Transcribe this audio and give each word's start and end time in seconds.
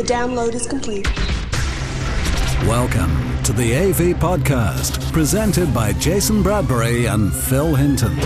The 0.00 0.06
download 0.06 0.54
is 0.54 0.66
complete. 0.66 1.06
Welcome 2.66 3.42
to 3.42 3.52
the 3.52 3.76
AV 3.76 4.16
Podcast, 4.18 5.12
presented 5.12 5.74
by 5.74 5.92
Jason 5.92 6.42
Bradbury 6.42 7.04
and 7.04 7.30
Phil 7.30 7.74
Hinton. 7.74 8.16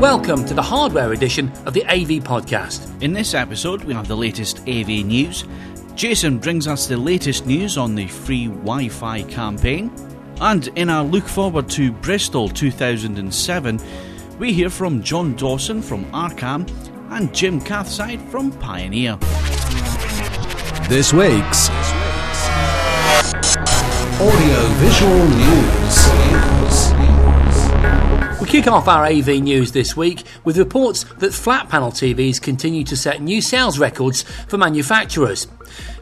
Welcome 0.00 0.46
to 0.46 0.54
the 0.54 0.62
hardware 0.62 1.12
edition 1.12 1.52
of 1.66 1.74
the 1.74 1.84
AV 1.84 2.24
Podcast. 2.24 3.02
In 3.02 3.12
this 3.12 3.34
episode, 3.34 3.84
we 3.84 3.92
have 3.92 4.08
the 4.08 4.16
latest 4.16 4.60
AV 4.60 5.04
news. 5.04 5.44
Jason 5.94 6.38
brings 6.38 6.66
us 6.66 6.86
the 6.86 6.96
latest 6.96 7.46
news 7.46 7.76
on 7.76 7.94
the 7.94 8.06
free 8.06 8.46
Wi 8.46 8.88
Fi 8.88 9.22
campaign. 9.24 9.92
And 10.40 10.68
in 10.68 10.88
our 10.88 11.04
look 11.04 11.28
forward 11.28 11.68
to 11.70 11.92
Bristol 11.92 12.48
2007, 12.48 13.80
we 14.38 14.52
hear 14.52 14.70
from 14.70 15.02
John 15.02 15.36
Dawson 15.36 15.82
from 15.82 16.04
Arcam 16.06 16.68
and 17.10 17.32
Jim 17.34 17.60
Cathside 17.60 18.20
from 18.30 18.50
Pioneer. 18.52 19.16
This 20.88 21.12
week's 21.12 21.68
Audio 24.18 24.62
Visual 24.78 25.28
News. 25.28 26.12
We 28.40 28.48
kick 28.48 28.66
off 28.66 28.88
our 28.88 29.04
AV 29.06 29.42
news 29.42 29.72
this 29.72 29.96
week 29.96 30.24
with 30.44 30.58
reports 30.58 31.04
that 31.18 31.32
flat 31.32 31.68
panel 31.68 31.92
TVs 31.92 32.40
continue 32.40 32.82
to 32.84 32.96
set 32.96 33.22
new 33.22 33.40
sales 33.40 33.78
records 33.78 34.22
for 34.48 34.58
manufacturers. 34.58 35.46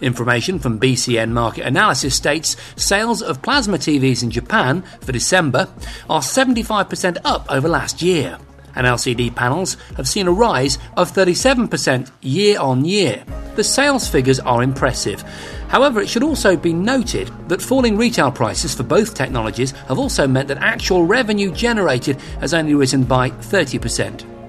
Information 0.01 0.59
from 0.59 0.81
BCN 0.81 1.31
Market 1.31 1.67
Analysis 1.67 2.15
states 2.15 2.57
sales 2.77 3.23
of 3.23 3.43
plasma 3.43 3.79
TVs 3.79 4.23
in 4.23 4.31
Japan 4.31 4.83
for 5.01 5.13
December 5.13 5.69
are 6.09 6.21
75% 6.21 7.19
up 7.25 7.47
over 7.51 7.69
last 7.69 8.03
year, 8.03 8.39
and 8.75 8.87
LCD 8.87 9.35
panels 9.35 9.77
have 9.97 10.09
seen 10.09 10.29
a 10.29 10.33
rise 10.33 10.79
of 10.97 11.13
37% 11.13 12.11
year 12.21 12.59
on 12.61 12.85
year. 12.85 13.25
The 13.57 13.65
sales 13.65 14.09
figures 14.09 14.41
are 14.41 14.63
impressive. 14.63 15.23
However, 15.69 16.01
it 16.01 16.09
should 16.09 16.23
also 16.23 16.57
be 16.57 16.73
noted 16.73 17.31
that 17.49 17.63
falling 17.63 17.97
retail 17.97 18.33
prices 18.33 18.75
for 18.75 18.83
both 18.83 19.15
technologies 19.15 19.73
have 19.89 19.99
also 19.99 20.27
meant 20.27 20.49
that 20.49 20.59
actual 20.59 21.05
revenue 21.05 21.53
generated 21.53 22.21
has 22.41 22.55
only 22.55 22.75
risen 22.75 23.05
by 23.05 23.31
30%. 23.31 24.40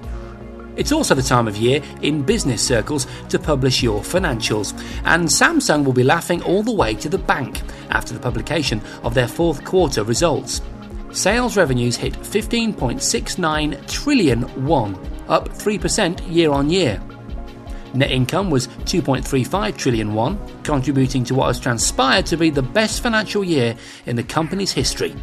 It's 0.75 0.91
also 0.91 1.15
the 1.15 1.21
time 1.21 1.47
of 1.47 1.57
year 1.57 1.81
in 2.01 2.23
business 2.23 2.65
circles 2.65 3.07
to 3.29 3.37
publish 3.37 3.83
your 3.83 4.01
financials, 4.01 4.73
and 5.05 5.27
Samsung 5.27 5.83
will 5.83 5.93
be 5.93 6.03
laughing 6.03 6.41
all 6.43 6.63
the 6.63 6.71
way 6.71 6.93
to 6.95 7.09
the 7.09 7.17
bank 7.17 7.61
after 7.89 8.13
the 8.13 8.19
publication 8.19 8.81
of 9.03 9.13
their 9.13 9.27
fourth 9.27 9.63
quarter 9.65 10.03
results. 10.03 10.61
Sales 11.11 11.57
revenues 11.57 11.97
hit 11.97 12.13
15.69 12.13 13.91
trillion 13.91 14.65
won, 14.65 14.95
up 15.27 15.49
3% 15.49 16.33
year 16.33 16.51
on 16.51 16.69
year. 16.69 17.01
Net 17.93 18.09
income 18.09 18.49
was 18.49 18.67
2.35 18.67 19.77
trillion 19.77 20.13
won, 20.13 20.39
contributing 20.63 21.25
to 21.25 21.35
what 21.35 21.47
has 21.47 21.59
transpired 21.59 22.25
to 22.27 22.37
be 22.37 22.49
the 22.49 22.61
best 22.61 23.03
financial 23.03 23.43
year 23.43 23.75
in 24.05 24.15
the 24.15 24.23
company's 24.23 24.71
history. 24.71 25.13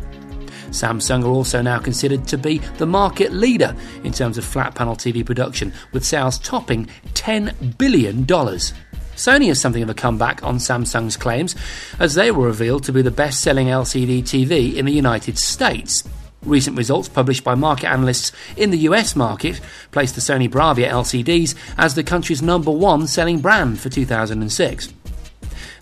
Samsung 0.70 1.24
are 1.24 1.28
also 1.28 1.62
now 1.62 1.78
considered 1.78 2.26
to 2.28 2.38
be 2.38 2.58
the 2.78 2.86
market 2.86 3.32
leader 3.32 3.74
in 4.04 4.12
terms 4.12 4.38
of 4.38 4.44
flat 4.44 4.74
panel 4.74 4.96
TV 4.96 5.24
production, 5.24 5.72
with 5.92 6.04
sales 6.04 6.38
topping 6.38 6.88
$10 7.14 7.78
billion. 7.78 8.24
Sony 8.24 9.48
has 9.48 9.60
something 9.60 9.82
of 9.82 9.90
a 9.90 9.94
comeback 9.94 10.44
on 10.44 10.58
Samsung's 10.58 11.16
claims, 11.16 11.56
as 11.98 12.14
they 12.14 12.30
were 12.30 12.46
revealed 12.46 12.84
to 12.84 12.92
be 12.92 13.02
the 13.02 13.10
best 13.10 13.40
selling 13.40 13.66
LCD 13.66 14.22
TV 14.22 14.74
in 14.74 14.86
the 14.86 14.92
United 14.92 15.38
States. 15.38 16.04
Recent 16.42 16.76
results 16.76 17.08
published 17.08 17.42
by 17.42 17.56
market 17.56 17.88
analysts 17.88 18.30
in 18.56 18.70
the 18.70 18.78
US 18.78 19.16
market 19.16 19.60
placed 19.90 20.14
the 20.14 20.20
Sony 20.20 20.48
Bravia 20.48 20.88
LCDs 20.88 21.56
as 21.76 21.94
the 21.94 22.04
country's 22.04 22.40
number 22.40 22.70
one 22.70 23.08
selling 23.08 23.40
brand 23.40 23.80
for 23.80 23.88
2006. 23.88 24.94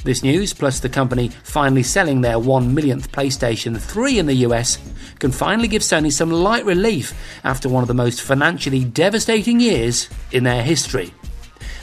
This 0.06 0.22
news, 0.22 0.52
plus 0.54 0.78
the 0.78 0.88
company 0.88 1.30
finally 1.42 1.82
selling 1.82 2.20
their 2.20 2.38
one 2.38 2.76
millionth 2.76 3.10
PlayStation 3.10 3.76
3 3.76 4.20
in 4.20 4.26
the 4.26 4.46
US, 4.46 4.78
can 5.18 5.32
finally 5.32 5.66
give 5.66 5.82
Sony 5.82 6.12
some 6.12 6.30
light 6.30 6.64
relief 6.64 7.12
after 7.42 7.68
one 7.68 7.82
of 7.82 7.88
the 7.88 7.94
most 7.94 8.22
financially 8.22 8.84
devastating 8.84 9.58
years 9.58 10.08
in 10.30 10.44
their 10.44 10.62
history. 10.62 11.12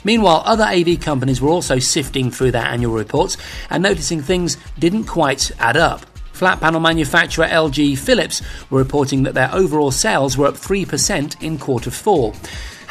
Meanwhile, 0.05 0.43
other 0.45 0.63
AV 0.63 1.01
companies 1.01 1.41
were 1.41 1.49
also 1.49 1.79
sifting 1.79 2.31
through 2.31 2.51
their 2.51 2.63
annual 2.63 2.93
reports 2.93 3.35
and 3.69 3.83
noticing 3.83 4.21
things 4.21 4.55
didn't 4.79 5.03
quite 5.03 5.51
add 5.59 5.75
up. 5.75 6.05
Flat 6.31 6.61
panel 6.61 6.79
manufacturer 6.79 7.47
LG 7.47 7.97
Philips 7.97 8.41
were 8.69 8.79
reporting 8.79 9.23
that 9.23 9.33
their 9.33 9.53
overall 9.53 9.91
sales 9.91 10.37
were 10.37 10.47
up 10.47 10.55
3% 10.55 11.43
in 11.43 11.57
quarter 11.59 11.91
four. 11.91 12.33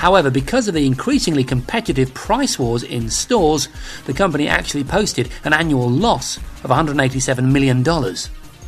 However, 0.02 0.30
because 0.32 0.66
of 0.66 0.74
the 0.74 0.84
increasingly 0.84 1.44
competitive 1.44 2.12
price 2.12 2.58
wars 2.58 2.82
in 2.82 3.08
stores, 3.08 3.68
the 4.04 4.12
company 4.12 4.48
actually 4.48 4.82
posted 4.82 5.30
an 5.44 5.52
annual 5.52 5.88
loss 5.88 6.38
of 6.64 6.70
$187 6.70 7.52
million. 7.52 7.86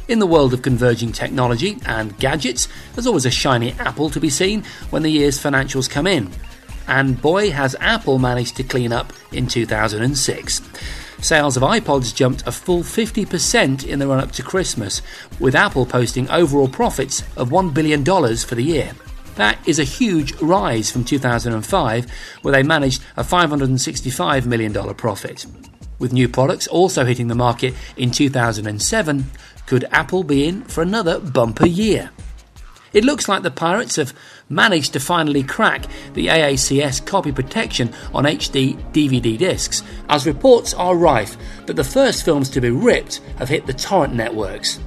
In 0.06 0.20
the 0.20 0.28
world 0.28 0.54
of 0.54 0.62
converging 0.62 1.10
technology 1.10 1.76
and 1.86 2.16
gadgets, 2.20 2.68
there's 2.92 3.08
always 3.08 3.26
a 3.26 3.32
shiny 3.32 3.72
apple 3.80 4.10
to 4.10 4.20
be 4.20 4.30
seen 4.30 4.62
when 4.90 5.02
the 5.02 5.10
year's 5.10 5.36
financials 5.36 5.90
come 5.90 6.06
in. 6.06 6.30
And 6.86 7.20
boy, 7.20 7.50
has 7.50 7.74
Apple 7.80 8.20
managed 8.20 8.54
to 8.58 8.62
clean 8.62 8.92
up 8.92 9.12
in 9.32 9.48
2006. 9.48 10.62
Sales 11.20 11.56
of 11.56 11.64
iPods 11.64 12.14
jumped 12.14 12.46
a 12.46 12.52
full 12.52 12.84
50% 12.84 13.84
in 13.84 13.98
the 13.98 14.06
run 14.06 14.20
up 14.20 14.30
to 14.30 14.44
Christmas, 14.44 15.02
with 15.40 15.56
Apple 15.56 15.84
posting 15.84 16.30
overall 16.30 16.68
profits 16.68 17.24
of 17.36 17.48
$1 17.48 17.74
billion 17.74 18.04
for 18.04 18.54
the 18.54 18.62
year. 18.62 18.92
That 19.36 19.58
is 19.66 19.78
a 19.78 19.84
huge 19.84 20.34
rise 20.40 20.90
from 20.90 21.04
2005, 21.04 22.06
where 22.42 22.52
they 22.52 22.62
managed 22.62 23.02
a 23.16 23.24
$565 23.24 24.46
million 24.46 24.94
profit. 24.94 25.46
With 25.98 26.12
new 26.12 26.28
products 26.28 26.66
also 26.66 27.04
hitting 27.04 27.28
the 27.28 27.34
market 27.34 27.74
in 27.96 28.10
2007, 28.10 29.30
could 29.66 29.86
Apple 29.90 30.24
be 30.24 30.46
in 30.46 30.62
for 30.64 30.82
another 30.82 31.18
bumper 31.18 31.66
year? 31.66 32.10
It 32.92 33.04
looks 33.04 33.28
like 33.28 33.42
the 33.42 33.50
pirates 33.50 33.96
have 33.96 34.14
managed 34.48 34.92
to 34.92 35.00
finally 35.00 35.42
crack 35.42 35.86
the 36.12 36.28
AACS 36.28 37.04
copy 37.04 37.32
protection 37.32 37.92
on 38.12 38.24
HD 38.24 38.76
DVD 38.92 39.36
discs, 39.36 39.82
as 40.08 40.26
reports 40.26 40.74
are 40.74 40.96
rife 40.96 41.36
that 41.66 41.74
the 41.74 41.82
first 41.82 42.24
films 42.24 42.48
to 42.50 42.60
be 42.60 42.70
ripped 42.70 43.20
have 43.38 43.48
hit 43.48 43.66
the 43.66 43.72
torrent 43.72 44.14
networks. 44.14 44.78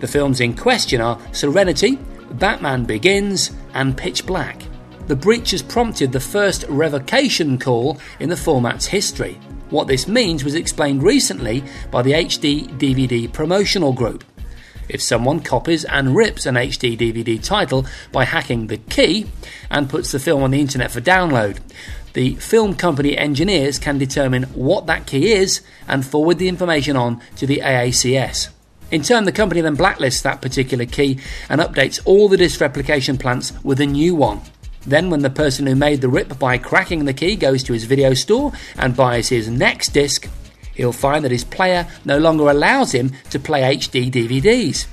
The 0.00 0.08
films 0.08 0.40
in 0.40 0.56
question 0.56 1.00
are 1.00 1.20
Serenity, 1.32 1.98
Batman 2.38 2.84
Begins, 2.84 3.50
and 3.74 3.96
Pitch 3.96 4.26
Black. 4.26 4.62
The 5.06 5.16
breach 5.16 5.50
has 5.50 5.62
prompted 5.62 6.12
the 6.12 6.20
first 6.20 6.64
revocation 6.68 7.58
call 7.58 7.98
in 8.20 8.30
the 8.30 8.36
format's 8.36 8.86
history. 8.86 9.38
What 9.70 9.86
this 9.86 10.08
means 10.08 10.44
was 10.44 10.54
explained 10.54 11.02
recently 11.02 11.64
by 11.90 12.02
the 12.02 12.12
HD 12.12 12.68
DVD 12.78 13.30
promotional 13.30 13.92
group. 13.92 14.24
If 14.88 15.02
someone 15.02 15.40
copies 15.40 15.84
and 15.84 16.14
rips 16.14 16.46
an 16.46 16.54
HD 16.56 16.96
DVD 16.98 17.42
title 17.42 17.86
by 18.12 18.24
hacking 18.24 18.66
the 18.66 18.76
key 18.76 19.26
and 19.70 19.88
puts 19.88 20.12
the 20.12 20.18
film 20.18 20.42
on 20.42 20.50
the 20.50 20.60
internet 20.60 20.90
for 20.90 21.00
download, 21.00 21.58
the 22.12 22.36
film 22.36 22.74
company 22.74 23.16
engineers 23.16 23.78
can 23.78 23.98
determine 23.98 24.44
what 24.54 24.86
that 24.86 25.06
key 25.06 25.32
is 25.32 25.62
and 25.88 26.06
forward 26.06 26.38
the 26.38 26.48
information 26.48 26.96
on 26.96 27.20
to 27.36 27.46
the 27.46 27.58
AACS. 27.58 28.53
In 28.94 29.02
turn, 29.02 29.24
the 29.24 29.32
company 29.32 29.60
then 29.60 29.76
blacklists 29.76 30.22
that 30.22 30.40
particular 30.40 30.86
key 30.86 31.18
and 31.48 31.60
updates 31.60 32.00
all 32.04 32.28
the 32.28 32.36
disk 32.36 32.60
replication 32.60 33.18
plants 33.18 33.52
with 33.64 33.80
a 33.80 33.86
new 33.86 34.14
one. 34.14 34.40
Then, 34.86 35.10
when 35.10 35.18
the 35.18 35.30
person 35.30 35.66
who 35.66 35.74
made 35.74 36.00
the 36.00 36.08
rip 36.08 36.38
by 36.38 36.58
cracking 36.58 37.04
the 37.04 37.12
key 37.12 37.34
goes 37.34 37.64
to 37.64 37.72
his 37.72 37.86
video 37.86 38.14
store 38.14 38.52
and 38.78 38.94
buys 38.94 39.30
his 39.30 39.48
next 39.48 39.88
disc, 39.88 40.28
he'll 40.76 40.92
find 40.92 41.24
that 41.24 41.32
his 41.32 41.42
player 41.42 41.88
no 42.04 42.18
longer 42.18 42.48
allows 42.48 42.92
him 42.92 43.10
to 43.30 43.40
play 43.40 43.62
HD 43.76 44.12
DVDs, 44.12 44.86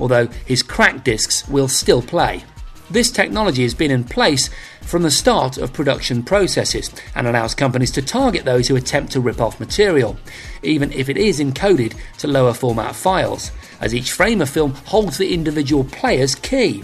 although 0.00 0.26
his 0.44 0.64
cracked 0.64 1.04
discs 1.04 1.48
will 1.48 1.68
still 1.68 2.02
play. 2.02 2.42
This 2.90 3.10
technology 3.10 3.64
has 3.64 3.74
been 3.74 3.90
in 3.90 4.04
place 4.04 4.48
from 4.80 5.02
the 5.02 5.10
start 5.10 5.58
of 5.58 5.74
production 5.74 6.22
processes 6.22 6.90
and 7.14 7.26
allows 7.26 7.54
companies 7.54 7.90
to 7.92 8.02
target 8.02 8.46
those 8.46 8.66
who 8.66 8.76
attempt 8.76 9.12
to 9.12 9.20
rip 9.20 9.40
off 9.40 9.60
material, 9.60 10.16
even 10.62 10.90
if 10.92 11.10
it 11.10 11.18
is 11.18 11.38
encoded 11.38 11.94
to 12.18 12.28
lower 12.28 12.54
format 12.54 12.94
files, 12.94 13.50
as 13.82 13.94
each 13.94 14.12
frame 14.12 14.40
of 14.40 14.48
film 14.48 14.72
holds 14.86 15.18
the 15.18 15.34
individual 15.34 15.84
player's 15.84 16.34
key. 16.34 16.82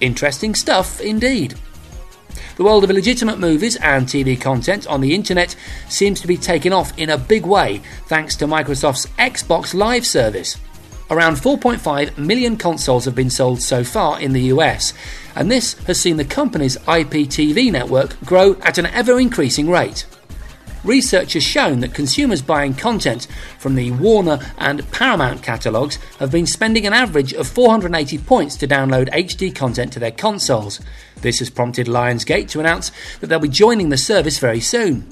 Interesting 0.00 0.54
stuff 0.54 1.00
indeed. 1.02 1.54
The 2.56 2.64
world 2.64 2.84
of 2.84 2.90
illegitimate 2.90 3.38
movies 3.38 3.76
and 3.76 4.06
TV 4.06 4.40
content 4.40 4.86
on 4.86 5.02
the 5.02 5.14
internet 5.14 5.54
seems 5.90 6.22
to 6.22 6.26
be 6.26 6.38
taking 6.38 6.72
off 6.72 6.96
in 6.98 7.10
a 7.10 7.18
big 7.18 7.44
way 7.44 7.82
thanks 8.06 8.36
to 8.36 8.46
Microsoft's 8.46 9.06
Xbox 9.18 9.74
Live 9.74 10.06
service. 10.06 10.56
Around 11.08 11.36
4.5 11.36 12.18
million 12.18 12.56
consoles 12.56 13.04
have 13.04 13.14
been 13.14 13.30
sold 13.30 13.62
so 13.62 13.84
far 13.84 14.20
in 14.20 14.32
the 14.32 14.42
US, 14.52 14.92
and 15.36 15.48
this 15.48 15.74
has 15.84 16.00
seen 16.00 16.16
the 16.16 16.24
company's 16.24 16.76
IPTV 16.78 17.70
network 17.70 18.18
grow 18.24 18.56
at 18.62 18.76
an 18.78 18.86
ever 18.86 19.20
increasing 19.20 19.70
rate. 19.70 20.04
research 20.82 21.34
has 21.34 21.42
shown 21.42 21.80
that 21.80 21.94
consumers 21.94 22.42
buying 22.42 22.74
content 22.74 23.26
from 23.58 23.74
the 23.74 23.90
Warner 23.92 24.38
and 24.58 24.90
Paramount 24.92 25.42
catalogues 25.42 25.98
have 26.18 26.30
been 26.30 26.46
spending 26.46 26.86
an 26.86 26.92
average 26.92 27.32
of 27.32 27.46
480 27.48 28.18
points 28.18 28.56
to 28.56 28.68
download 28.68 29.08
HD 29.10 29.54
content 29.54 29.92
to 29.92 29.98
their 29.98 30.12
consoles. 30.12 30.80
This 31.22 31.38
has 31.38 31.50
prompted 31.50 31.86
Lionsgate 31.86 32.48
to 32.50 32.60
announce 32.60 32.92
that 33.20 33.26
they'll 33.26 33.38
be 33.38 33.48
joining 33.48 33.88
the 33.88 33.96
service 33.96 34.38
very 34.38 34.60
soon. 34.60 35.06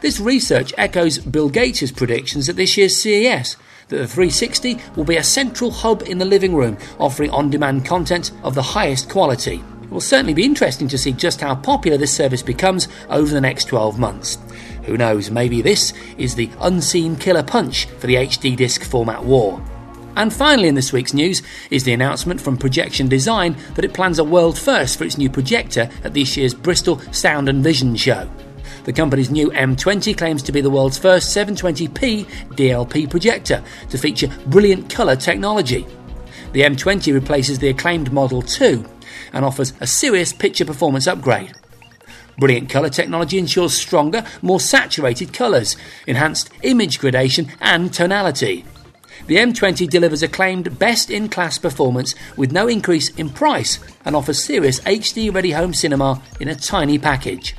This 0.00 0.20
research 0.20 0.72
echoes 0.76 1.18
Bill 1.18 1.48
Gates' 1.48 1.90
predictions 1.90 2.48
at 2.48 2.56
this 2.56 2.76
year's 2.76 2.96
CES 2.96 3.56
that 3.88 3.96
the 3.96 4.06
360 4.06 4.78
will 4.96 5.04
be 5.04 5.16
a 5.16 5.22
central 5.22 5.70
hub 5.70 6.02
in 6.02 6.18
the 6.18 6.24
living 6.24 6.54
room, 6.54 6.76
offering 6.98 7.30
on 7.30 7.50
demand 7.50 7.84
content 7.84 8.32
of 8.42 8.54
the 8.54 8.62
highest 8.62 9.08
quality. 9.08 9.62
It 9.82 9.90
will 9.90 10.00
certainly 10.00 10.34
be 10.34 10.44
interesting 10.44 10.88
to 10.88 10.98
see 10.98 11.12
just 11.12 11.40
how 11.40 11.54
popular 11.54 11.96
this 11.96 12.14
service 12.14 12.42
becomes 12.42 12.88
over 13.08 13.32
the 13.32 13.40
next 13.40 13.66
12 13.66 13.98
months. 13.98 14.38
Who 14.84 14.96
knows, 14.96 15.30
maybe 15.30 15.62
this 15.62 15.92
is 16.18 16.34
the 16.34 16.50
unseen 16.60 17.16
killer 17.16 17.44
punch 17.44 17.86
for 17.86 18.06
the 18.06 18.16
HD 18.16 18.56
disc 18.56 18.82
format 18.82 19.24
war. 19.24 19.62
And 20.16 20.32
finally, 20.32 20.68
in 20.68 20.74
this 20.74 20.94
week's 20.94 21.12
news, 21.12 21.42
is 21.70 21.84
the 21.84 21.92
announcement 21.92 22.40
from 22.40 22.56
Projection 22.56 23.06
Design 23.06 23.54
that 23.74 23.84
it 23.84 23.92
plans 23.92 24.18
a 24.18 24.24
world 24.24 24.58
first 24.58 24.96
for 24.96 25.04
its 25.04 25.18
new 25.18 25.28
projector 25.28 25.90
at 26.02 26.14
this 26.14 26.36
year's 26.36 26.54
Bristol 26.54 26.98
Sound 27.12 27.50
and 27.50 27.62
Vision 27.62 27.94
show. 27.96 28.28
The 28.84 28.94
company's 28.94 29.30
new 29.30 29.50
M20 29.50 30.16
claims 30.16 30.42
to 30.44 30.52
be 30.52 30.62
the 30.62 30.70
world's 30.70 30.96
first 30.98 31.36
720p 31.36 32.24
DLP 32.54 33.10
projector 33.10 33.62
to 33.90 33.98
feature 33.98 34.28
brilliant 34.46 34.88
colour 34.88 35.16
technology. 35.16 35.86
The 36.52 36.62
M20 36.62 37.12
replaces 37.12 37.58
the 37.58 37.68
acclaimed 37.68 38.10
Model 38.10 38.40
2 38.40 38.84
and 39.34 39.44
offers 39.44 39.74
a 39.80 39.86
serious 39.86 40.32
picture 40.32 40.64
performance 40.64 41.06
upgrade. 41.06 41.52
Brilliant 42.38 42.70
colour 42.70 42.88
technology 42.88 43.38
ensures 43.38 43.74
stronger, 43.74 44.24
more 44.40 44.60
saturated 44.60 45.34
colours, 45.34 45.76
enhanced 46.06 46.50
image 46.62 46.98
gradation, 46.98 47.50
and 47.60 47.92
tonality. 47.92 48.64
The 49.26 49.36
M20 49.36 49.88
delivers 49.88 50.22
acclaimed 50.22 50.78
best 50.78 51.10
in 51.10 51.28
class 51.28 51.58
performance 51.58 52.14
with 52.36 52.52
no 52.52 52.68
increase 52.68 53.08
in 53.10 53.30
price 53.30 53.78
and 54.04 54.14
offers 54.14 54.42
serious 54.42 54.80
HD 54.80 55.34
ready 55.34 55.50
home 55.50 55.74
cinema 55.74 56.22
in 56.40 56.48
a 56.48 56.54
tiny 56.54 56.98
package. 56.98 57.56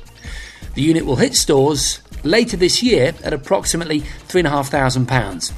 The 0.74 0.82
unit 0.82 1.04
will 1.04 1.16
hit 1.16 1.34
stores 1.34 2.00
later 2.24 2.56
this 2.56 2.82
year 2.82 3.14
at 3.22 3.32
approximately 3.32 4.00
£3,500. 4.28 5.52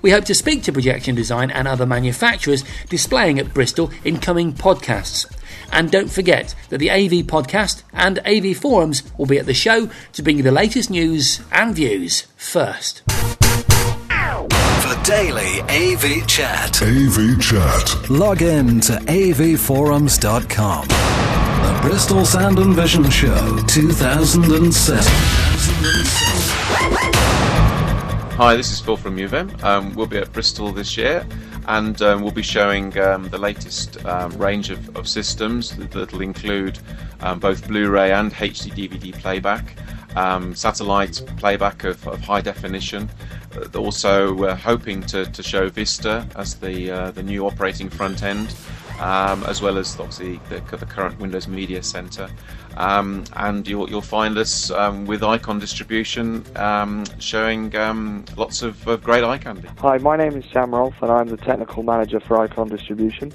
We 0.00 0.10
hope 0.10 0.24
to 0.24 0.34
speak 0.34 0.64
to 0.64 0.72
Projection 0.72 1.14
Design 1.14 1.50
and 1.50 1.68
other 1.68 1.86
manufacturers 1.86 2.64
displaying 2.88 3.38
at 3.38 3.54
Bristol 3.54 3.92
in 4.04 4.18
coming 4.18 4.52
podcasts. 4.52 5.26
And 5.70 5.90
don't 5.90 6.10
forget 6.10 6.54
that 6.70 6.78
the 6.78 6.90
AV 6.90 7.26
podcast 7.26 7.82
and 7.92 8.18
AV 8.26 8.56
forums 8.56 9.04
will 9.16 9.26
be 9.26 9.38
at 9.38 9.46
the 9.46 9.54
show 9.54 9.88
to 10.12 10.22
bring 10.22 10.38
you 10.38 10.42
the 10.42 10.50
latest 10.50 10.90
news 10.90 11.40
and 11.52 11.74
views 11.74 12.22
first. 12.36 13.02
For 14.92 15.02
daily 15.04 15.62
AV 15.70 16.26
chat, 16.26 16.82
AV 16.82 17.40
Chat. 17.40 18.10
log 18.10 18.42
in 18.42 18.78
to 18.82 18.92
avforums.com. 18.92 20.88
The 20.88 21.78
Bristol 21.80 22.26
Sound 22.26 22.58
and 22.58 22.74
Vision 22.74 23.08
Show 23.08 23.58
2007. 23.68 25.02
Hi, 28.36 28.54
this 28.54 28.70
is 28.70 28.80
Phil 28.80 28.98
from 28.98 29.16
UVM. 29.16 29.62
Um, 29.62 29.94
we'll 29.94 30.06
be 30.06 30.18
at 30.18 30.30
Bristol 30.30 30.72
this 30.72 30.98
year 30.98 31.26
and 31.68 32.02
um, 32.02 32.20
we'll 32.20 32.30
be 32.30 32.42
showing 32.42 32.98
um, 32.98 33.30
the 33.30 33.38
latest 33.38 34.04
um, 34.04 34.36
range 34.36 34.68
of, 34.68 34.94
of 34.94 35.08
systems 35.08 35.74
that 35.76 36.12
will 36.12 36.20
include 36.20 36.78
um, 37.20 37.38
both 37.38 37.66
Blu 37.66 37.88
ray 37.88 38.12
and 38.12 38.30
HD 38.34 38.70
DVD 38.72 39.14
playback, 39.14 39.74
um, 40.16 40.54
satellite 40.54 41.22
playback 41.38 41.84
of, 41.84 42.06
of 42.06 42.20
high 42.20 42.42
definition. 42.42 43.08
Also, 43.74 44.34
we're 44.34 44.54
hoping 44.54 45.02
to, 45.02 45.24
to 45.26 45.42
show 45.42 45.68
Vista 45.68 46.26
as 46.36 46.54
the, 46.54 46.90
uh, 46.90 47.10
the 47.10 47.22
new 47.22 47.46
operating 47.46 47.88
front 47.88 48.22
end. 48.22 48.54
Um, 49.00 49.42
as 49.44 49.60
well 49.60 49.78
as 49.78 49.98
obviously 49.98 50.38
the, 50.48 50.60
the 50.76 50.86
current 50.86 51.18
Windows 51.18 51.48
Media 51.48 51.82
Center. 51.82 52.30
Um, 52.76 53.24
and 53.34 53.66
you'll, 53.66 53.90
you'll 53.90 54.00
find 54.00 54.38
us 54.38 54.70
um, 54.70 55.06
with 55.06 55.24
icon 55.24 55.58
distribution 55.58 56.44
um, 56.56 57.04
showing 57.18 57.74
um, 57.74 58.24
lots 58.36 58.62
of, 58.62 58.86
of 58.86 59.02
great 59.02 59.24
candy. 59.40 59.68
Hi, 59.78 59.98
my 59.98 60.16
name 60.16 60.36
is 60.36 60.44
Sam 60.52 60.72
Rolfe 60.72 60.94
and 61.02 61.10
I'm 61.10 61.28
the 61.28 61.36
technical 61.36 61.82
manager 61.82 62.20
for 62.20 62.38
Icon 62.38 62.68
Distribution. 62.68 63.32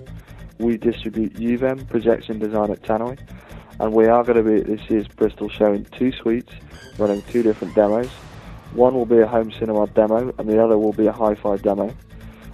We 0.57 0.77
distribute 0.77 1.33
UVM 1.33 1.89
projection 1.89 2.39
design 2.39 2.71
at 2.71 2.81
Tannoy 2.83 3.19
and 3.79 3.93
we 3.93 4.05
are 4.05 4.23
going 4.23 4.37
to 4.37 4.49
be 4.49 4.61
at 4.61 4.67
this 4.67 4.89
year's 4.89 5.07
Bristol 5.07 5.49
show 5.49 5.73
in 5.73 5.85
two 5.85 6.11
suites 6.13 6.53
running 6.97 7.21
two 7.23 7.43
different 7.43 7.75
demos. 7.75 8.09
One 8.73 8.93
will 8.93 9.05
be 9.05 9.19
a 9.19 9.27
home 9.27 9.51
cinema 9.51 9.87
demo 9.87 10.33
and 10.37 10.47
the 10.47 10.63
other 10.63 10.77
will 10.77 10.93
be 10.93 11.07
a 11.07 11.11
hi-fi 11.11 11.57
demo. 11.57 11.93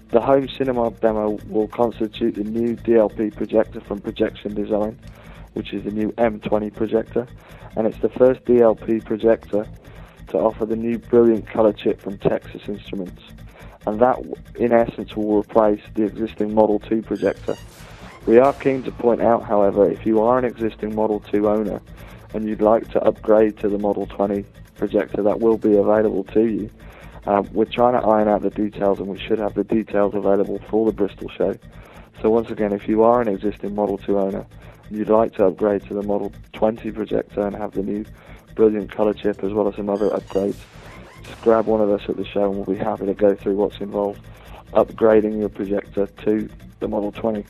The 0.10 0.22
home 0.22 0.48
cinema 0.48 0.92
demo 0.92 1.40
will 1.48 1.68
constitute 1.68 2.36
the 2.36 2.44
new 2.44 2.76
DLP 2.76 3.36
projector 3.36 3.82
from 3.82 4.00
Projection 4.00 4.54
Design, 4.54 5.00
which 5.54 5.74
is 5.74 5.84
the 5.84 5.92
new 5.92 6.12
M20 6.14 6.74
projector, 6.74 7.28
and 7.76 7.88
it's 7.88 7.98
the 8.00 8.10
first 8.10 8.46
DLP 8.46 9.04
projector 9.04 9.68
to 10.28 10.38
offer 10.38 10.66
the 10.66 10.76
new 10.76 11.00
brilliant 11.00 11.48
color 11.48 11.74
chip 11.74 12.00
from 12.00 12.18
Texas 12.20 12.62
Instruments. 12.68 13.24
And 13.86 14.00
that, 14.00 14.20
in 14.56 14.72
essence, 14.72 15.16
will 15.16 15.40
replace 15.40 15.82
the 15.96 16.04
existing 16.04 16.54
Model 16.54 16.80
2 16.80 17.02
projector. 17.02 17.58
We 18.26 18.38
are 18.38 18.54
keen 18.54 18.84
to 18.84 18.92
point 18.92 19.22
out, 19.22 19.44
however, 19.44 19.90
if 19.90 20.06
you 20.06 20.22
are 20.22 20.38
an 20.38 20.46
existing 20.46 20.96
Model 20.96 21.20
2 21.20 21.50
owner 21.50 21.82
and 22.34 22.48
you'd 22.48 22.62
like 22.62 22.90
to 22.92 23.02
upgrade 23.04 23.58
to 23.58 23.70
the 23.70 23.78
Model 23.78 24.06
20 24.08 24.46
projector, 24.84 25.24
that 25.24 25.40
will 25.40 25.58
be 25.58 25.78
available 25.78 26.26
to 26.26 26.42
you. 26.42 26.70
Um, 27.26 27.48
we're 27.54 27.64
trying 27.64 27.94
to 27.94 28.06
iron 28.06 28.28
out 28.28 28.42
the 28.42 28.50
details, 28.50 29.00
and 29.00 29.08
we 29.08 29.18
should 29.18 29.40
have 29.40 29.54
the 29.54 29.64
details 29.64 30.14
available 30.14 30.60
for 30.70 30.86
the 30.86 30.92
Bristol 30.92 31.30
show. 31.30 31.56
So 32.22 32.30
once 32.30 32.50
again, 32.50 32.74
if 32.74 32.86
you 32.90 33.02
are 33.04 33.22
an 33.22 33.30
existing 33.30 33.76
Model 33.76 33.98
2 33.98 34.20
owner 34.20 34.46
and 34.90 34.98
you'd 34.98 35.10
like 35.10 35.34
to 35.36 35.46
upgrade 35.46 35.84
to 35.88 35.94
the 35.94 36.04
Model 36.04 36.34
20 36.52 36.92
projector 36.92 37.48
and 37.48 37.56
have 37.56 37.72
the 37.72 37.82
new 37.82 38.04
brilliant 38.56 38.92
color 38.92 39.14
chip 39.14 39.42
as 39.42 39.54
well 39.54 39.70
as 39.70 39.76
some 39.76 39.90
other 39.90 40.10
upgrades, 40.10 40.58
just 41.24 41.42
grab 41.42 41.66
one 41.66 41.80
of 41.80 41.90
us 41.90 42.02
at 42.10 42.18
the 42.18 42.26
show 42.26 42.50
and 42.50 42.56
we'll 42.56 42.78
be 42.78 42.84
happy 42.84 43.06
to 43.06 43.14
go 43.14 43.36
through 43.36 43.56
what's 43.56 43.78
involved 43.80 44.20
upgrading 44.74 45.40
your 45.40 45.50
projector 45.50 46.08
to 46.26 46.50
the 46.80 46.88
Model 46.90 47.14
20. 47.14 47.46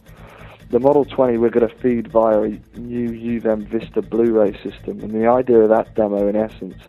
The 0.69 0.79
Model 0.79 1.05
20 1.05 1.37
we're 1.37 1.49
going 1.49 1.67
to 1.67 1.75
feed 1.75 2.11
via 2.11 2.41
a 2.41 2.49
new 2.77 3.09
UVM 3.09 3.67
Vista 3.67 4.01
Blu-ray 4.01 4.53
system, 4.63 5.01
and 5.01 5.11
the 5.11 5.27
idea 5.27 5.59
of 5.59 5.69
that 5.69 5.93
demo, 5.95 6.27
in 6.27 6.35
essence, 6.35 6.81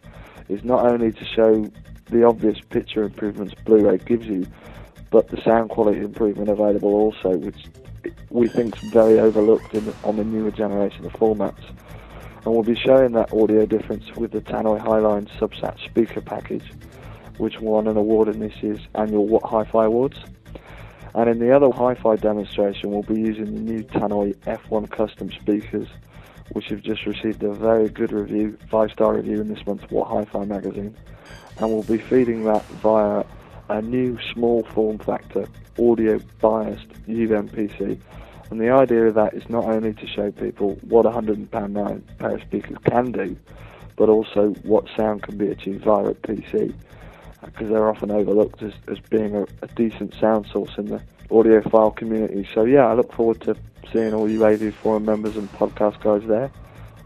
is 0.48 0.64
not 0.64 0.86
only 0.86 1.12
to 1.12 1.24
show 1.24 1.70
the 2.10 2.24
obvious 2.24 2.58
picture 2.70 3.02
improvements 3.02 3.54
Blu-ray 3.64 3.98
gives 3.98 4.26
you, 4.26 4.46
but 5.10 5.28
the 5.28 5.40
sound 5.42 5.70
quality 5.70 6.00
improvement 6.00 6.48
available 6.48 6.92
also, 6.92 7.36
which 7.36 7.66
we 8.30 8.48
think 8.48 8.76
is 8.82 8.90
very 8.90 9.18
overlooked 9.18 9.74
in, 9.74 9.92
on 10.02 10.16
the 10.16 10.24
newer 10.24 10.50
generation 10.50 11.04
of 11.06 11.12
formats. 11.12 11.64
And 12.44 12.52
we'll 12.52 12.62
be 12.62 12.74
showing 12.74 13.12
that 13.12 13.32
audio 13.32 13.64
difference 13.64 14.14
with 14.16 14.32
the 14.32 14.40
Tannoy 14.40 14.78
Highline 14.84 15.28
Subsat 15.38 15.82
speaker 15.82 16.20
package, 16.20 16.70
which 17.38 17.60
won 17.60 17.86
an 17.88 17.96
award 17.96 18.28
in 18.28 18.40
this 18.40 18.54
year's 18.62 18.80
annual 18.94 19.26
What 19.26 19.44
Hi-Fi 19.44 19.84
Awards. 19.86 20.18
And 21.14 21.30
in 21.30 21.38
the 21.38 21.54
other 21.54 21.70
hi-fi 21.70 22.16
demonstration, 22.16 22.90
we'll 22.90 23.02
be 23.02 23.20
using 23.20 23.46
the 23.54 23.60
new 23.60 23.84
Tannoy 23.84 24.34
F1 24.38 24.90
custom 24.90 25.30
speakers, 25.30 25.86
which 26.52 26.66
have 26.66 26.82
just 26.82 27.06
received 27.06 27.42
a 27.42 27.52
very 27.52 27.88
good 27.88 28.12
review, 28.12 28.56
five-star 28.70 29.14
review 29.14 29.40
in 29.40 29.48
this 29.48 29.64
month's 29.66 29.90
What 29.90 30.08
Hi-Fi 30.08 30.44
magazine. 30.44 30.94
And 31.58 31.70
we'll 31.70 31.82
be 31.82 31.98
feeding 31.98 32.44
that 32.44 32.64
via 32.82 33.24
a 33.68 33.80
new 33.80 34.18
small 34.32 34.64
form 34.64 34.98
factor, 34.98 35.48
audio 35.78 36.20
biased 36.40 36.88
UVM 37.08 37.50
PC. 37.50 37.98
And 38.50 38.60
the 38.60 38.70
idea 38.70 39.06
of 39.06 39.14
that 39.14 39.34
is 39.34 39.48
not 39.48 39.64
only 39.64 39.94
to 39.94 40.06
show 40.06 40.30
people 40.30 40.78
what 40.82 41.06
a 41.06 41.10
£100 41.10 41.50
pair 42.18 42.34
of 42.34 42.40
speakers 42.42 42.76
can 42.84 43.12
do, 43.12 43.36
but 43.96 44.08
also 44.08 44.50
what 44.64 44.84
sound 44.96 45.22
can 45.22 45.38
be 45.38 45.48
achieved 45.48 45.84
via 45.84 46.06
a 46.06 46.14
PC 46.14 46.74
because 47.46 47.68
they're 47.68 47.88
often 47.88 48.10
overlooked 48.10 48.62
as, 48.62 48.72
as 48.88 48.98
being 49.10 49.34
a, 49.34 49.42
a, 49.62 49.66
decent 49.74 50.14
sound 50.14 50.46
source 50.52 50.72
in 50.78 50.86
the 50.86 51.02
audiophile 51.30 51.94
community. 51.96 52.48
So 52.54 52.64
yeah, 52.64 52.86
I 52.86 52.94
look 52.94 53.12
forward 53.12 53.40
to 53.42 53.56
seeing 53.92 54.14
all 54.14 54.28
you 54.28 54.44
AV 54.44 54.74
Forum 54.74 55.04
members 55.04 55.36
and 55.36 55.50
podcast 55.52 56.00
guys 56.02 56.26
there, 56.28 56.50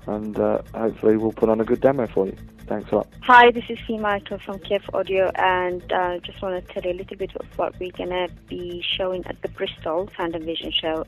and 0.07 0.39
uh, 0.39 0.63
hopefully 0.75 1.17
we'll 1.17 1.33
put 1.33 1.49
on 1.49 1.61
a 1.61 1.65
good 1.65 1.81
demo 1.81 2.07
for 2.07 2.27
you. 2.27 2.37
Thanks 2.67 2.93
a 2.93 2.97
lot. 2.97 3.09
Hi, 3.23 3.51
this 3.51 3.65
is 3.71 3.79
Fee 3.87 3.97
Michael 3.97 4.39
from 4.39 4.59
KEF 4.59 4.83
Audio, 4.93 5.31
and 5.37 5.91
uh, 5.91 6.19
just 6.19 6.43
want 6.43 6.67
to 6.67 6.73
tell 6.73 6.83
you 6.83 6.91
a 6.91 6.99
little 6.99 7.17
bit 7.17 7.35
of 7.37 7.47
what 7.57 7.79
we're 7.81 7.91
gonna 7.93 8.29
be 8.47 8.85
showing 8.97 9.25
at 9.27 9.41
the 9.41 9.49
Bristol 9.49 10.11
Sound 10.17 10.35
and 10.35 10.45
Vision 10.45 10.71
show. 10.71 11.07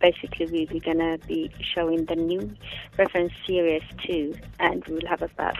Basically, 0.00 0.46
we, 0.46 0.68
we're 0.70 0.80
gonna 0.80 1.18
be 1.26 1.50
showing 1.74 2.04
the 2.04 2.14
new 2.14 2.54
reference 2.96 3.32
series 3.44 3.82
2, 4.06 4.34
and 4.60 4.84
we 4.86 4.94
will 4.94 5.08
have 5.08 5.22
about 5.22 5.56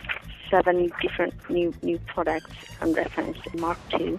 seven 0.52 0.92
different 1.00 1.34
new 1.48 1.72
new 1.82 1.98
products 2.06 2.54
and 2.80 2.94
reference 2.94 3.38
Mark 3.54 3.78
II 3.98 4.18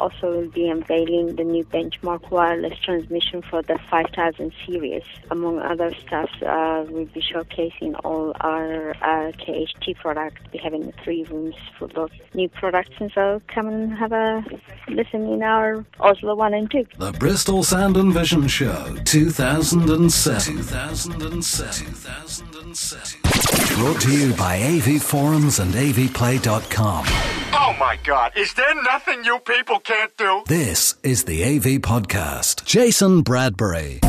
also 0.00 0.30
will 0.30 0.48
be 0.50 0.68
unveiling 0.68 1.36
the 1.36 1.44
new 1.44 1.64
benchmark 1.64 2.30
wireless 2.30 2.78
transmission 2.80 3.42
for 3.42 3.62
the 3.62 3.78
5000 3.90 4.52
series. 4.66 5.02
Among 5.30 5.58
other 5.58 5.94
stuff, 6.06 6.30
uh, 6.42 6.84
we'll 6.88 7.06
be 7.06 7.20
showcasing 7.20 7.98
all 8.04 8.32
our 8.40 8.90
uh, 9.02 9.32
KHT 9.32 9.96
products. 9.96 10.42
We 10.52 10.58
having 10.58 10.92
three 11.02 11.24
rooms 11.24 11.54
full 11.78 11.90
of 11.96 12.10
new 12.34 12.48
products, 12.48 12.92
and 12.98 13.10
so 13.12 13.40
come 13.48 13.68
and 13.68 13.92
have 13.96 14.12
a 14.12 14.44
listen 14.88 15.26
in 15.28 15.42
our 15.42 15.84
Oslo 16.00 16.34
1 16.34 16.54
and 16.54 16.70
2. 16.70 16.86
The 16.98 17.12
Bristol 17.12 17.62
Sound 17.62 17.96
and 17.96 18.12
Vision 18.12 18.46
Show 18.48 18.96
2007. 19.04 20.56
2007. 20.56 21.86
2007. 21.86 23.25
Brought 23.56 24.00
to 24.02 24.10
you 24.12 24.34
by 24.34 24.60
AV 24.62 25.02
Forums 25.02 25.58
and 25.58 25.72
AVPlay.com. 25.72 27.04
Oh 27.52 27.76
my 27.78 27.98
god, 28.04 28.32
is 28.36 28.52
there 28.54 28.82
nothing 28.84 29.24
you 29.24 29.38
people 29.40 29.78
can't 29.80 30.14
do? 30.16 30.42
This 30.46 30.94
is 31.02 31.24
the 31.24 31.42
AV 31.44 31.80
Podcast. 31.80 32.64
Jason 32.64 33.22
Bradbury. 33.22 34.00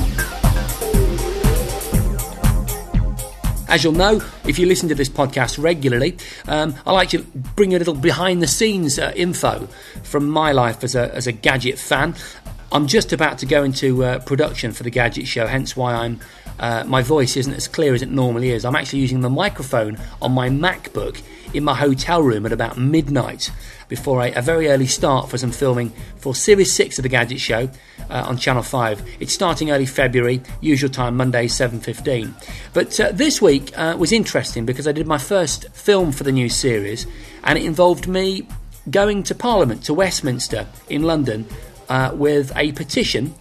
As 3.69 3.83
you'll 3.83 3.93
know, 3.93 4.21
if 4.45 4.57
you 4.59 4.65
listen 4.65 4.87
to 4.89 4.95
this 4.95 5.09
podcast 5.09 5.61
regularly, 5.61 6.17
um, 6.47 6.75
I 6.85 6.91
like 6.93 7.09
to 7.09 7.19
bring 7.19 7.73
a 7.73 7.77
little 7.77 7.93
behind 7.93 8.41
the 8.41 8.47
scenes 8.47 8.97
uh, 8.99 9.11
info 9.15 9.67
from 10.03 10.27
my 10.29 10.51
life 10.53 10.83
as 10.83 10.95
a, 10.95 11.13
as 11.13 11.27
a 11.27 11.31
gadget 11.33 11.77
fan. 11.77 12.15
I'm 12.71 12.87
just 12.87 13.13
about 13.13 13.37
to 13.39 13.45
go 13.45 13.63
into 13.63 14.03
uh, 14.03 14.19
production 14.19 14.71
for 14.73 14.83
the 14.83 14.89
Gadget 14.89 15.25
Show, 15.27 15.47
hence 15.47 15.75
why 15.77 15.93
I'm 15.93 16.19
uh, 16.59 16.83
my 16.85 17.01
voice 17.01 17.37
isn't 17.37 17.53
as 17.53 17.67
clear 17.67 17.93
as 17.93 18.01
it 18.01 18.09
normally 18.09 18.51
is. 18.51 18.65
I'm 18.65 18.75
actually 18.75 18.99
using 18.99 19.21
the 19.21 19.29
microphone 19.29 19.97
on 20.21 20.31
my 20.31 20.49
MacBook 20.49 21.21
in 21.53 21.63
my 21.63 21.75
hotel 21.75 22.21
room 22.21 22.45
at 22.45 22.51
about 22.51 22.77
midnight 22.77 23.51
before 23.87 24.21
a, 24.21 24.31
a 24.33 24.41
very 24.41 24.67
early 24.67 24.87
start 24.87 25.29
for 25.29 25.37
some 25.37 25.51
filming 25.51 25.89
for 26.17 26.35
Series 26.35 26.71
6 26.73 26.99
of 26.99 27.03
the 27.03 27.09
Gadget 27.09 27.39
Show 27.39 27.69
uh, 28.09 28.25
on 28.27 28.37
Channel 28.37 28.63
5. 28.63 29.17
It's 29.19 29.33
starting 29.33 29.71
early 29.71 29.85
February, 29.85 30.41
usual 30.61 30.89
time 30.89 31.15
Monday 31.15 31.47
7.15. 31.47 32.33
But 32.73 32.99
uh, 32.99 33.11
this 33.11 33.41
week 33.41 33.77
uh, 33.77 33.95
was 33.97 34.11
interesting 34.11 34.65
because 34.65 34.87
I 34.87 34.91
did 34.91 35.07
my 35.07 35.17
first 35.17 35.69
film 35.69 36.11
for 36.11 36.23
the 36.23 36.31
new 36.31 36.49
series 36.49 37.07
and 37.43 37.57
it 37.57 37.65
involved 37.65 38.07
me 38.07 38.47
going 38.89 39.23
to 39.23 39.35
Parliament, 39.35 39.83
to 39.83 39.93
Westminster 39.93 40.67
in 40.89 41.03
London 41.03 41.45
uh, 41.89 42.11
with 42.13 42.55
a 42.55 42.71
petition 42.73 43.33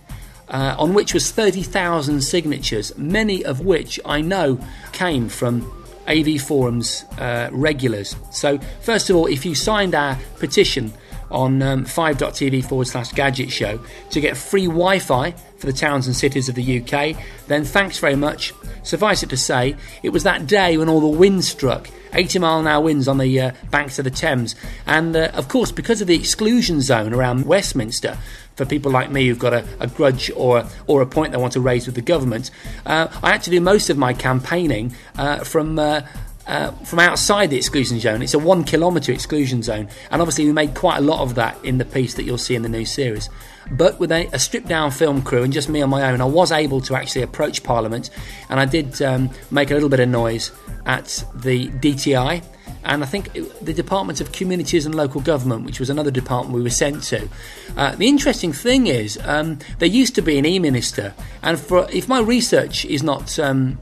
uh, 0.49 0.77
on 0.79 0.95
which 0.95 1.15
was 1.15 1.31
30,000 1.31 2.21
signatures, 2.21 2.97
many 2.97 3.45
of 3.45 3.61
which 3.61 3.99
I 4.05 4.21
know 4.21 4.59
came 4.93 5.29
from 5.29 5.71
AV 6.07 6.41
Forums 6.41 7.05
uh, 7.19 7.49
regulars. 7.53 8.17
So, 8.31 8.59
first 8.81 9.11
of 9.11 9.17
all, 9.17 9.27
if 9.27 9.45
you 9.45 9.55
signed 9.55 9.95
our 9.95 10.19
petition 10.39 10.93
on 11.31 11.61
um, 11.63 11.85
5.tv 11.85 12.65
forward 12.65 12.87
slash 12.87 13.13
gadget 13.13 13.51
show 13.51 13.81
to 14.11 14.21
get 14.21 14.37
free 14.37 14.67
Wi 14.67 14.99
Fi 15.01 15.35
for 15.59 15.67
the 15.67 15.73
towns 15.73 16.07
and 16.07 16.15
cities 16.15 16.49
of 16.49 16.55
the 16.55 16.81
UK, 16.81 17.17
then 17.47 17.65
thanks 17.65 17.99
very 17.99 18.17
much. 18.17 18.53
Suffice 18.83 19.23
it 19.23 19.31
to 19.31 19.37
say, 19.37 19.77
it 20.03 20.11
was 20.11 20.23
that 20.23 20.47
day 20.47 20.77
when 20.77 20.89
all 20.89 21.01
the 21.01 21.07
wind 21.07 21.45
struck 21.45 21.89
80 22.13 22.39
mile 22.39 22.61
an 22.61 22.67
hour 22.67 22.83
winds 22.83 23.09
on 23.09 23.19
the 23.19 23.41
uh, 23.41 23.53
banks 23.71 23.99
of 23.99 24.05
the 24.05 24.11
Thames. 24.11 24.55
And 24.87 25.15
uh, 25.15 25.31
of 25.35 25.49
course, 25.49 25.73
because 25.73 26.01
of 26.01 26.07
the 26.07 26.15
exclusion 26.15 26.81
zone 26.81 27.13
around 27.13 27.47
Westminster, 27.47 28.19
for 28.57 28.65
people 28.65 28.91
like 28.91 29.11
me 29.11 29.29
who've 29.29 29.39
got 29.39 29.53
a, 29.53 29.67
a 29.81 29.87
grudge 29.87 30.31
or, 30.35 30.65
or 30.87 31.03
a 31.03 31.07
point 31.07 31.33
they 31.33 31.39
want 31.39 31.53
to 31.53 31.61
raise 31.61 31.87
with 31.87 31.95
the 31.95 32.01
government, 32.01 32.51
uh, 32.87 33.09
I 33.23 33.33
had 33.33 33.43
to 33.43 33.51
do 33.51 33.61
most 33.61 33.91
of 33.91 33.99
my 33.99 34.13
campaigning 34.13 34.95
uh, 35.17 35.45
from. 35.45 35.79
Uh, 35.79 36.03
uh, 36.47 36.71
from 36.85 37.01
outside 37.01 37.51
the 37.51 37.57
exclusion 37.57 37.99
zone. 37.99 38.23
It's 38.23 38.33
a 38.33 38.39
one 38.39 38.63
kilometre 38.63 39.11
exclusion 39.11 39.65
zone, 39.65 39.89
and 40.13 40.23
obviously 40.23 40.45
we 40.45 40.53
made 40.53 40.77
quite 40.77 40.99
a 40.99 41.01
lot 41.01 41.19
of 41.19 41.35
that 41.35 41.59
in 41.65 41.79
the 41.79 41.85
piece 41.85 42.15
that 42.15 42.23
you'll 42.23 42.39
see 42.39 42.55
in 42.55 42.63
the 42.63 42.69
new 42.69 42.85
series. 42.85 43.29
But 43.71 43.99
with 43.99 44.13
a, 44.13 44.29
a 44.33 44.39
stripped 44.39 44.69
down 44.69 44.91
film 44.91 45.23
crew 45.23 45.43
and 45.43 45.53
just 45.53 45.69
me 45.69 45.83
on 45.83 45.91
my 45.91 46.11
own, 46.11 46.21
I 46.21 46.25
was 46.25 46.53
able 46.53 46.81
to 46.83 46.95
actually 46.95 47.23
approach 47.23 47.63
Parliament, 47.63 48.11
and 48.49 48.61
I 48.61 48.65
did 48.65 49.01
um, 49.03 49.31
make 49.51 49.71
a 49.71 49.75
little 49.75 49.89
bit 49.89 50.01
of 50.01 50.09
noise 50.09 50.53
at 50.85 51.25
the 51.35 51.69
DTI. 51.69 52.45
And 52.85 53.03
I 53.03 53.07
think 53.07 53.33
the 53.61 53.75
Department 53.75 54.21
of 54.21 54.31
Communities 54.31 54.87
and 54.87 54.95
Local 54.95 55.21
Government, 55.21 55.65
which 55.65 55.81
was 55.81 55.91
another 55.91 56.11
department 56.13 56.55
we 56.55 56.63
were 56.63 56.71
sent 56.71 57.03
to. 57.05 57.29
Uh, 57.77 57.97
the 57.97 58.07
interesting 58.07 58.53
thing 58.53 58.87
is, 58.87 59.19
um, 59.25 59.59
there 59.79 59.89
used 59.89 60.15
to 60.15 60.23
be 60.23 60.39
an 60.39 60.47
e 60.47 60.59
minister, 60.61 61.13
and 61.43 61.59
for 61.59 61.91
if 61.91 62.09
my 62.09 62.21
research 62.21 62.85
is 62.85 63.03
not 63.03 63.39
um, 63.41 63.79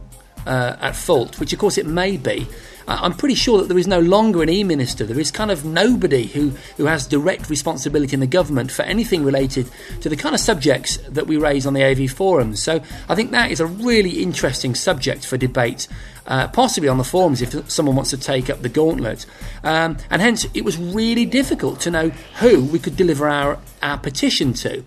uh, 0.46 0.76
at 0.80 0.96
fault, 0.96 1.38
which 1.38 1.52
of 1.52 1.58
course 1.58 1.76
it 1.76 1.86
may 1.86 2.16
be, 2.16 2.46
I'm 2.86 3.14
pretty 3.14 3.34
sure 3.34 3.58
that 3.58 3.68
there 3.68 3.78
is 3.78 3.86
no 3.86 4.00
longer 4.00 4.42
an 4.42 4.50
e-minister. 4.50 5.04
There 5.04 5.18
is 5.18 5.30
kind 5.30 5.50
of 5.50 5.64
nobody 5.64 6.26
who, 6.26 6.50
who 6.76 6.84
has 6.84 7.06
direct 7.06 7.48
responsibility 7.48 8.14
in 8.14 8.20
the 8.20 8.26
government 8.26 8.70
for 8.70 8.82
anything 8.82 9.24
related 9.24 9.70
to 10.02 10.08
the 10.08 10.16
kind 10.16 10.34
of 10.34 10.40
subjects 10.40 10.98
that 11.08 11.26
we 11.26 11.36
raise 11.36 11.66
on 11.66 11.74
the 11.74 11.82
AV 11.82 12.10
forums. 12.10 12.62
So 12.62 12.82
I 13.08 13.14
think 13.14 13.30
that 13.30 13.50
is 13.50 13.60
a 13.60 13.66
really 13.66 14.22
interesting 14.22 14.74
subject 14.74 15.24
for 15.26 15.38
debate, 15.38 15.88
uh, 16.26 16.48
possibly 16.48 16.88
on 16.88 16.98
the 16.98 17.04
forums 17.04 17.40
if 17.40 17.70
someone 17.70 17.96
wants 17.96 18.10
to 18.10 18.18
take 18.18 18.50
up 18.50 18.60
the 18.60 18.68
gauntlet. 18.68 19.24
Um, 19.62 19.96
and 20.10 20.20
hence, 20.20 20.46
it 20.52 20.64
was 20.64 20.76
really 20.76 21.24
difficult 21.24 21.80
to 21.80 21.90
know 21.90 22.10
who 22.40 22.64
we 22.64 22.78
could 22.78 22.96
deliver 22.96 23.28
our, 23.28 23.58
our 23.82 23.98
petition 23.98 24.52
to. 24.54 24.84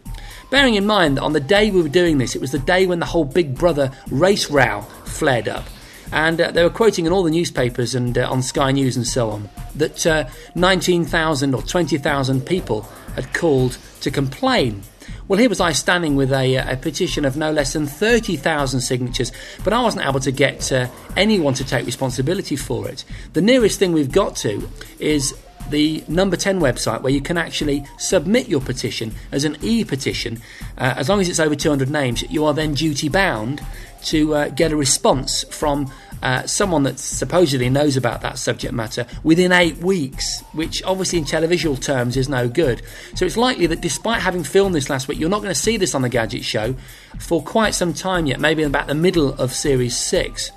Bearing 0.51 0.75
in 0.75 0.85
mind 0.85 1.17
that 1.17 1.23
on 1.23 1.33
the 1.33 1.39
day 1.39 1.71
we 1.71 1.81
were 1.81 1.89
doing 1.89 2.19
this, 2.19 2.35
it 2.35 2.41
was 2.41 2.51
the 2.51 2.59
day 2.59 2.85
when 2.85 2.99
the 2.99 3.05
whole 3.05 3.25
Big 3.25 3.55
Brother 3.55 3.91
race 4.11 4.49
row 4.49 4.81
flared 5.03 5.47
up. 5.47 5.65
And 6.11 6.39
uh, 6.39 6.51
they 6.51 6.63
were 6.63 6.69
quoting 6.69 7.05
in 7.05 7.11
all 7.11 7.23
the 7.23 7.31
newspapers 7.31 7.95
and 7.95 8.17
uh, 8.17 8.29
on 8.29 8.41
Sky 8.41 8.71
News 8.71 8.95
and 8.95 9.05
so 9.05 9.29
on 9.29 9.49
that 9.75 10.05
uh, 10.05 10.27
19,000 10.55 11.53
or 11.53 11.61
20,000 11.61 12.45
people 12.45 12.81
had 13.15 13.33
called 13.33 13.77
to 14.01 14.11
complain. 14.11 14.83
Well, 15.27 15.39
here 15.39 15.49
was 15.49 15.59
I 15.59 15.73
standing 15.73 16.15
with 16.15 16.31
a, 16.31 16.55
a 16.55 16.77
petition 16.77 17.25
of 17.25 17.35
no 17.35 17.51
less 17.51 17.73
than 17.73 17.85
30,000 17.85 18.79
signatures, 18.79 19.31
but 19.63 19.73
I 19.73 19.81
wasn't 19.81 20.05
able 20.05 20.21
to 20.21 20.31
get 20.31 20.71
uh, 20.71 20.87
anyone 21.17 21.53
to 21.55 21.65
take 21.65 21.85
responsibility 21.85 22.55
for 22.55 22.87
it. 22.87 23.03
The 23.33 23.41
nearest 23.41 23.77
thing 23.77 23.91
we've 23.91 24.11
got 24.11 24.35
to 24.37 24.69
is 24.99 25.37
the 25.69 26.01
number 26.07 26.37
10 26.37 26.61
website 26.61 27.01
where 27.01 27.11
you 27.11 27.19
can 27.19 27.37
actually 27.37 27.85
submit 27.97 28.47
your 28.47 28.61
petition 28.61 29.13
as 29.33 29.43
an 29.43 29.57
e 29.61 29.83
petition. 29.83 30.41
Uh, 30.77 30.93
as 30.95 31.09
long 31.09 31.19
as 31.19 31.27
it's 31.27 31.41
over 31.41 31.55
200 31.55 31.89
names, 31.89 32.23
you 32.31 32.45
are 32.45 32.53
then 32.53 32.73
duty 32.73 33.09
bound 33.09 33.61
to 34.07 34.35
uh, 34.35 34.49
get 34.49 34.71
a 34.71 34.75
response 34.75 35.43
from 35.49 35.91
uh, 36.21 36.45
someone 36.45 36.83
that 36.83 36.97
supposedly 36.99 37.69
knows 37.69 37.95
about 37.95 38.21
that 38.21 38.39
subject 38.39 38.73
matter 38.73 39.05
within 39.23 39.51
eight 39.51 39.77
weeks, 39.77 40.41
which 40.53 40.81
obviously 40.83 41.19
in 41.19 41.25
televisual 41.25 41.79
terms 41.79 42.17
is 42.17 42.27
no 42.27 42.49
good. 42.49 42.81
So 43.15 43.25
it's 43.25 43.37
likely 43.37 43.67
that 43.67 43.81
despite 43.81 44.21
having 44.21 44.43
filmed 44.43 44.73
this 44.73 44.89
last 44.89 45.07
week, 45.07 45.19
you're 45.19 45.29
not 45.29 45.41
going 45.41 45.53
to 45.53 45.59
see 45.59 45.77
this 45.77 45.93
on 45.93 46.01
the 46.01 46.09
Gadget 46.09 46.43
Show 46.43 46.75
for 47.19 47.43
quite 47.43 47.75
some 47.75 47.93
time 47.93 48.25
yet, 48.25 48.39
maybe 48.39 48.63
about 48.63 48.87
the 48.87 48.95
middle 48.95 49.33
of 49.35 49.53
Series 49.53 49.95
6. 49.95 50.51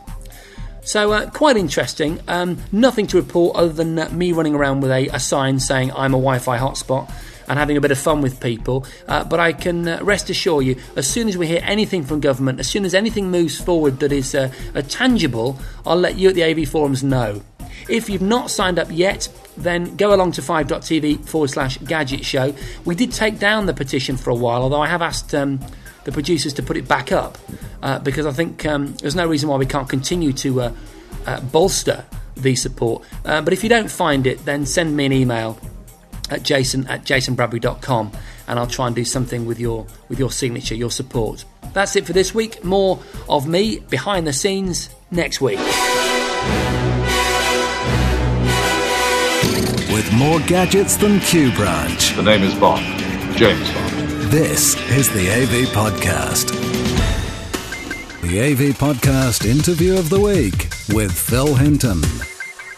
So, 0.83 1.13
uh, 1.13 1.29
quite 1.31 1.59
interesting. 1.59 2.21
Um, 2.27 2.59
nothing 2.73 3.07
to 3.09 3.19
report 3.19 3.55
other 3.55 3.73
than 3.73 3.99
uh, 3.99 4.09
me 4.11 4.33
running 4.33 4.55
around 4.55 4.81
with 4.81 4.91
a, 4.91 5.09
a 5.09 5.21
sign 5.21 5.61
saying 5.61 5.93
I'm 5.93 6.15
a 6.15 6.19
Wi 6.19 6.39
Fi 6.39 6.59
hotspot 6.59 7.13
and 7.51 7.59
having 7.59 7.77
a 7.77 7.81
bit 7.81 7.91
of 7.91 7.99
fun 7.99 8.23
with 8.23 8.41
people. 8.41 8.87
Uh, 9.09 9.25
but 9.25 9.41
I 9.41 9.53
can 9.53 9.89
uh, 9.89 9.99
rest 10.03 10.31
assure 10.31 10.63
you, 10.63 10.77
as 10.95 11.09
soon 11.09 11.29
as 11.29 11.37
we 11.37 11.49
hear 11.49 11.61
anything 11.65 12.05
from 12.05 12.21
government, 12.21 12.61
as 12.61 12.69
soon 12.69 12.85
as 12.85 12.95
anything 12.95 13.29
moves 13.29 13.61
forward 13.61 13.99
that 13.99 14.13
is 14.13 14.37
uh, 14.37 14.53
tangible, 14.89 15.59
I'll 15.85 15.97
let 15.97 16.17
you 16.17 16.29
at 16.29 16.37
the 16.37 16.45
AV 16.45 16.69
Forums 16.69 17.03
know. 17.03 17.43
If 17.89 18.09
you've 18.09 18.23
not 18.23 18.53
signed 18.53 18.79
up 18.79 18.87
yet, 18.91 19.29
then 19.57 19.97
go 19.97 20.15
along 20.15 20.33
to 20.33 20.43
5.tv 20.43 21.27
forward 21.29 21.51
slash 21.51 21.77
gadget 21.79 22.25
show. 22.25 22.55
We 22.85 22.95
did 22.95 23.11
take 23.11 23.41
down 23.41 23.67
the 23.67 23.75
petition 23.75 24.17
for 24.17 24.31
a 24.31 24.35
while, 24.37 24.63
although 24.63 24.81
I 24.81 24.87
have 24.87 25.03
asked 25.03 25.35
um, 25.35 25.59
the 26.05 26.13
producers 26.13 26.55
to 26.55 26.63
put 26.63 26.77
it 26.77 26.87
back 26.87 27.11
up 27.11 27.37
uh, 27.83 27.99
because 27.99 28.27
I 28.27 28.33
think 28.33 28.65
um, 28.65 28.95
there's 28.97 29.17
no 29.17 29.27
reason 29.27 29.49
why 29.49 29.57
we 29.57 29.67
can't 29.67 29.89
continue 29.89 30.33
to 30.35 30.61
uh, 30.61 30.73
uh, 31.27 31.41
bolster 31.41 32.05
the 32.37 32.55
support. 32.55 33.05
But 33.25 33.53
if 33.53 33.65
you 33.65 33.69
don't 33.69 33.91
find 33.91 34.25
it, 34.25 34.45
then 34.45 34.67
send 34.67 34.97
me 34.97 35.07
an 35.07 35.13
email 35.13 35.59
at 36.31 36.43
jason 36.43 36.87
at 36.87 37.05
jasonbradbury.com 37.05 38.13
and 38.51 38.59
I'll 38.59 38.67
try 38.67 38.89
and 38.89 38.97
do 38.97 39.05
something 39.05 39.47
with 39.47 39.61
your 39.61 39.87
with 40.09 40.19
your 40.19 40.33
signature, 40.33 40.75
your 40.75 40.91
support. 40.91 41.45
That's 41.73 41.95
it 41.95 42.05
for 42.05 42.13
this 42.13 42.35
week. 42.35 42.65
More 42.65 42.99
of 43.29 43.47
me 43.47 43.79
behind 43.79 44.27
the 44.27 44.33
scenes 44.33 44.91
next 45.13 45.41
week. 45.41 45.59
With 49.93 50.13
more 50.15 50.41
gadgets 50.41 50.97
than 50.97 51.21
Q 51.21 51.53
Branch. 51.53 52.17
The 52.17 52.23
name 52.23 52.43
is 52.43 52.55
Bond. 52.57 52.85
James 53.37 53.71
Bond. 53.71 53.93
This 54.33 54.75
is 54.91 55.09
the 55.13 55.31
AV 55.31 55.69
Podcast. 55.69 56.51
The 58.23 58.41
AV 58.41 58.77
Podcast 58.77 59.49
interview 59.49 59.97
of 59.97 60.11
the 60.11 60.21
week 60.21 60.71
with 60.93 61.13
Phil 61.13 61.55
Hinton. 61.55 62.03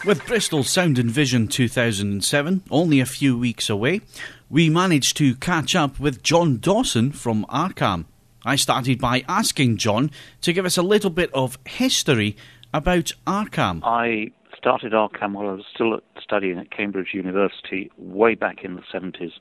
With 0.05 0.25
Bristol 0.27 0.63
Sound 0.65 0.99
and 0.99 1.09
Vision 1.09 1.47
2007 1.47 2.63
only 2.69 2.99
a 2.99 3.05
few 3.05 3.37
weeks 3.37 3.69
away, 3.69 4.01
we 4.49 4.69
managed 4.69 5.15
to 5.15 5.33
catch 5.35 5.77
up 5.77 5.97
with 5.97 6.21
John 6.21 6.57
Dawson 6.57 7.13
from 7.13 7.45
Arcam. 7.45 8.03
I 8.43 8.57
started 8.57 8.99
by 8.99 9.23
asking 9.29 9.77
John 9.77 10.11
to 10.41 10.51
give 10.51 10.65
us 10.65 10.77
a 10.77 10.81
little 10.81 11.09
bit 11.09 11.29
of 11.33 11.57
history 11.65 12.35
about 12.73 13.13
Arcam. 13.25 13.79
I 13.85 14.31
started 14.57 14.91
Arcam 14.91 15.35
while 15.35 15.47
I 15.47 15.53
was 15.53 15.65
still 15.73 15.97
studying 16.21 16.59
at 16.59 16.69
Cambridge 16.69 17.13
University 17.13 17.89
way 17.97 18.35
back 18.35 18.65
in 18.65 18.75
the 18.75 18.83
70s. 18.93 19.31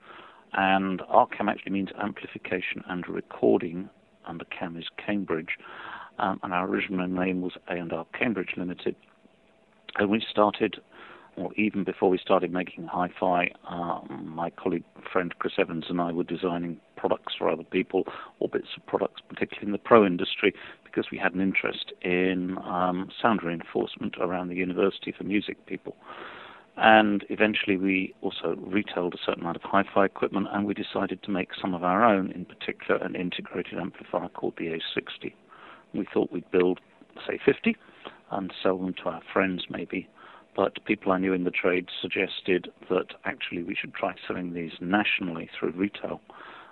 And 0.53 1.01
Arcam 1.01 1.51
actually 1.51 1.73
means 1.73 1.89
amplification 2.01 2.85
and 2.89 3.09
recording, 3.09 3.91
and 4.29 4.41
the 4.41 4.45
CAM 4.45 4.77
is 4.77 4.85
Cambridge. 5.05 5.59
Um, 6.21 6.39
and 6.45 6.53
our 6.53 6.69
original 6.69 7.09
name 7.09 7.41
was 7.41 7.55
A&R 7.69 8.07
Cambridge 8.17 8.55
Limited. 8.57 8.95
And 9.97 10.11
we 10.11 10.25
started, 10.29 10.77
or 11.37 11.53
even 11.55 11.85
before 11.85 12.09
we 12.09 12.19
started 12.19 12.53
making 12.53 12.87
hi-fi, 12.87 13.51
um, 13.69 14.33
my 14.35 14.51
colleague, 14.51 14.85
friend 15.13 15.35
Chris 15.39 15.55
Evans 15.59 15.85
and 15.89 16.01
I 16.01 16.13
were 16.13 16.25
designing 16.25 16.79
products 16.97 17.35
for 17.37 17.51
other 17.51 17.65
people, 17.65 18.05
or 18.39 18.49
bits 18.49 18.69
of 18.77 18.87
products, 18.87 19.21
particularly 19.29 19.67
in 19.67 19.73
the 19.73 19.79
pro 19.79 20.07
industry, 20.07 20.55
because 20.85 21.11
we 21.11 21.19
had 21.19 21.35
an 21.35 21.41
interest 21.41 21.93
in 22.03 22.57
um, 22.59 23.11
sound 23.21 23.43
reinforcement 23.43 24.17
around 24.19 24.49
the 24.49 24.57
university 24.57 25.13
for 25.17 25.25
music 25.25 25.65
people. 25.67 25.97
And 26.77 27.27
eventually, 27.29 27.77
we 27.77 28.15
also 28.23 28.57
retailed 28.59 29.13
a 29.15 29.19
certain 29.19 29.43
amount 29.43 29.57
of 29.57 29.63
hi 29.63 29.85
fi 29.95 30.07
equipment, 30.07 30.47
and 30.53 30.65
we 30.65 30.73
decided 30.73 31.23
to 31.25 31.31
make 31.31 31.51
some 31.61 31.75
of 31.75 31.85
our 31.85 32.03
own, 32.03 32.31
in 32.31 32.47
particular, 32.47 32.99
an 33.03 33.15
integrated 33.15 33.79
amplifier 33.79 34.29
called 34.31 34.55
the 34.57 34.69
A60. 34.69 35.35
We 35.93 36.07
thought 36.15 36.33
we'd 36.33 36.51
build, 36.51 36.81
say, 37.27 37.39
50 37.45 37.77
and 38.33 38.53
sell 38.63 38.79
them 38.79 38.95
to 39.03 39.11
our 39.11 39.23
friends, 39.33 39.65
maybe. 39.71 40.09
But 40.55 40.85
people 40.85 41.13
I 41.13 41.19
knew 41.19 41.33
in 41.33 41.45
the 41.45 41.51
trade 41.51 41.89
suggested 42.01 42.71
that 42.91 43.15
actually 43.25 43.63
we 43.63 43.75
should 43.75 43.95
try 43.95 44.15
selling 44.27 44.53
these 44.53 44.73
nationally 44.81 45.49
through 45.59 45.73
retail. 45.73 46.21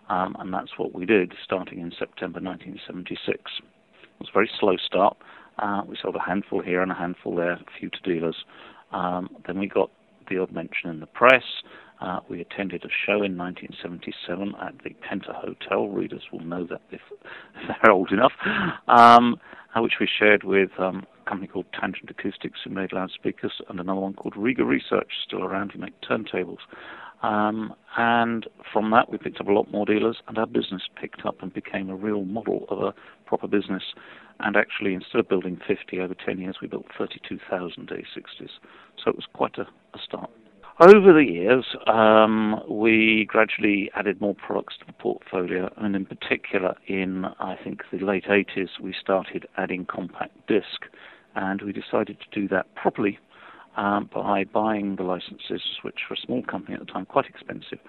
Um, 0.09 0.37
and 0.39 0.53
that's 0.53 0.77
what 0.77 0.95
we 0.95 1.07
did 1.07 1.33
starting 1.45 1.79
in 1.79 1.93
September 1.97 2.41
1976. 2.41 3.39
It 3.39 4.09
was 4.19 4.29
a 4.29 4.35
very 4.35 4.51
slow 4.59 4.77
start. 4.77 5.17
Uh, 5.59 5.83
we 5.87 5.97
sold 6.01 6.17
a 6.17 6.21
handful 6.21 6.63
here 6.63 6.83
and 6.83 6.91
a 6.91 6.95
handful 6.95 7.37
there, 7.37 7.53
a 7.53 7.65
few 7.79 7.91
to 7.91 8.01
dealers. 8.03 8.37
Um, 8.93 9.29
then 9.47 9.59
we 9.59 9.69
got 9.69 9.91
the 10.29 10.39
odd 10.39 10.53
mention 10.53 10.91
in 10.91 11.01
the 11.01 11.07
press. 11.07 11.45
Uh, 12.01 12.21
we 12.29 12.41
attended 12.41 12.83
a 12.85 12.89
show 12.89 13.23
in 13.23 13.37
1977 13.37 14.55
at 14.63 14.75
the 14.83 14.91
Penta 15.07 15.35
Hotel. 15.35 15.89
Readers 15.89 16.23
will 16.33 16.41
know 16.41 16.67
that 16.67 16.81
if 16.91 17.01
they're 17.67 17.93
old 17.93 18.11
enough, 18.11 18.33
um, 18.89 19.39
uh, 19.75 19.83
which 19.83 19.95
we 20.01 20.09
shared 20.19 20.43
with 20.43 20.71
um, 20.79 21.07
a 21.27 21.29
company 21.29 21.47
called 21.47 21.67
Tangent 21.79 22.11
Acoustics, 22.11 22.61
who 22.65 22.71
made 22.71 22.93
loudspeakers, 22.93 23.53
and 23.69 23.79
another 23.79 24.01
one 24.01 24.15
called 24.15 24.35
Rega 24.37 24.65
Research, 24.65 25.13
still 25.27 25.45
around, 25.45 25.73
who 25.73 25.79
make 25.79 26.01
turntables. 26.01 26.59
Um, 27.23 27.75
and 27.99 28.47
from 28.73 28.91
that, 28.93 29.11
we 29.11 29.19
picked 29.19 29.41
up 29.41 29.49
a 29.49 29.53
lot 29.53 29.71
more 29.71 29.85
dealers, 29.85 30.23
and 30.27 30.39
our 30.39 30.47
business 30.47 30.83
picked 30.99 31.27
up 31.27 31.43
and 31.43 31.53
became 31.53 31.91
a 31.91 31.97
real 31.97 32.25
model 32.25 32.65
of 32.71 32.79
a 32.79 32.95
proper 33.27 33.47
business. 33.47 33.83
And 34.39 34.57
actually, 34.57 34.95
instead 34.95 35.19
of 35.19 35.29
building 35.29 35.61
50 35.69 36.01
over 36.01 36.15
10 36.15 36.39
years, 36.39 36.57
we 36.63 36.69
built 36.69 36.87
32,000 36.97 37.89
A60s. 37.89 38.49
So 39.05 39.11
it 39.11 39.17
was 39.17 39.27
quite 39.35 39.59
a, 39.59 39.63
a 39.63 39.99
start. 40.03 40.31
Over 40.81 41.13
the 41.13 41.27
years, 41.31 41.77
um, 41.87 42.59
we 42.67 43.27
gradually 43.29 43.91
added 43.95 44.19
more 44.19 44.35
products 44.35 44.79
to 44.79 44.87
the 44.87 44.95
portfolio, 44.95 45.71
and 45.77 45.95
in 45.95 46.07
particular, 46.07 46.75
in 46.87 47.27
I 47.39 47.59
think 47.63 47.83
the 47.93 47.99
late 47.99 48.25
80s, 48.25 48.81
we 48.81 48.95
started 48.99 49.47
adding 49.59 49.85
compact 49.85 50.33
disc, 50.47 50.87
and 51.37 51.61
we 51.61 51.75
decided 51.75 52.17
to 52.21 52.41
do 52.41 52.49
that 52.49 52.75
properly 52.77 53.19
um, 53.77 54.09
by 54.11 54.45
buying 54.45 54.97
the 54.97 55.03
licenses, 55.03 55.61
which 55.83 55.99
for 56.09 56.15
a 56.15 56.17
small 56.17 56.43
company 56.45 56.73
at 56.73 56.81
the 56.81 56.91
time 56.91 57.05
quite 57.05 57.27
expensive, 57.27 57.81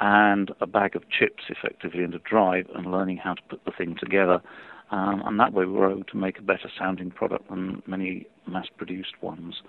and 0.00 0.50
a 0.60 0.66
bag 0.66 0.96
of 0.96 1.08
chips 1.10 1.44
effectively 1.48 2.02
and 2.02 2.12
a 2.12 2.18
drive, 2.28 2.66
and 2.74 2.90
learning 2.90 3.18
how 3.18 3.34
to 3.34 3.42
put 3.50 3.64
the 3.64 3.70
thing 3.70 3.94
together. 4.00 4.42
Um, 4.90 5.22
and 5.24 5.38
that 5.38 5.52
way 5.52 5.64
we 5.64 5.72
were 5.72 5.92
able 5.92 6.04
to 6.04 6.16
make 6.16 6.40
a 6.40 6.42
better 6.42 6.68
sounding 6.76 7.12
product 7.12 7.48
than 7.48 7.84
many 7.86 8.26
mass 8.48 8.66
produced 8.76 9.22
ones, 9.22 9.62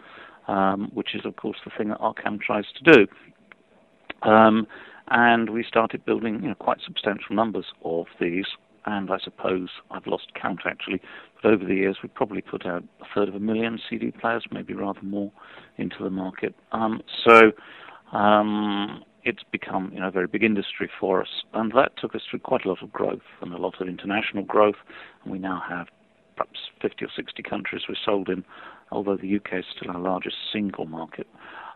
um, 0.48 0.90
which 0.94 1.16
is, 1.16 1.26
of 1.26 1.36
course, 1.36 1.58
the 1.66 1.72
thing 1.78 1.90
that 1.90 2.00
Arcam 2.00 2.40
tries 2.40 2.66
to 2.84 2.92
do. 2.94 3.08
Um, 4.30 4.68
and 5.10 5.50
we 5.50 5.64
started 5.68 6.06
building 6.06 6.42
you 6.42 6.50
know, 6.50 6.56
quite 6.56 6.80
substantial 6.86 7.36
numbers 7.36 7.66
of 7.84 8.06
these 8.20 8.46
and 8.86 9.10
I 9.12 9.18
suppose 9.24 9.70
I've 9.92 10.08
lost 10.08 10.34
count 10.40 10.62
actually, 10.66 11.02
but 11.42 11.54
over 11.54 11.64
the 11.64 11.76
years 11.76 11.98
we've 12.02 12.14
probably 12.14 12.42
put 12.42 12.66
out 12.66 12.84
a 13.02 13.06
third 13.14 13.30
of 13.30 13.36
a 13.36 13.40
million 13.40 13.80
CD 13.90 14.12
players, 14.12 14.44
maybe 14.52 14.74
rather 14.74 15.02
more, 15.02 15.32
into 15.78 16.04
the 16.04 16.10
market. 16.10 16.56
Um, 16.72 17.02
so 17.26 17.52
um, 18.18 19.04
it's 19.24 19.44
become 19.52 19.92
you 19.94 20.00
know 20.00 20.08
a 20.08 20.12
very 20.12 20.28
big 20.28 20.44
industry 20.44 20.90
for 21.00 21.22
us, 21.22 21.44
and 21.54 21.72
that 21.74 21.94
took 21.98 22.16
us 22.16 22.22
through 22.30 22.40
quite 22.40 22.66
a 22.66 22.70
lot 22.70 22.84
of 22.84 22.92
growth 22.92 23.22
and 23.42 23.54
a 23.54 23.58
lot 23.58 23.80
of 23.80 23.88
international 23.88 24.44
growth, 24.44 24.76
and 25.24 25.32
we 25.32 25.40
now 25.40 25.62
have 25.68 25.88
perhaps 26.36 26.60
50 26.82 27.06
or 27.06 27.10
60 27.16 27.44
countries 27.44 27.84
we're 27.88 27.96
sold 28.04 28.28
in, 28.28 28.44
although 28.94 29.18
the 29.18 29.36
UK 29.36 29.60
is 29.60 29.66
still 29.76 29.92
our 29.92 30.00
largest 30.00 30.36
single 30.52 30.86
market. 30.86 31.28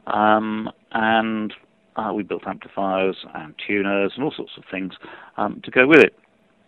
Um, 0.07 0.69
and 0.91 1.53
uh, 1.95 2.13
we 2.13 2.23
built 2.23 2.47
amplifiers 2.47 3.17
and 3.33 3.53
tuners 3.65 4.13
and 4.15 4.23
all 4.23 4.33
sorts 4.35 4.53
of 4.57 4.63
things 4.69 4.93
um, 5.37 5.61
to 5.63 5.71
go 5.71 5.87
with 5.87 5.99
it. 5.99 6.15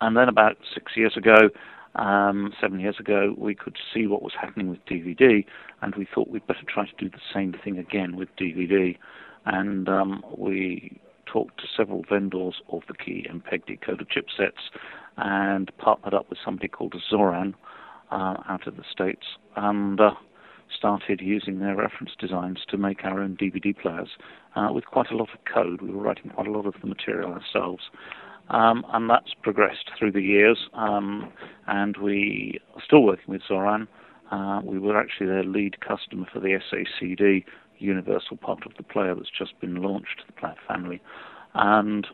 And 0.01 0.17
then 0.17 0.29
about 0.29 0.57
six 0.73 0.93
years 0.95 1.15
ago, 1.15 1.49
um, 1.95 2.53
seven 2.59 2.79
years 2.79 2.95
ago, 2.99 3.35
we 3.37 3.55
could 3.55 3.77
see 3.93 4.07
what 4.07 4.21
was 4.21 4.33
happening 4.39 4.69
with 4.69 4.85
DVD, 4.85 5.45
and 5.81 5.95
we 5.95 6.07
thought 6.13 6.29
we'd 6.29 6.45
better 6.47 6.63
try 6.67 6.85
to 6.85 6.95
do 6.97 7.09
the 7.09 7.21
same 7.33 7.53
thing 7.63 7.77
again 7.77 8.15
with 8.15 8.29
DVD. 8.37 8.97
And 9.45 9.89
um, 9.89 10.23
we 10.37 10.99
talked 11.25 11.59
to 11.59 11.67
several 11.75 12.03
vendors 12.09 12.55
of 12.71 12.81
the 12.87 12.93
key 12.93 13.25
MPEG 13.29 13.63
decoder 13.65 14.05
chipsets 14.05 14.69
and 15.17 15.71
partnered 15.77 16.13
up 16.13 16.29
with 16.29 16.39
somebody 16.43 16.67
called 16.67 16.95
Zoran 17.09 17.55
uh, 18.11 18.37
out 18.47 18.67
of 18.67 18.77
the 18.77 18.83
States 18.89 19.25
and 19.55 19.99
uh, 19.99 20.11
started 20.75 21.21
using 21.21 21.59
their 21.59 21.75
reference 21.75 22.11
designs 22.19 22.59
to 22.69 22.77
make 22.77 23.03
our 23.03 23.21
own 23.21 23.35
DVD 23.35 23.77
players 23.77 24.09
uh, 24.55 24.69
with 24.71 24.85
quite 24.85 25.11
a 25.11 25.15
lot 25.15 25.29
of 25.33 25.39
code. 25.51 25.81
We 25.81 25.91
were 25.91 26.01
writing 26.01 26.31
quite 26.31 26.47
a 26.47 26.51
lot 26.51 26.65
of 26.65 26.75
the 26.81 26.87
material 26.87 27.31
ourselves. 27.31 27.83
Um, 28.49 28.83
and 28.93 29.09
that's 29.09 29.33
progressed 29.43 29.91
through 29.97 30.11
the 30.11 30.21
years. 30.21 30.57
Um, 30.73 31.31
and 31.67 31.97
we 31.97 32.59
are 32.75 32.81
still 32.83 33.03
working 33.03 33.25
with 33.27 33.41
Zoran. 33.47 33.87
Uh, 34.31 34.61
we 34.63 34.79
were 34.79 34.99
actually 34.99 35.27
their 35.27 35.43
lead 35.43 35.79
customer 35.81 36.25
for 36.31 36.39
the 36.39 36.59
SACD 36.71 37.43
universal 37.77 38.37
part 38.37 38.65
of 38.65 38.73
the 38.77 38.83
player 38.83 39.15
that's 39.15 39.29
just 39.35 39.59
been 39.59 39.81
launched, 39.81 40.23
the 40.27 40.33
player 40.33 40.55
family. 40.67 41.01
And 41.53 42.07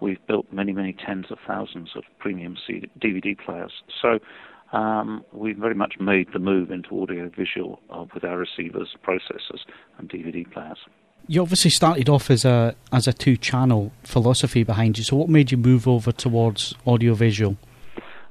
we've 0.00 0.24
built 0.26 0.46
many, 0.52 0.72
many 0.72 0.94
tens 0.94 1.26
of 1.30 1.38
thousands 1.46 1.90
of 1.96 2.04
premium 2.18 2.56
CD, 2.66 2.88
DVD 3.00 3.36
players. 3.38 3.72
So 4.00 4.18
um, 4.72 5.24
we've 5.32 5.56
very 5.56 5.74
much 5.74 5.94
made 5.98 6.28
the 6.32 6.38
move 6.38 6.70
into 6.70 7.00
audio 7.00 7.30
visual 7.30 7.80
uh, 7.90 8.04
with 8.12 8.24
our 8.24 8.38
receivers, 8.38 8.94
processors, 9.06 9.60
and 9.98 10.08
DVD 10.08 10.50
players 10.50 10.78
you 11.28 11.42
obviously 11.42 11.70
started 11.70 12.08
off 12.08 12.30
as 12.30 12.44
a 12.44 12.74
as 12.92 13.06
a 13.06 13.12
two 13.12 13.36
channel 13.36 13.92
philosophy 14.02 14.64
behind 14.64 14.98
you. 14.98 15.04
So 15.04 15.16
what 15.16 15.28
made 15.28 15.52
you 15.52 15.58
move 15.58 15.86
over 15.86 16.10
towards 16.10 16.74
audiovisual? 16.86 17.56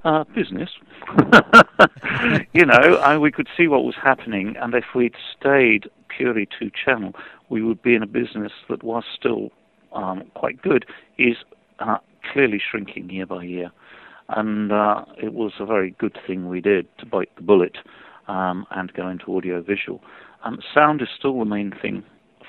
Uh, 0.04 0.24
business. 0.36 0.70
you 2.54 2.66
know, 2.66 3.00
I, 3.02 3.18
we 3.18 3.32
could 3.32 3.48
see 3.56 3.68
what 3.68 3.84
was 3.84 3.96
happening, 4.02 4.56
and 4.60 4.74
if 4.74 4.84
we'd 4.96 5.16
stayed 5.40 5.90
purely 6.10 6.48
two 6.60 6.72
channel, 6.86 7.14
we 7.50 7.62
would 7.62 7.82
be 7.82 7.94
in 7.94 8.04
a 8.04 8.08
business 8.08 8.52
that 8.70 8.84
was 8.84 9.04
still 9.18 9.52
um, 9.94 10.24
quite 10.34 10.62
good. 10.62 10.86
Is 11.18 11.38
uh, 11.80 11.98
clearly 12.34 12.60
shrinking 12.60 13.10
year 13.10 13.26
by 13.26 13.44
year, 13.44 13.72
and 14.30 14.72
uh, 14.72 15.06
it 15.22 15.34
was 15.34 15.54
a 15.60 15.66
very 15.66 15.92
good 16.00 16.18
thing 16.26 16.50
we 16.50 16.62
did 16.62 16.88
to 16.98 17.06
bite 17.06 17.34
the 17.36 17.42
bullet 17.42 17.78
um, 18.28 18.66
and 18.72 18.94
go 18.94 19.08
into 19.08 19.26
audiovisual. 19.36 20.02
Um, 20.44 20.60
sound 20.74 21.02
is 21.02 21.08
still 21.18 21.40
the 21.40 21.46
main 21.46 21.74
thing 21.82 22.04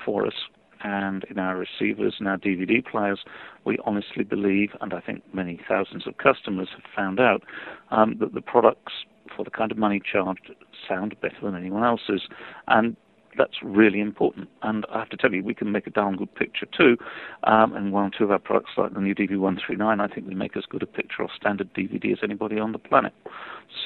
for 0.05 0.25
us. 0.25 0.33
And 0.81 1.25
in 1.29 1.37
our 1.39 1.57
receivers 1.57 2.15
and 2.19 2.27
our 2.27 2.37
DVD 2.37 2.85
players, 2.85 3.19
we 3.65 3.77
honestly 3.85 4.23
believe, 4.23 4.69
and 4.79 4.93
I 4.93 5.01
think 5.01 5.23
many 5.33 5.59
thousands 5.67 6.07
of 6.07 6.17
customers 6.17 6.69
have 6.73 6.85
found 6.95 7.19
out, 7.19 7.43
um, 7.91 8.15
that 8.21 8.33
the 8.33 8.41
products 8.41 8.93
for 9.35 9.43
the 9.43 9.51
kind 9.51 9.71
of 9.71 9.77
money 9.77 10.01
charged 10.01 10.51
sound 10.87 11.15
better 11.21 11.35
than 11.43 11.55
anyone 11.55 11.83
else's. 11.83 12.27
And 12.67 12.95
that's 13.39 13.63
really 13.63 14.01
important. 14.01 14.49
And 14.61 14.85
I 14.93 14.99
have 14.99 15.09
to 15.09 15.17
tell 15.17 15.33
you, 15.33 15.43
we 15.43 15.55
can 15.55 15.71
make 15.71 15.87
a 15.87 15.89
darn 15.89 16.17
good 16.17 16.35
picture 16.35 16.67
too. 16.77 16.97
Um, 17.45 17.73
and 17.73 17.91
one 17.91 18.03
or 18.03 18.11
two 18.15 18.25
of 18.25 18.31
our 18.31 18.37
products, 18.37 18.71
like 18.77 18.93
the 18.93 18.99
new 18.99 19.15
DV139, 19.15 19.99
I 19.99 20.13
think 20.13 20.27
we 20.27 20.35
make 20.35 20.55
as 20.57 20.65
good 20.69 20.83
a 20.83 20.85
picture 20.85 21.23
of 21.23 21.29
standard 21.35 21.73
DVD 21.73 22.11
as 22.11 22.19
anybody 22.21 22.59
on 22.59 22.73
the 22.73 22.77
planet. 22.77 23.13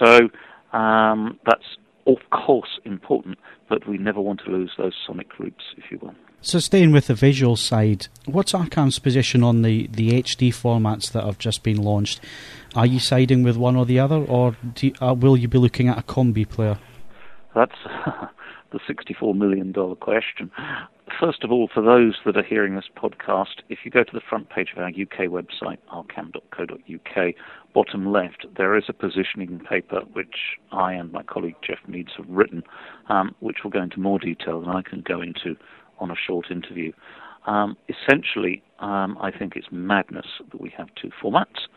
So 0.03 0.29
um, 0.77 1.39
that's 1.45 1.77
of 2.07 2.17
course 2.31 2.79
important, 2.83 3.37
but 3.69 3.87
we 3.87 3.97
never 3.97 4.19
want 4.19 4.41
to 4.45 4.51
lose 4.51 4.71
those 4.77 4.93
sonic 5.07 5.39
roots, 5.39 5.63
if 5.77 5.85
you 5.91 5.99
will. 6.01 6.15
So, 6.41 6.59
staying 6.59 6.91
with 6.91 7.07
the 7.07 7.13
visual 7.13 7.55
side, 7.55 8.07
what's 8.25 8.51
Arcam's 8.51 8.99
position 8.99 9.43
on 9.43 9.61
the, 9.61 9.87
the 9.87 10.21
HD 10.21 10.49
formats 10.49 11.09
that 11.13 11.23
have 11.23 11.37
just 11.37 11.63
been 11.63 11.81
launched? 11.81 12.19
Are 12.75 12.85
you 12.85 12.99
siding 12.99 13.43
with 13.43 13.55
one 13.55 13.77
or 13.77 13.85
the 13.85 13.99
other, 13.99 14.17
or 14.17 14.57
you, 14.81 14.93
uh, 14.99 15.13
will 15.13 15.37
you 15.37 15.47
be 15.47 15.57
looking 15.57 15.87
at 15.87 15.97
a 15.97 16.01
combi 16.01 16.47
player? 16.47 16.77
That's 17.55 17.71
the 18.73 18.79
$64 18.93 19.35
million 19.35 19.73
question. 19.95 20.51
first 21.19 21.43
of 21.43 21.51
all, 21.51 21.69
for 21.73 21.81
those 21.81 22.15
that 22.25 22.35
are 22.35 22.43
hearing 22.43 22.75
this 22.75 22.89
podcast, 22.97 23.61
if 23.69 23.79
you 23.85 23.91
go 23.91 24.03
to 24.03 24.11
the 24.11 24.21
front 24.27 24.49
page 24.49 24.73
of 24.75 24.79
our 24.81 24.89
UK 24.89 25.29
website, 25.29 25.77
arcam.co.uk, 25.93 27.33
bottom 27.73 28.11
left, 28.11 28.45
there 28.57 28.75
is 28.75 28.85
a 28.89 28.93
positioning 28.93 29.59
paper 29.59 30.01
which 30.13 30.57
I 30.71 30.93
and 30.93 31.11
my 31.11 31.23
colleague 31.23 31.55
Jeff 31.65 31.79
Meads 31.87 32.11
have 32.17 32.27
written, 32.27 32.63
um, 33.09 33.35
which 33.39 33.57
will 33.63 33.71
go 33.71 33.81
into 33.81 33.99
more 33.99 34.19
detail 34.19 34.59
than 34.59 34.69
I 34.69 34.81
can 34.81 35.01
go 35.01 35.21
into 35.21 35.55
on 35.99 36.11
a 36.11 36.15
short 36.15 36.51
interview. 36.51 36.91
Um, 37.45 37.77
essentially, 37.89 38.63
um, 38.79 39.17
I 39.21 39.31
think 39.31 39.55
it's 39.55 39.67
madness 39.71 40.25
that 40.51 40.61
we 40.61 40.73
have 40.77 40.87
two 40.99 41.11
formats, 41.21 41.67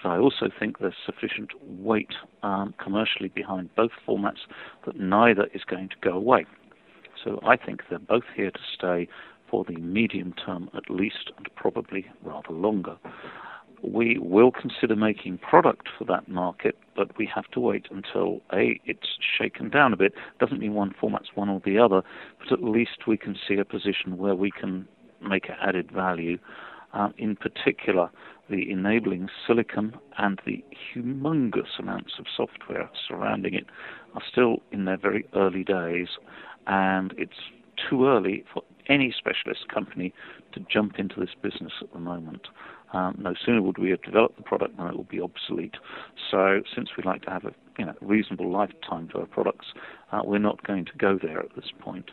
but 0.00 0.08
I 0.08 0.18
also 0.18 0.48
think 0.58 0.78
there's 0.78 0.94
sufficient 1.04 1.50
weight 1.62 2.12
um, 2.42 2.74
commercially 2.82 3.28
behind 3.28 3.74
both 3.74 3.90
formats 4.06 4.46
that 4.86 4.98
neither 4.98 5.46
is 5.54 5.62
going 5.64 5.88
to 5.88 5.96
go 6.00 6.12
away. 6.12 6.46
So 7.22 7.40
I 7.44 7.56
think 7.56 7.82
they're 7.90 7.98
both 7.98 8.24
here 8.34 8.50
to 8.50 8.60
stay 8.74 9.08
for 9.50 9.64
the 9.64 9.76
medium 9.76 10.34
term 10.44 10.70
at 10.74 10.90
least, 10.90 11.32
and 11.36 11.48
probably 11.56 12.06
rather 12.22 12.52
longer. 12.52 12.96
We 13.82 14.18
will 14.18 14.50
consider 14.50 14.96
making 14.96 15.38
product 15.38 15.88
for 15.96 16.04
that 16.06 16.28
market, 16.28 16.76
but 16.96 17.16
we 17.16 17.30
have 17.32 17.48
to 17.52 17.60
wait 17.60 17.86
until 17.90 18.40
A, 18.52 18.80
it's 18.84 19.06
shaken 19.38 19.70
down 19.70 19.92
a 19.92 19.96
bit. 19.96 20.14
Doesn't 20.40 20.58
mean 20.58 20.74
one 20.74 20.94
format's 21.00 21.28
one 21.34 21.48
or 21.48 21.62
the 21.64 21.78
other, 21.78 22.02
but 22.38 22.52
at 22.52 22.62
least 22.62 23.06
we 23.06 23.16
can 23.16 23.36
see 23.46 23.54
a 23.54 23.64
position 23.64 24.18
where 24.18 24.34
we 24.34 24.50
can 24.50 24.88
make 25.26 25.48
added 25.62 25.90
value. 25.90 26.38
Uh, 26.94 27.10
in 27.18 27.36
particular, 27.36 28.10
the 28.50 28.70
enabling 28.70 29.28
silicon 29.46 29.94
and 30.18 30.40
the 30.46 30.64
humongous 30.94 31.78
amounts 31.78 32.14
of 32.18 32.26
software 32.34 32.90
surrounding 33.06 33.54
it 33.54 33.66
are 34.14 34.22
still 34.30 34.62
in 34.72 34.84
their 34.84 34.96
very 34.96 35.26
early 35.34 35.64
days 35.64 36.08
and 36.66 37.14
it's 37.16 37.50
too 37.88 38.06
early 38.06 38.44
for 38.52 38.62
any 38.88 39.14
specialist 39.16 39.68
company 39.72 40.12
to 40.52 40.60
jump 40.72 40.98
into 40.98 41.20
this 41.20 41.34
business 41.42 41.72
at 41.80 41.92
the 41.92 41.98
moment. 41.98 42.48
Um, 42.92 43.16
no 43.18 43.34
sooner 43.44 43.60
would 43.60 43.78
we 43.78 43.90
have 43.90 44.02
developed 44.02 44.36
the 44.38 44.42
product 44.42 44.76
than 44.76 44.86
it 44.86 44.96
will 44.96 45.04
be 45.04 45.20
obsolete. 45.20 45.76
So, 46.30 46.62
since 46.74 46.88
we 46.96 47.02
like 47.04 47.22
to 47.22 47.30
have 47.30 47.44
a 47.44 47.52
you 47.78 47.84
know, 47.84 47.94
reasonable 48.00 48.50
lifetime 48.50 49.08
to 49.08 49.20
our 49.20 49.26
products, 49.26 49.66
uh, 50.10 50.22
we're 50.24 50.38
not 50.38 50.66
going 50.66 50.86
to 50.86 50.92
go 50.98 51.18
there 51.20 51.38
at 51.38 51.54
this 51.54 51.70
point. 51.78 52.10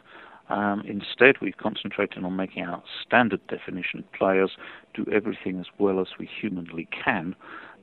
Um, 0.49 0.83
instead, 0.87 1.35
we've 1.41 1.57
concentrated 1.57 2.23
on 2.23 2.35
making 2.35 2.63
our 2.63 2.83
standard 3.05 3.45
definition 3.47 4.03
players 4.17 4.51
do 4.93 5.05
everything 5.11 5.59
as 5.59 5.65
well 5.79 5.99
as 5.99 6.07
we 6.19 6.29
humanly 6.41 6.87
can, 6.91 7.35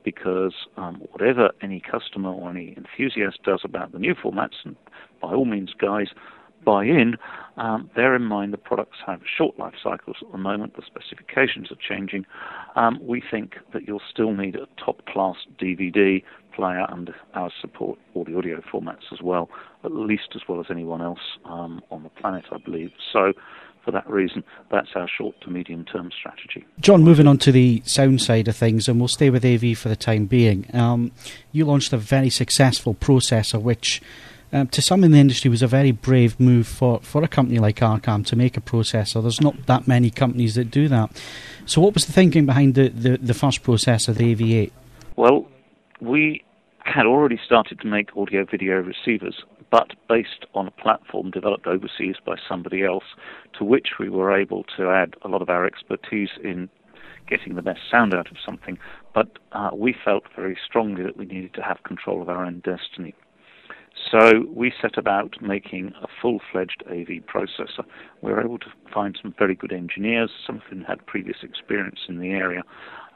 because 0.05 0.55
um, 0.77 1.03
whatever 1.11 1.51
any 1.61 1.81
customer 1.81 2.31
or 2.31 2.51
any 2.51 2.77
enthusiast 2.77 3.42
does 3.44 3.61
about 3.64 3.92
the 3.92 3.98
new 3.98 4.14
formats, 4.14 4.64
and 4.64 4.77
by 5.20 5.33
all 5.33 5.44
means, 5.44 5.72
guys, 5.79 6.09
buy 6.64 6.85
in, 6.85 7.16
um, 7.57 7.90
bear 7.94 8.14
in 8.14 8.22
mind 8.22 8.53
the 8.53 8.59
products 8.59 8.98
have 9.07 9.20
short 9.37 9.59
life 9.59 9.75
cycles 9.83 10.16
at 10.22 10.31
the 10.33 10.38
moment, 10.38 10.77
the 10.77 10.83
specifications 10.87 11.70
are 11.70 11.77
changing. 11.77 12.25
Um, 12.77 12.98
we 13.03 13.22
think 13.29 13.57
that 13.72 13.87
you'll 13.87 14.03
still 14.11 14.33
need 14.33 14.57
a 14.57 14.66
top 14.83 15.05
class 15.07 15.37
DVD 15.61 16.22
player 16.55 16.87
and 16.88 17.11
our 17.35 17.51
support 17.61 17.98
all 18.14 18.25
the 18.25 18.37
audio 18.37 18.61
formats 18.61 19.12
as 19.12 19.20
well, 19.22 19.48
at 19.85 19.92
least 19.92 20.31
as 20.35 20.42
well 20.49 20.61
as 20.61 20.66
anyone 20.71 21.03
else 21.03 21.21
um, 21.45 21.83
on 21.90 22.03
the 22.03 22.09
planet, 22.09 22.45
I 22.53 22.59
believe. 22.59 22.92
So, 23.12 23.33
for 23.85 23.90
that 23.90 24.09
reason, 24.09 24.45
that's 24.71 24.90
our 24.95 25.09
short 25.09 25.40
to 25.40 25.51
medium 25.51 25.85
term 25.85 26.11
strategy. 26.16 26.64
John, 26.81 27.03
moving 27.03 27.27
on 27.27 27.38
to 27.38 27.51
the 27.51 27.83
sound 27.85 28.23
side 28.23 28.47
of 28.47 28.57
things, 28.57 28.88
and 28.88 29.01
we'll 29.01 29.09
stay 29.09 29.29
with 29.29 29.45
AV 29.45 29.77
for 29.77 29.88
the 29.88 29.97
time 29.97 30.27
being. 30.27 30.68
Um, 30.73 31.11
you 31.51 31.64
launched 31.64 31.92
a 31.92 31.99
very 31.99 32.31
successful 32.31 32.95
processor 32.95 33.61
which 33.61 34.01
um, 34.53 34.68
to 34.68 34.83
some 34.83 35.03
in 35.03 35.12
the 35.12 35.18
industry 35.18 35.49
was 35.49 35.62
a 35.62 35.66
very 35.66 35.92
brave 35.92 36.38
move 36.38 36.66
for, 36.66 37.01
for 37.01 37.25
a 37.25 37.29
company 37.29 37.59
like 37.59 37.77
Arcam 37.77 38.25
to 38.27 38.37
make 38.37 38.57
a 38.57 38.61
processor. 38.61 39.23
There's 39.23 39.40
not 39.40 39.66
that 39.66 39.88
many 39.88 40.11
companies 40.11 40.55
that 40.57 40.71
do 40.71 40.88
that. 40.88 41.11
So, 41.64 41.81
what 41.81 41.95
was 41.95 42.07
the 42.07 42.12
thinking 42.12 42.45
behind 42.45 42.75
the, 42.75 42.88
the, 42.88 43.16
the 43.16 43.35
first 43.35 43.62
processor, 43.62 44.14
the 44.14 44.35
AV8? 44.35 44.71
Well, 45.16 45.49
we 46.01 46.45
had 46.85 47.07
already 47.07 47.40
started 47.45 47.81
to 47.81 47.87
make 47.87 48.14
audio 48.16 48.45
video 48.45 48.77
receivers, 48.77 49.42
but 49.73 49.95
based 50.07 50.45
on 50.55 50.69
a 50.69 50.71
platform 50.71 51.31
developed 51.31 51.67
overseas 51.67 52.17
by 52.25 52.37
somebody 52.47 52.85
else, 52.85 53.17
to 53.59 53.65
which 53.65 53.93
we 53.99 54.11
were 54.11 54.37
able 54.39 54.65
to 54.77 54.91
add 54.91 55.17
a 55.23 55.29
lot 55.29 55.41
of 55.41 55.49
our 55.49 55.65
expertise 55.65 56.29
in 56.45 56.69
getting 57.27 57.55
the 57.55 57.63
best 57.63 57.81
sound 57.91 58.13
out 58.13 58.31
of 58.31 58.37
something. 58.45 58.79
But 59.15 59.39
uh, 59.53 59.71
we 59.75 59.97
felt 60.05 60.25
very 60.37 60.59
strongly 60.65 61.03
that 61.05 61.17
we 61.17 61.25
needed 61.25 61.55
to 61.55 61.63
have 61.63 61.83
control 61.85 62.21
of 62.21 62.29
our 62.29 62.45
own 62.45 62.61
destiny. 62.63 63.15
So 64.11 64.45
we 64.55 64.73
set 64.81 64.99
about 64.99 65.41
making 65.41 65.93
a 66.03 66.07
full-fledged 66.21 66.83
AV 66.91 67.25
processor. 67.27 67.85
We 68.21 68.31
were 68.33 68.43
able 68.43 68.59
to 68.59 68.67
find 68.93 69.19
some 69.23 69.35
very 69.39 69.55
good 69.55 69.73
engineers, 69.73 70.31
some 70.47 70.57
of 70.57 70.63
whom 70.69 70.83
had 70.83 71.07
previous 71.07 71.39
experience 71.43 72.01
in 72.09 72.19
the 72.19 72.31
area, 72.31 72.63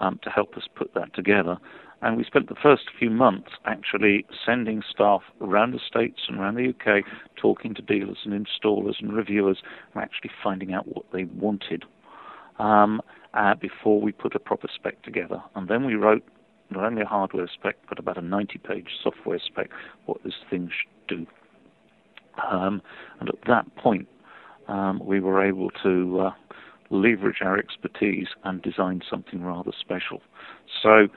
um, 0.01 0.21
to 0.23 0.31
help 0.31 0.57
us 0.57 0.65
put 0.75 0.95
that 0.95 1.13
together. 1.13 1.59
And 2.03 2.17
we 2.17 2.25
spent 2.25 2.49
the 2.49 2.55
first 2.63 2.85
few 2.99 3.11
months 3.11 3.51
actually 3.65 4.27
sending 4.45 4.83
staff 4.89 5.23
around 5.41 5.73
the 5.73 5.81
States 5.87 6.21
and 6.29 6.39
around 6.39 6.57
the 6.57 6.69
UK, 6.69 7.03
talking 7.37 7.75
to 7.75 7.83
dealers 7.83 8.19
and 8.25 8.35
installers 8.35 9.01
and 9.01 9.13
reviewers, 9.15 9.63
and 9.95 10.03
actually 10.03 10.31
finding 10.43 10.75
out 10.75 10.87
what 10.87 11.07
they 11.13 11.25
wanted 11.25 11.85
um, 12.59 13.01
uh, 13.35 13.55
before 13.55 14.01
we 14.01 14.13
put 14.13 14.35
a 14.35 14.39
proper 14.39 14.69
spec 14.75 15.03
together. 15.03 15.43
And 15.55 15.69
then 15.69 15.85
we 15.87 15.95
wrote 15.95 16.23
not 16.71 16.85
only 16.85 17.03
a 17.03 17.07
hardware 17.07 17.49
spec, 17.53 17.77
but 17.89 17.99
about 17.99 18.19
a 18.19 18.23
90 18.23 18.59
page 18.59 18.89
software 19.03 19.41
spec, 19.45 19.71
what 20.05 20.23
this 20.23 20.35
thing 20.51 20.69
should 20.69 21.17
do. 21.17 21.27
Um, 22.51 22.83
and 23.21 23.29
at 23.29 23.37
that 23.47 23.75
point, 23.77 24.09
um, 24.69 25.01
we 25.05 25.21
were 25.21 25.43
able 25.45 25.71
to 25.83 26.21
uh, 26.21 26.31
leverage 26.91 27.39
our 27.41 27.57
expertise 27.57 28.29
and 28.45 28.61
design 28.63 29.01
something 29.09 29.43
rather 29.43 29.73
special. 29.79 30.21
So 30.83 31.09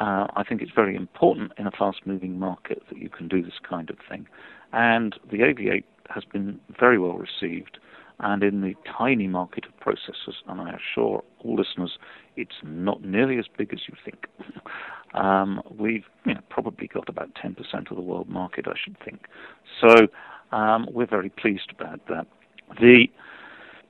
uh, 0.00 0.26
I 0.34 0.42
think 0.48 0.62
it's 0.62 0.72
very 0.74 0.96
important 0.96 1.52
in 1.58 1.66
a 1.66 1.70
fast 1.70 2.06
moving 2.06 2.38
market 2.38 2.82
that 2.88 2.98
you 2.98 3.10
can 3.10 3.28
do 3.28 3.42
this 3.42 3.58
kind 3.68 3.90
of 3.90 3.98
thing. 4.08 4.26
And 4.72 5.14
the 5.30 5.38
AV8 5.38 5.84
has 6.08 6.24
been 6.24 6.58
very 6.78 6.98
well 6.98 7.18
received. 7.18 7.78
And 8.18 8.42
in 8.42 8.60
the 8.60 8.74
tiny 8.98 9.28
market 9.28 9.64
of 9.66 9.72
processors, 9.80 10.34
and 10.46 10.60
I 10.60 10.70
assure 10.74 11.22
all 11.38 11.56
listeners, 11.56 11.98
it's 12.36 12.56
not 12.62 13.02
nearly 13.02 13.38
as 13.38 13.46
big 13.56 13.72
as 13.72 13.80
you 13.88 13.94
think. 14.04 14.26
um, 15.14 15.62
we've 15.78 16.04
you 16.24 16.34
know, 16.34 16.40
probably 16.48 16.86
got 16.86 17.08
about 17.08 17.30
10% 17.34 17.56
of 17.90 17.96
the 17.96 18.02
world 18.02 18.28
market, 18.28 18.66
I 18.68 18.74
should 18.82 18.96
think. 19.04 19.26
So 19.80 20.08
um, 20.56 20.86
we're 20.90 21.06
very 21.06 21.30
pleased 21.30 21.72
about 21.78 22.00
that. 22.08 22.26
The 22.80 23.06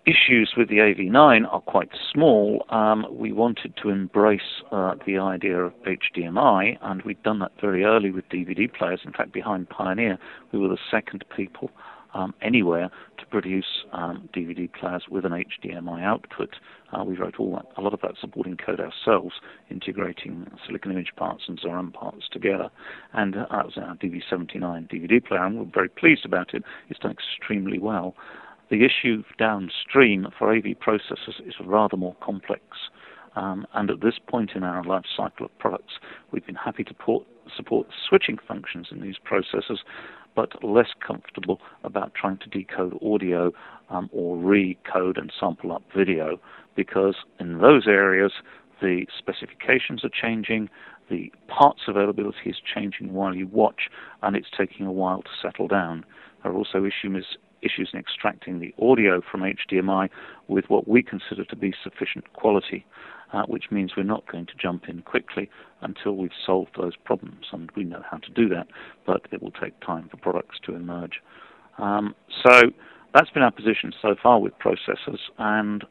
issues 0.06 0.54
with 0.56 0.68
the 0.68 0.76
AV9 0.76 1.52
are 1.52 1.60
quite 1.60 1.90
small. 2.12 2.64
Um, 2.70 3.06
we 3.10 3.32
wanted 3.32 3.74
to 3.82 3.90
embrace 3.90 4.62
uh, 4.72 4.94
the 5.06 5.18
idea 5.18 5.58
of 5.58 5.72
HDMI, 5.84 6.78
and 6.80 7.02
we'd 7.02 7.22
done 7.22 7.38
that 7.40 7.52
very 7.60 7.84
early 7.84 8.10
with 8.10 8.28
DVD 8.28 8.72
players. 8.72 9.00
In 9.04 9.12
fact, 9.12 9.32
behind 9.32 9.68
Pioneer, 9.68 10.18
we 10.52 10.58
were 10.58 10.68
the 10.68 10.78
second 10.90 11.24
people 11.34 11.70
um, 12.14 12.34
anywhere 12.42 12.90
to 13.18 13.26
produce 13.26 13.84
um, 13.92 14.28
DVD 14.34 14.72
players 14.72 15.04
with 15.10 15.24
an 15.24 15.32
HDMI 15.32 16.02
output. 16.02 16.56
Uh, 16.92 17.04
we 17.04 17.16
wrote 17.16 17.36
all 17.38 17.52
that, 17.52 17.66
a 17.76 17.82
lot 17.82 17.94
of 17.94 18.00
that 18.00 18.12
supporting 18.20 18.56
code 18.56 18.80
ourselves, 18.80 19.34
integrating 19.70 20.50
Silicon 20.66 20.92
Image 20.92 21.12
parts 21.16 21.44
and 21.46 21.58
Zoran 21.60 21.92
parts 21.92 22.28
together. 22.32 22.68
And 23.12 23.36
uh, 23.36 23.46
that 23.50 23.64
was 23.64 23.74
our 23.76 23.94
DV79 23.96 24.90
DVD 24.90 25.24
player, 25.24 25.44
and 25.44 25.58
we're 25.58 25.70
very 25.72 25.88
pleased 25.88 26.24
about 26.24 26.54
it. 26.54 26.64
It's 26.88 26.98
done 26.98 27.12
extremely 27.12 27.78
well. 27.78 28.16
The 28.70 28.84
issue 28.84 29.24
downstream 29.36 30.28
for 30.38 30.54
AV 30.54 30.76
processors 30.78 31.44
is 31.44 31.54
rather 31.64 31.96
more 31.96 32.14
complex. 32.22 32.62
Um, 33.34 33.66
and 33.74 33.90
at 33.90 34.00
this 34.00 34.18
point 34.28 34.52
in 34.54 34.62
our 34.62 34.82
life 34.84 35.04
cycle 35.16 35.46
of 35.46 35.58
products, 35.58 35.94
we've 36.30 36.46
been 36.46 36.54
happy 36.54 36.84
to 36.84 36.94
port, 36.94 37.26
support 37.56 37.88
switching 38.08 38.38
functions 38.46 38.88
in 38.90 39.00
these 39.00 39.16
processors, 39.18 39.78
but 40.34 40.62
less 40.64 40.88
comfortable 41.04 41.60
about 41.82 42.14
trying 42.14 42.38
to 42.38 42.48
decode 42.48 42.96
audio 43.02 43.52
um, 43.88 44.08
or 44.12 44.36
recode 44.36 45.18
and 45.18 45.32
sample 45.38 45.72
up 45.72 45.82
video 45.96 46.40
because 46.76 47.16
in 47.40 47.58
those 47.58 47.86
areas 47.88 48.32
the 48.80 49.06
specifications 49.18 50.04
are 50.04 50.10
changing, 50.10 50.70
the 51.10 51.32
parts 51.48 51.82
availability 51.88 52.50
is 52.50 52.56
changing 52.74 53.12
while 53.12 53.34
you 53.34 53.46
watch, 53.48 53.90
and 54.22 54.36
it's 54.36 54.48
taking 54.56 54.86
a 54.86 54.92
while 54.92 55.22
to 55.22 55.30
settle 55.42 55.68
down. 55.68 56.04
There 56.42 56.52
are 56.52 56.54
also 56.54 56.84
issues, 56.84 57.36
issues 57.62 57.90
in 57.92 57.98
extracting 57.98 58.58
the 58.60 58.74
audio 58.80 59.20
from 59.30 59.42
HDMI 59.42 60.08
with 60.48 60.64
what 60.68 60.88
we 60.88 61.02
consider 61.02 61.44
to 61.44 61.56
be 61.56 61.74
sufficient 61.82 62.32
quality 62.32 62.84
uh, 63.32 63.42
which 63.44 63.70
means 63.70 63.92
we're 63.96 64.02
not 64.02 64.26
going 64.30 64.46
to 64.46 64.52
jump 64.60 64.88
in 64.88 65.02
quickly 65.02 65.48
until 65.82 66.16
we've 66.16 66.30
solved 66.44 66.70
those 66.76 66.96
problems. 66.96 67.46
And 67.52 67.70
we 67.76 67.84
know 67.84 68.02
how 68.08 68.18
to 68.18 68.30
do 68.30 68.48
that, 68.48 68.66
but 69.06 69.22
it 69.32 69.42
will 69.42 69.52
take 69.52 69.78
time 69.80 70.08
for 70.10 70.16
products 70.16 70.58
to 70.66 70.74
emerge. 70.74 71.20
Um, 71.78 72.14
so 72.44 72.62
that's 73.14 73.30
been 73.30 73.42
our 73.42 73.50
position 73.50 73.92
so 74.00 74.14
far 74.22 74.40
with 74.40 74.52
processors, 74.58 75.18
and 75.38 75.84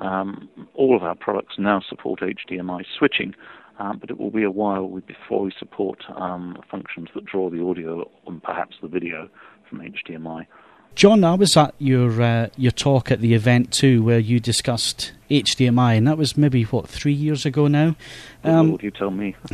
um, 0.00 0.48
all 0.74 0.96
of 0.96 1.02
our 1.02 1.14
products 1.14 1.54
now 1.58 1.80
support 1.88 2.20
HDMI 2.20 2.84
switching. 2.98 3.34
Um, 3.78 3.96
but 3.98 4.10
it 4.10 4.18
will 4.18 4.30
be 4.30 4.42
a 4.42 4.50
while 4.50 4.86
before 5.06 5.40
we 5.40 5.52
support 5.58 6.02
um, 6.14 6.58
functions 6.70 7.08
that 7.14 7.24
draw 7.24 7.48
the 7.48 7.64
audio 7.64 8.10
and 8.26 8.42
perhaps 8.42 8.76
the 8.82 8.88
video 8.88 9.30
from 9.70 9.80
HDMI. 9.80 10.46
John, 10.94 11.24
I 11.24 11.34
was 11.34 11.56
at 11.56 11.74
your 11.78 12.20
uh, 12.20 12.48
your 12.56 12.72
talk 12.72 13.10
at 13.10 13.20
the 13.20 13.34
event 13.34 13.72
too, 13.72 14.02
where 14.02 14.18
you 14.18 14.40
discussed 14.40 15.12
HDMI, 15.30 15.96
and 15.96 16.06
that 16.06 16.18
was 16.18 16.36
maybe 16.36 16.64
what 16.64 16.88
three 16.88 17.12
years 17.12 17.46
ago 17.46 17.68
now. 17.68 17.96
Um, 18.44 18.78
you 18.82 18.90
tell 18.90 19.10
me? 19.10 19.36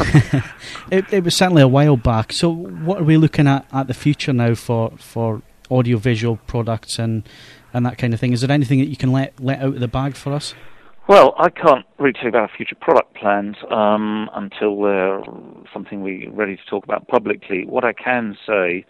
it, 0.91 1.13
it, 1.13 1.25
was 1.25 1.37
certainly 1.37 1.63
a 1.63 1.69
while 1.69 1.97
back. 1.97 2.33
So, 2.33 2.51
what 2.51 3.01
are 3.01 3.05
we 3.05 3.17
looking 3.17 3.47
at 3.47 3.67
at 3.73 3.87
the 3.87 3.95
future 3.95 4.33
now 4.33 4.55
for 4.55 4.93
for 4.99 5.43
audiovisual 5.71 6.37
products 6.47 6.99
and 6.99 7.29
and 7.73 7.85
that 7.85 7.99
kind 7.99 8.15
of 8.15 8.21
thing? 8.21 8.33
Is 8.33 8.41
there 8.41 8.51
anything 8.51 8.79
that 8.81 8.89
you 8.89 8.97
can 8.97 9.13
let 9.13 9.39
let 9.39 9.61
out 9.61 9.75
of 9.75 9.81
the 9.81 9.89
bag 9.89 10.17
for 10.17 10.33
us? 10.33 10.55
Well, 11.09 11.35
I 11.39 11.51
can't 11.51 11.87
really 11.99 12.15
talk 12.15 12.27
about 12.27 12.51
future 12.57 12.75
product 12.75 13.15
plans 13.15 13.57
um, 13.71 14.29
until 14.35 14.81
they're 14.81 15.23
something 15.73 16.03
we're 16.03 16.31
ready 16.33 16.57
to 16.57 16.65
talk 16.69 16.83
about 16.83 17.07
publicly. 17.07 17.65
What 17.65 17.85
I 17.85 17.93
can 17.93 18.37
say 18.45 18.85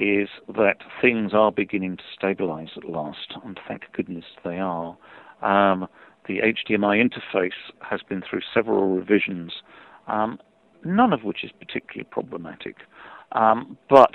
is 0.00 0.30
that 0.48 0.78
things 1.00 1.32
are 1.34 1.52
beginning 1.52 1.98
to 1.98 2.02
stabilize 2.16 2.70
at 2.76 2.88
last, 2.88 3.34
and 3.44 3.60
thank 3.68 3.82
goodness 3.92 4.24
they 4.42 4.58
are. 4.58 4.96
Um, 5.42 5.86
the 6.26 6.38
HDMI 6.38 7.04
interface 7.04 7.50
has 7.80 8.00
been 8.08 8.22
through 8.28 8.40
several 8.54 8.96
revisions, 8.96 9.52
um, 10.08 10.38
none 10.84 11.12
of 11.12 11.22
which 11.22 11.44
is 11.44 11.50
particularly 11.58 12.08
problematic. 12.10 12.76
Um, 13.32 13.76
but 13.90 14.14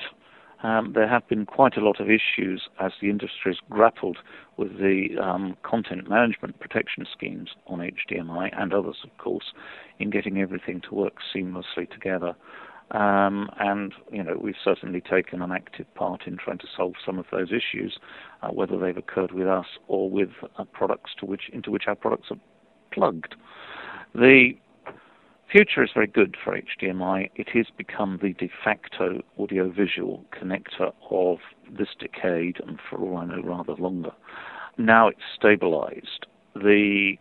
um, 0.64 0.94
there 0.96 1.08
have 1.08 1.28
been 1.28 1.46
quite 1.46 1.78
a 1.78 1.86
lot 1.86 2.00
of 2.00 2.08
issues 2.10 2.68
as 2.80 2.94
the 3.00 3.12
industry 3.12 3.52
has 3.54 3.58
grappled 3.70 4.18
with 4.58 4.80
the 4.80 5.10
um, 5.22 5.56
content 5.62 6.10
management 6.10 6.60
protection 6.60 7.06
schemes 7.16 7.50
on 7.68 7.80
HDMI 7.80 8.50
and 8.60 8.74
others, 8.74 8.98
of 9.04 9.16
course, 9.20 9.54
in 10.00 10.10
getting 10.10 10.42
everything 10.42 10.82
to 10.90 10.96
work 10.96 11.18
seamlessly 11.34 11.88
together. 11.92 12.36
Um, 12.92 13.50
and 13.60 13.94
you 14.12 14.24
know 14.24 14.38
we've 14.40 14.56
certainly 14.64 15.02
taken 15.02 15.42
an 15.42 15.52
active 15.52 15.92
part 15.96 16.28
in 16.28 16.38
trying 16.38 16.60
to 16.60 16.68
solve 16.76 16.94
some 17.04 17.18
of 17.18 17.26
those 17.32 17.50
issues, 17.52 17.98
uh, 18.44 18.50
whether 18.50 18.78
they've 18.78 18.96
occurred 18.98 19.32
with 19.32 19.48
us 19.48 19.66
or 19.88 20.10
with 20.10 20.30
uh, 20.58 20.66
products 20.66 21.12
to 21.20 21.26
which 21.26 21.50
into 21.52 21.72
which 21.72 21.86
our 21.88 21.96
products 21.96 22.28
are 22.30 22.38
plugged. 22.92 23.36
The 24.14 24.52
future 25.52 25.84
is 25.84 25.90
very 25.94 26.08
good 26.08 26.36
for 26.44 26.58
HDMI. 26.58 27.32
It 27.36 27.50
has 27.50 27.66
become 27.76 28.20
the 28.22 28.34
de 28.34 28.52
facto 28.64 29.22
audiovisual 29.40 30.24
connector 30.32 30.94
of 31.10 31.38
this 31.78 31.90
decade, 32.00 32.60
and 32.68 32.80
for 32.90 33.00
all 33.00 33.18
I 33.18 33.26
know, 33.26 33.42
rather 33.42 33.74
longer. 33.74 34.12
Now 34.78 35.08
it's 35.08 35.20
stabilized. 35.36 36.28
The 36.56 37.16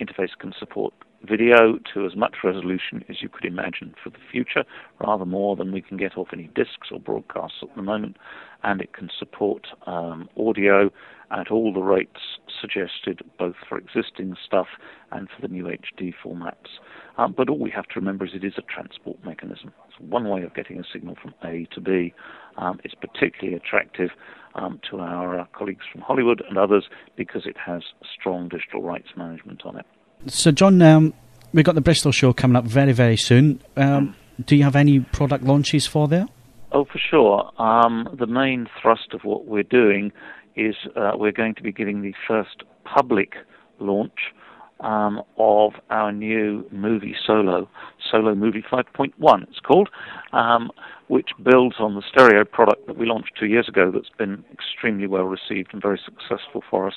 interface 0.00 0.36
can 0.38 0.52
support 0.58 0.92
video 1.22 1.78
to 1.94 2.06
as 2.06 2.16
much 2.16 2.36
resolution 2.44 3.04
as 3.08 3.22
you 3.22 3.28
could 3.28 3.44
imagine 3.44 3.94
for 4.02 4.10
the 4.10 4.18
future, 4.30 4.64
rather 5.00 5.24
more 5.24 5.56
than 5.56 5.72
we 5.72 5.80
can 5.80 5.96
get 5.96 6.16
off 6.16 6.28
any 6.32 6.50
discs 6.54 6.88
or 6.90 7.00
broadcasts 7.00 7.58
at 7.62 7.74
the 7.76 7.82
moment, 7.82 8.16
and 8.62 8.80
it 8.80 8.92
can 8.92 9.08
support 9.18 9.66
um, 9.86 10.28
audio 10.38 10.90
at 11.30 11.50
all 11.50 11.72
the 11.72 11.80
rates 11.80 12.38
suggested, 12.60 13.20
both 13.38 13.56
for 13.68 13.78
existing 13.78 14.36
stuff 14.44 14.66
and 15.10 15.28
for 15.28 15.46
the 15.46 15.52
new 15.52 15.64
HD 15.64 16.12
formats. 16.24 16.78
Um, 17.18 17.34
but 17.36 17.48
all 17.48 17.58
we 17.58 17.70
have 17.70 17.86
to 17.88 18.00
remember 18.00 18.24
is 18.24 18.32
it 18.34 18.44
is 18.44 18.54
a 18.58 18.62
transport 18.62 19.18
mechanism. 19.24 19.72
It's 19.88 19.98
one 20.00 20.28
way 20.28 20.42
of 20.42 20.54
getting 20.54 20.78
a 20.78 20.84
signal 20.90 21.16
from 21.20 21.34
A 21.44 21.66
to 21.74 21.80
B. 21.80 22.14
Um, 22.56 22.78
it's 22.84 22.94
particularly 22.94 23.56
attractive 23.56 24.10
um, 24.54 24.80
to 24.90 25.00
our 25.00 25.40
uh, 25.40 25.44
colleagues 25.56 25.84
from 25.90 26.02
Hollywood 26.02 26.42
and 26.48 26.58
others 26.58 26.88
because 27.16 27.46
it 27.46 27.56
has 27.64 27.82
strong 28.18 28.48
digital 28.48 28.82
rights 28.82 29.08
management 29.16 29.62
on 29.64 29.76
it. 29.78 29.86
So, 30.26 30.50
John, 30.50 30.80
um, 30.82 31.14
we've 31.52 31.64
got 31.64 31.74
the 31.74 31.80
Bristol 31.80 32.12
show 32.12 32.32
coming 32.32 32.56
up 32.56 32.64
very, 32.64 32.92
very 32.92 33.16
soon. 33.16 33.60
Um, 33.76 34.16
do 34.44 34.56
you 34.56 34.64
have 34.64 34.76
any 34.76 35.00
product 35.00 35.44
launches 35.44 35.86
for 35.86 36.08
there? 36.08 36.26
Oh, 36.72 36.84
for 36.84 36.98
sure. 36.98 37.50
Um, 37.58 38.08
the 38.18 38.26
main 38.26 38.68
thrust 38.80 39.14
of 39.14 39.24
what 39.24 39.46
we're 39.46 39.62
doing 39.62 40.12
is 40.56 40.74
uh, 40.96 41.12
we're 41.14 41.32
going 41.32 41.54
to 41.54 41.62
be 41.62 41.72
giving 41.72 42.02
the 42.02 42.14
first 42.26 42.62
public 42.84 43.34
launch 43.78 44.32
um, 44.80 45.22
of 45.38 45.72
our 45.90 46.12
new 46.12 46.66
movie 46.70 47.14
Solo, 47.26 47.68
Solo 48.10 48.34
Movie 48.34 48.62
5.1, 48.70 49.42
it's 49.44 49.60
called, 49.60 49.88
um, 50.32 50.70
which 51.08 51.30
builds 51.42 51.76
on 51.78 51.94
the 51.94 52.02
stereo 52.02 52.44
product 52.44 52.86
that 52.86 52.98
we 52.98 53.06
launched 53.06 53.32
two 53.38 53.46
years 53.46 53.68
ago 53.68 53.90
that's 53.90 54.10
been 54.18 54.44
extremely 54.52 55.06
well 55.06 55.24
received 55.24 55.72
and 55.72 55.80
very 55.80 56.00
successful 56.04 56.62
for 56.68 56.86
us. 56.86 56.94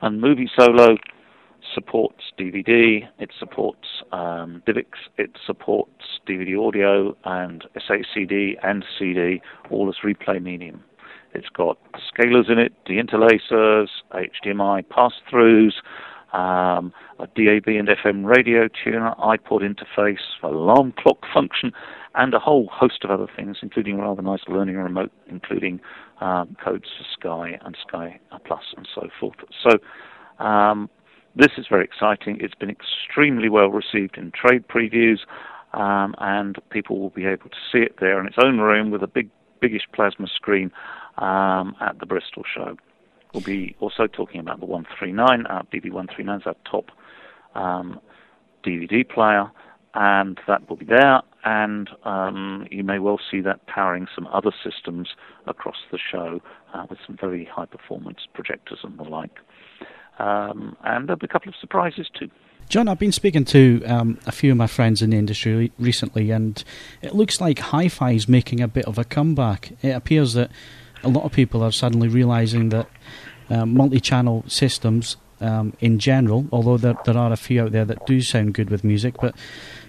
And 0.00 0.20
Movie 0.20 0.50
Solo 0.56 0.96
supports 1.74 2.24
DVD, 2.38 3.08
it 3.18 3.30
supports 3.38 4.02
um, 4.12 4.62
DivX, 4.66 4.86
it 5.16 5.30
supports 5.44 6.20
DVD 6.28 6.58
audio 6.66 7.16
and 7.24 7.64
SACD 7.76 8.54
and 8.62 8.84
CD, 8.98 9.40
all 9.70 9.88
as 9.88 9.96
replay 10.04 10.42
medium. 10.42 10.82
It's 11.34 11.48
got 11.48 11.78
scalers 11.94 12.50
in 12.50 12.58
it, 12.58 12.72
deinterlacers, 12.86 13.88
HDMI 14.12 14.88
pass-throughs, 14.88 15.72
um, 16.32 16.92
a 17.18 17.26
DAB 17.26 17.68
and 17.68 17.88
FM 17.88 18.24
radio 18.24 18.68
tuner, 18.68 19.14
iPod 19.18 19.62
interface, 19.62 20.18
alarm 20.42 20.92
clock 20.98 21.18
function, 21.32 21.72
and 22.14 22.34
a 22.34 22.38
whole 22.38 22.68
host 22.72 23.04
of 23.04 23.10
other 23.10 23.26
things, 23.34 23.58
including 23.62 23.98
rather 23.98 24.22
nice 24.22 24.40
learning 24.48 24.76
remote, 24.76 25.12
including 25.28 25.80
um, 26.20 26.56
codes 26.62 26.86
for 26.96 27.04
Sky 27.12 27.58
and 27.64 27.76
Sky 27.86 28.18
Plus 28.46 28.62
and 28.76 28.88
so 28.94 29.08
forth. 29.20 29.36
So 29.62 30.44
um, 30.44 30.90
this 31.38 31.52
is 31.56 31.66
very 31.68 31.84
exciting. 31.84 32.38
It's 32.40 32.54
been 32.54 32.68
extremely 32.68 33.48
well 33.48 33.68
received 33.68 34.18
in 34.18 34.32
trade 34.32 34.66
previews, 34.66 35.20
um, 35.72 36.14
and 36.18 36.56
people 36.70 36.98
will 36.98 37.10
be 37.10 37.26
able 37.26 37.48
to 37.48 37.56
see 37.70 37.78
it 37.78 37.96
there 38.00 38.20
in 38.20 38.26
its 38.26 38.36
own 38.42 38.58
room 38.58 38.90
with 38.90 39.02
a 39.02 39.06
big, 39.06 39.30
biggish 39.60 39.86
plasma 39.92 40.26
screen 40.26 40.72
um, 41.18 41.76
at 41.80 42.00
the 42.00 42.06
Bristol 42.06 42.42
show. 42.52 42.76
We'll 43.32 43.44
be 43.44 43.76
also 43.78 44.08
talking 44.08 44.40
about 44.40 44.58
the 44.58 44.66
139. 44.66 45.46
Our 45.46 45.62
DV139 45.64 46.40
is 46.40 46.46
our 46.46 46.56
top 46.68 46.90
um, 47.54 48.00
DVD 48.64 49.08
player, 49.08 49.48
and 49.94 50.40
that 50.48 50.68
will 50.68 50.76
be 50.76 50.86
there. 50.86 51.22
And 51.44 51.88
um, 52.04 52.66
you 52.70 52.82
may 52.82 52.98
well 52.98 53.20
see 53.30 53.40
that 53.42 53.64
powering 53.66 54.08
some 54.12 54.26
other 54.32 54.50
systems 54.64 55.10
across 55.46 55.76
the 55.92 55.98
show 55.98 56.40
uh, 56.74 56.86
with 56.90 56.98
some 57.06 57.16
very 57.20 57.44
high 57.44 57.66
performance 57.66 58.26
projectors 58.34 58.80
and 58.82 58.98
the 58.98 59.04
like. 59.04 59.38
Um, 60.18 60.76
and 60.84 61.08
there'll 61.08 61.18
be 61.18 61.26
a 61.26 61.28
couple 61.28 61.48
of 61.48 61.54
surprises 61.60 62.08
too. 62.18 62.30
John, 62.68 62.86
I've 62.86 62.98
been 62.98 63.12
speaking 63.12 63.46
to 63.46 63.82
um, 63.86 64.18
a 64.26 64.32
few 64.32 64.50
of 64.50 64.58
my 64.58 64.66
friends 64.66 65.00
in 65.00 65.10
the 65.10 65.16
industry 65.16 65.72
recently, 65.78 66.30
and 66.30 66.62
it 67.00 67.14
looks 67.14 67.40
like 67.40 67.58
hi 67.58 67.88
fi 67.88 68.10
is 68.10 68.28
making 68.28 68.60
a 68.60 68.68
bit 68.68 68.84
of 68.84 68.98
a 68.98 69.04
comeback. 69.04 69.72
It 69.80 69.90
appears 69.90 70.34
that 70.34 70.50
a 71.02 71.08
lot 71.08 71.24
of 71.24 71.32
people 71.32 71.62
are 71.62 71.72
suddenly 71.72 72.08
realizing 72.08 72.68
that 72.68 72.88
um, 73.48 73.72
multi-channel 73.72 74.44
systems 74.48 75.16
um, 75.40 75.72
in 75.80 75.98
general, 75.98 76.46
although 76.52 76.76
there, 76.76 76.96
there 77.04 77.16
are 77.16 77.32
a 77.32 77.36
few 77.36 77.62
out 77.62 77.72
there 77.72 77.84
that 77.84 78.06
do 78.06 78.20
sound 78.20 78.54
good 78.54 78.70
with 78.70 78.84
music, 78.84 79.14
but 79.20 79.34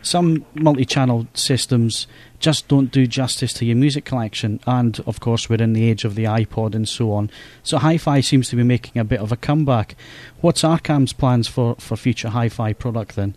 some 0.02 0.46
multi-channel 0.54 1.28
systems 1.34 2.08
just 2.40 2.68
don't 2.68 2.92
do 2.92 3.06
justice 3.06 3.52
to 3.54 3.66
your 3.66 3.76
music 3.76 4.06
collection. 4.06 4.60
And 4.66 5.00
of 5.06 5.20
course, 5.20 5.50
we're 5.50 5.62
in 5.62 5.74
the 5.74 5.90
age 5.90 6.06
of 6.06 6.16
the 6.16 6.26
iPod 6.26 6.76
and 6.76 6.88
so 6.88 7.12
on. 7.12 7.30
So 7.64 7.78
hi-fi 7.78 8.22
seems 8.22 8.50
to 8.50 8.56
be 8.56 8.64
making 8.64 9.00
a 9.00 9.04
bit 9.04 9.20
of 9.20 9.32
a 9.32 9.38
comeback. 9.38 9.96
What's 10.42 10.64
Arcam's 10.64 11.14
plans 11.14 11.48
for, 11.48 11.76
for 11.76 11.96
future 11.96 12.30
hi-fi 12.30 12.74
product 12.74 13.16
then? 13.16 13.36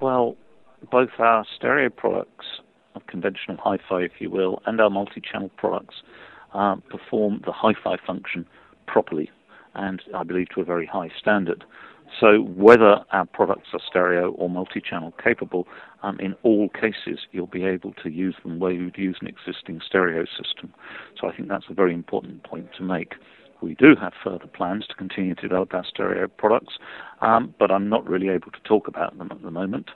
Well, 0.00 0.36
both 0.90 1.10
our 1.18 1.46
stereo 1.56 1.88
products, 1.88 2.46
conventional 3.06 3.56
hi-fi, 3.58 4.02
if 4.02 4.12
you 4.18 4.30
will, 4.30 4.62
and 4.66 4.80
our 4.80 4.90
multi-channel 4.90 5.50
products 5.56 6.02
uh, 6.52 6.76
perform 6.90 7.42
the 7.44 7.52
hi-fi 7.52 7.96
function 8.06 8.46
properly 8.86 9.30
and 9.74 10.02
I 10.14 10.24
believe 10.24 10.48
to 10.54 10.60
a 10.60 10.64
very 10.64 10.86
high 10.86 11.10
standard. 11.18 11.64
So 12.20 12.42
whether 12.42 13.04
our 13.10 13.26
products 13.26 13.68
are 13.72 13.80
stereo 13.84 14.30
or 14.32 14.48
multi-channel 14.48 15.14
capable, 15.22 15.66
um, 16.02 16.18
in 16.20 16.34
all 16.42 16.68
cases 16.68 17.20
you'll 17.32 17.46
be 17.46 17.64
able 17.64 17.92
to 18.02 18.10
use 18.10 18.36
them 18.42 18.60
where 18.60 18.72
you'd 18.72 18.98
use 18.98 19.16
an 19.20 19.26
existing 19.26 19.80
stereo 19.84 20.24
system. 20.24 20.72
So 21.20 21.28
I 21.28 21.36
think 21.36 21.48
that's 21.48 21.64
a 21.68 21.74
very 21.74 21.92
important 21.92 22.44
point 22.44 22.68
to 22.76 22.82
make. 22.82 23.14
We 23.62 23.74
do 23.74 23.96
have 24.00 24.12
further 24.22 24.46
plans 24.46 24.86
to 24.88 24.94
continue 24.94 25.34
to 25.34 25.42
develop 25.42 25.72
our 25.74 25.84
stereo 25.84 26.28
products, 26.28 26.74
um, 27.20 27.54
but 27.58 27.70
I'm 27.70 27.88
not 27.88 28.06
really 28.06 28.28
able 28.28 28.50
to 28.52 28.60
talk 28.64 28.86
about 28.86 29.16
them 29.16 29.28
at 29.30 29.42
the 29.42 29.50
moment. 29.50 29.90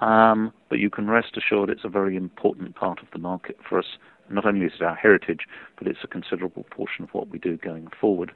Um, 0.00 0.52
but 0.70 0.78
you 0.78 0.88
can 0.88 1.10
rest 1.10 1.36
assured 1.36 1.68
it's 1.68 1.84
a 1.84 1.88
very 1.88 2.16
important 2.16 2.74
part 2.74 3.00
of 3.00 3.08
the 3.12 3.18
market 3.18 3.58
for 3.68 3.78
us 3.78 3.98
not 4.30 4.46
only 4.46 4.66
is 4.66 4.72
it 4.80 4.82
our 4.82 4.94
heritage, 4.94 5.40
but 5.78 5.86
it's 5.86 5.98
a 6.04 6.06
considerable 6.06 6.64
portion 6.70 7.04
of 7.04 7.10
what 7.12 7.28
we 7.28 7.38
do 7.38 7.56
going 7.56 7.88
forward. 8.00 8.32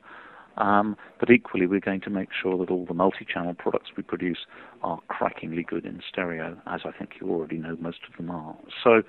Um, 0.56 0.96
but 1.18 1.30
equally, 1.30 1.66
we're 1.66 1.80
going 1.80 2.00
to 2.02 2.10
make 2.10 2.28
sure 2.40 2.56
that 2.58 2.70
all 2.70 2.84
the 2.84 2.94
multi-channel 2.94 3.54
products 3.54 3.90
we 3.96 4.02
produce 4.02 4.46
are 4.82 5.00
crackingly 5.08 5.62
good 5.62 5.84
in 5.84 6.00
stereo, 6.08 6.56
as 6.66 6.82
I 6.84 6.92
think 6.92 7.14
you 7.20 7.30
already 7.30 7.58
know 7.58 7.76
most 7.80 8.00
of 8.08 8.16
them 8.16 8.30
are. 8.30 8.56
So 8.82 9.02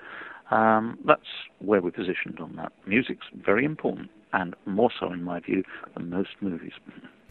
um, 0.54 0.98
that's 1.04 1.20
where 1.60 1.80
we're 1.80 1.90
positioned 1.90 2.40
on 2.40 2.56
that. 2.56 2.72
Music's 2.86 3.26
very 3.34 3.64
important, 3.64 4.10
and 4.32 4.54
more 4.66 4.90
so, 4.98 5.12
in 5.12 5.22
my 5.22 5.40
view, 5.40 5.62
than 5.94 6.10
most 6.10 6.30
movies. 6.40 6.72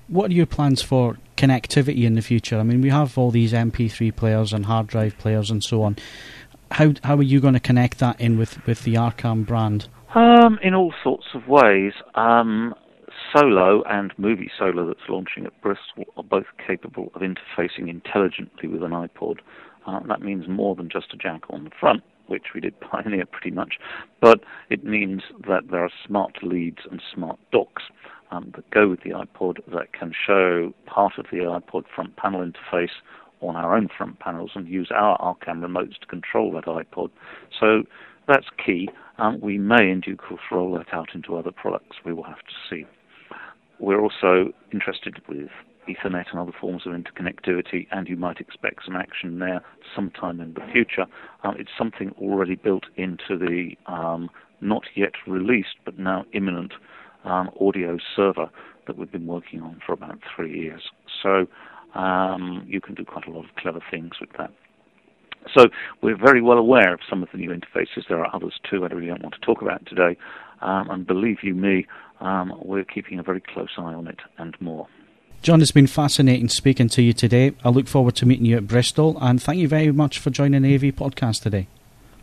What 0.07 0.29
are 0.29 0.35
your 0.35 0.45
plans 0.45 0.83
for 0.83 1.17
connectivity 1.35 2.03
in 2.03 2.13
the 2.13 2.21
future? 2.21 2.59
I 2.59 2.63
mean, 2.63 2.81
we 2.81 2.89
have 2.89 3.17
all 3.17 3.31
these 3.31 3.53
MP3 3.53 4.15
players 4.15 4.53
and 4.53 4.67
hard 4.67 4.85
drive 4.85 5.17
players 5.17 5.49
and 5.49 5.63
so 5.63 5.81
on 5.81 5.97
how 6.71 6.93
how 7.03 7.15
are 7.15 7.23
you 7.23 7.39
going 7.39 7.53
to 7.53 7.59
connect 7.59 7.99
that 7.99 8.19
in 8.19 8.37
with, 8.37 8.65
with 8.65 8.83
the 8.83 8.95
Arcam 8.95 9.45
brand? 9.45 9.87
Um, 10.13 10.59
in 10.61 10.73
all 10.73 10.93
sorts 11.03 11.25
of 11.33 11.47
ways. 11.47 11.93
Um, 12.15 12.73
Solo 13.35 13.83
and 13.83 14.13
Movie 14.17 14.49
Solo 14.57 14.87
that's 14.87 15.09
launching 15.09 15.45
at 15.45 15.61
Bristol 15.61 16.05
are 16.15 16.23
both 16.23 16.45
capable 16.65 17.11
of 17.15 17.21
interfacing 17.21 17.89
intelligently 17.89 18.69
with 18.69 18.81
an 18.81 18.91
iPod. 18.91 19.39
Uh, 19.85 19.99
that 20.07 20.21
means 20.21 20.47
more 20.47 20.73
than 20.73 20.89
just 20.89 21.13
a 21.13 21.17
jack 21.17 21.41
on 21.49 21.65
the 21.65 21.71
front, 21.77 22.01
which 22.27 22.53
we 22.53 22.61
did 22.61 22.79
pioneer 22.91 23.25
pretty 23.25 23.51
much, 23.51 23.73
but 24.21 24.39
it 24.69 24.85
means 24.85 25.21
that 25.45 25.63
there 25.69 25.83
are 25.83 25.91
smart 26.07 26.41
leads 26.43 26.79
and 26.89 27.01
smart 27.13 27.37
docks 27.51 27.83
um, 28.31 28.53
that 28.55 28.69
go 28.71 28.87
with 28.87 29.01
the 29.03 29.09
iPod 29.09 29.57
that 29.73 29.91
can 29.91 30.13
show 30.25 30.73
part 30.85 31.17
of 31.17 31.25
the 31.29 31.39
iPod 31.39 31.83
front 31.93 32.15
panel 32.15 32.39
interface 32.39 32.89
on 33.41 33.57
our 33.57 33.75
own 33.75 33.89
front 33.97 34.17
panels 34.19 34.51
and 34.55 34.65
use 34.69 34.89
our 34.95 35.17
Arcam 35.19 35.59
remotes 35.59 35.99
to 35.99 36.07
control 36.07 36.53
that 36.53 36.65
iPod. 36.65 37.09
So 37.59 37.83
that's 38.29 38.47
key. 38.65 38.87
Um, 39.17 39.41
we 39.41 39.57
may, 39.57 39.91
in 39.91 39.99
due 39.99 40.15
course, 40.15 40.41
roll 40.51 40.73
that 40.77 40.93
out 40.93 41.09
into 41.13 41.35
other 41.35 41.51
products. 41.51 41.97
We 42.05 42.13
will 42.13 42.23
have 42.23 42.37
to 42.37 42.53
see. 42.69 42.85
We're 43.79 44.01
also 44.01 44.53
interested 44.71 45.21
with 45.27 45.49
Ethernet 45.87 46.25
and 46.31 46.39
other 46.39 46.53
forms 46.59 46.83
of 46.85 46.93
interconnectivity, 46.93 47.87
and 47.91 48.07
you 48.07 48.15
might 48.15 48.39
expect 48.39 48.85
some 48.85 48.95
action 48.95 49.39
there 49.39 49.61
sometime 49.95 50.39
in 50.39 50.53
the 50.53 50.61
future. 50.71 51.05
Um, 51.43 51.55
it's 51.59 51.69
something 51.77 52.11
already 52.19 52.55
built 52.55 52.85
into 52.95 53.37
the 53.37 53.75
um, 53.85 54.29
not 54.61 54.83
yet 54.95 55.11
released 55.27 55.75
but 55.83 55.99
now 55.99 56.25
imminent 56.33 56.73
um, 57.23 57.49
audio 57.59 57.97
server 58.15 58.49
that 58.87 58.97
we've 58.97 59.11
been 59.11 59.27
working 59.27 59.61
on 59.61 59.81
for 59.85 59.93
about 59.93 60.19
three 60.35 60.59
years. 60.59 60.81
So 61.21 61.47
um, 61.99 62.63
you 62.67 62.81
can 62.81 62.95
do 62.95 63.03
quite 63.03 63.27
a 63.27 63.31
lot 63.31 63.45
of 63.45 63.55
clever 63.57 63.81
things 63.91 64.13
with 64.19 64.29
that. 64.37 64.51
So 65.53 65.65
we're 66.01 66.17
very 66.17 66.41
well 66.41 66.57
aware 66.57 66.93
of 66.93 66.99
some 67.07 67.21
of 67.21 67.29
the 67.31 67.37
new 67.37 67.51
interfaces. 67.51 68.07
There 68.09 68.19
are 68.19 68.35
others 68.35 68.59
too 68.69 68.79
that 68.79 68.91
I 68.91 68.95
really 68.95 69.07
don't 69.07 69.21
want 69.21 69.35
to 69.35 69.41
talk 69.41 69.61
about 69.61 69.85
today. 69.85 70.17
Um, 70.61 70.89
and 70.89 71.07
believe 71.07 71.43
you 71.43 71.53
me, 71.53 71.87
um, 72.19 72.53
we're 72.63 72.83
keeping 72.83 73.19
a 73.19 73.23
very 73.23 73.41
close 73.41 73.69
eye 73.77 73.93
on 73.93 74.07
it 74.07 74.19
and 74.37 74.59
more. 74.61 74.87
John, 75.41 75.61
it's 75.61 75.71
been 75.71 75.87
fascinating 75.87 76.49
speaking 76.49 76.89
to 76.89 77.03
you 77.03 77.13
today. 77.13 77.53
I 77.63 77.69
look 77.69 77.87
forward 77.87 78.15
to 78.15 78.25
meeting 78.25 78.45
you 78.45 78.57
at 78.57 78.67
Bristol, 78.67 79.17
and 79.21 79.41
thank 79.41 79.59
you 79.59 79.67
very 79.67 79.91
much 79.91 80.17
for 80.17 80.31
joining 80.31 80.63
the 80.63 80.73
AV 80.73 80.81
podcast 80.95 81.43
today. 81.43 81.67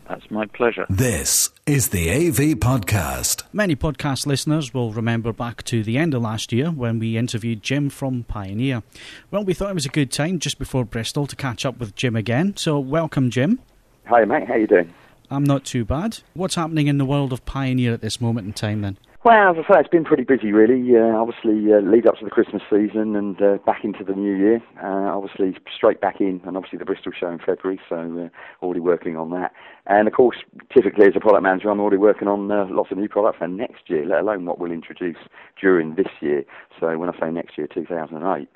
That's 0.09 0.29
my 0.29 0.45
pleasure. 0.47 0.85
This 0.89 1.49
is 1.65 1.89
the 1.89 2.09
AV 2.09 2.59
Podcast. 2.59 3.43
Many 3.53 3.75
podcast 3.75 4.25
listeners 4.25 4.73
will 4.73 4.91
remember 4.91 5.31
back 5.31 5.63
to 5.63 5.81
the 5.83 5.97
end 5.97 6.13
of 6.13 6.21
last 6.21 6.51
year 6.51 6.69
when 6.69 6.99
we 6.99 7.15
interviewed 7.17 7.63
Jim 7.63 7.89
from 7.89 8.23
Pioneer. 8.23 8.83
Well, 9.31 9.45
we 9.45 9.53
thought 9.53 9.69
it 9.69 9.75
was 9.75 9.85
a 9.85 9.89
good 9.89 10.11
time 10.11 10.39
just 10.39 10.59
before 10.59 10.83
Bristol 10.83 11.25
to 11.27 11.35
catch 11.37 11.65
up 11.65 11.79
with 11.79 11.95
Jim 11.95 12.17
again. 12.17 12.57
So, 12.57 12.77
welcome, 12.77 13.29
Jim. 13.29 13.59
Hi, 14.07 14.25
mate. 14.25 14.47
How 14.47 14.55
you 14.55 14.67
doing? 14.67 14.93
I'm 15.33 15.43
not 15.43 15.65
too 15.65 15.83
bad. 15.83 16.19
What's 16.33 16.55
happening 16.55 16.87
in 16.87 16.97
the 16.97 17.05
world 17.05 17.33
of 17.33 17.45
Pioneer 17.45 17.93
at 17.93 18.01
this 18.01 18.21
moment 18.21 18.47
in 18.47 18.53
time, 18.53 18.81
then? 18.81 18.97
Well, 19.25 19.51
as 19.51 19.55
I 19.57 19.73
say, 19.73 19.79
it's 19.79 19.89
been 19.89 20.03
pretty 20.03 20.25
busy, 20.25 20.51
really. 20.51 20.97
Uh, 20.97 21.15
obviously, 21.15 21.71
uh, 21.71 21.79
lead 21.79 22.05
up 22.05 22.17
to 22.17 22.25
the 22.25 22.29
Christmas 22.29 22.61
season 22.69 23.15
and 23.15 23.41
uh, 23.41 23.57
back 23.65 23.85
into 23.85 24.03
the 24.03 24.11
new 24.11 24.35
year. 24.35 24.61
Uh, 24.83 25.15
obviously, 25.15 25.55
straight 25.73 26.01
back 26.01 26.19
in, 26.19 26.41
and 26.45 26.57
obviously 26.57 26.77
the 26.77 26.83
Bristol 26.83 27.13
show 27.17 27.29
in 27.29 27.39
February, 27.39 27.79
so 27.87 27.95
uh, 27.95 28.65
already 28.65 28.81
working 28.81 29.15
on 29.15 29.29
that. 29.29 29.53
And 29.85 30.09
of 30.09 30.13
course, 30.13 30.35
typically 30.73 31.05
as 31.05 31.13
a 31.15 31.21
product 31.21 31.43
manager, 31.43 31.69
I'm 31.69 31.79
already 31.79 31.95
working 31.95 32.27
on 32.27 32.51
uh, 32.51 32.67
lots 32.69 32.91
of 32.91 32.97
new 32.97 33.07
products 33.07 33.37
for 33.37 33.47
next 33.47 33.83
year, 33.87 34.05
let 34.05 34.19
alone 34.19 34.45
what 34.45 34.59
we'll 34.59 34.73
introduce 34.73 35.15
during 35.59 35.95
this 35.95 36.11
year. 36.19 36.43
So 36.77 36.97
when 36.97 37.09
I 37.09 37.17
say 37.17 37.31
next 37.31 37.57
year, 37.57 37.67
2008. 37.73 38.49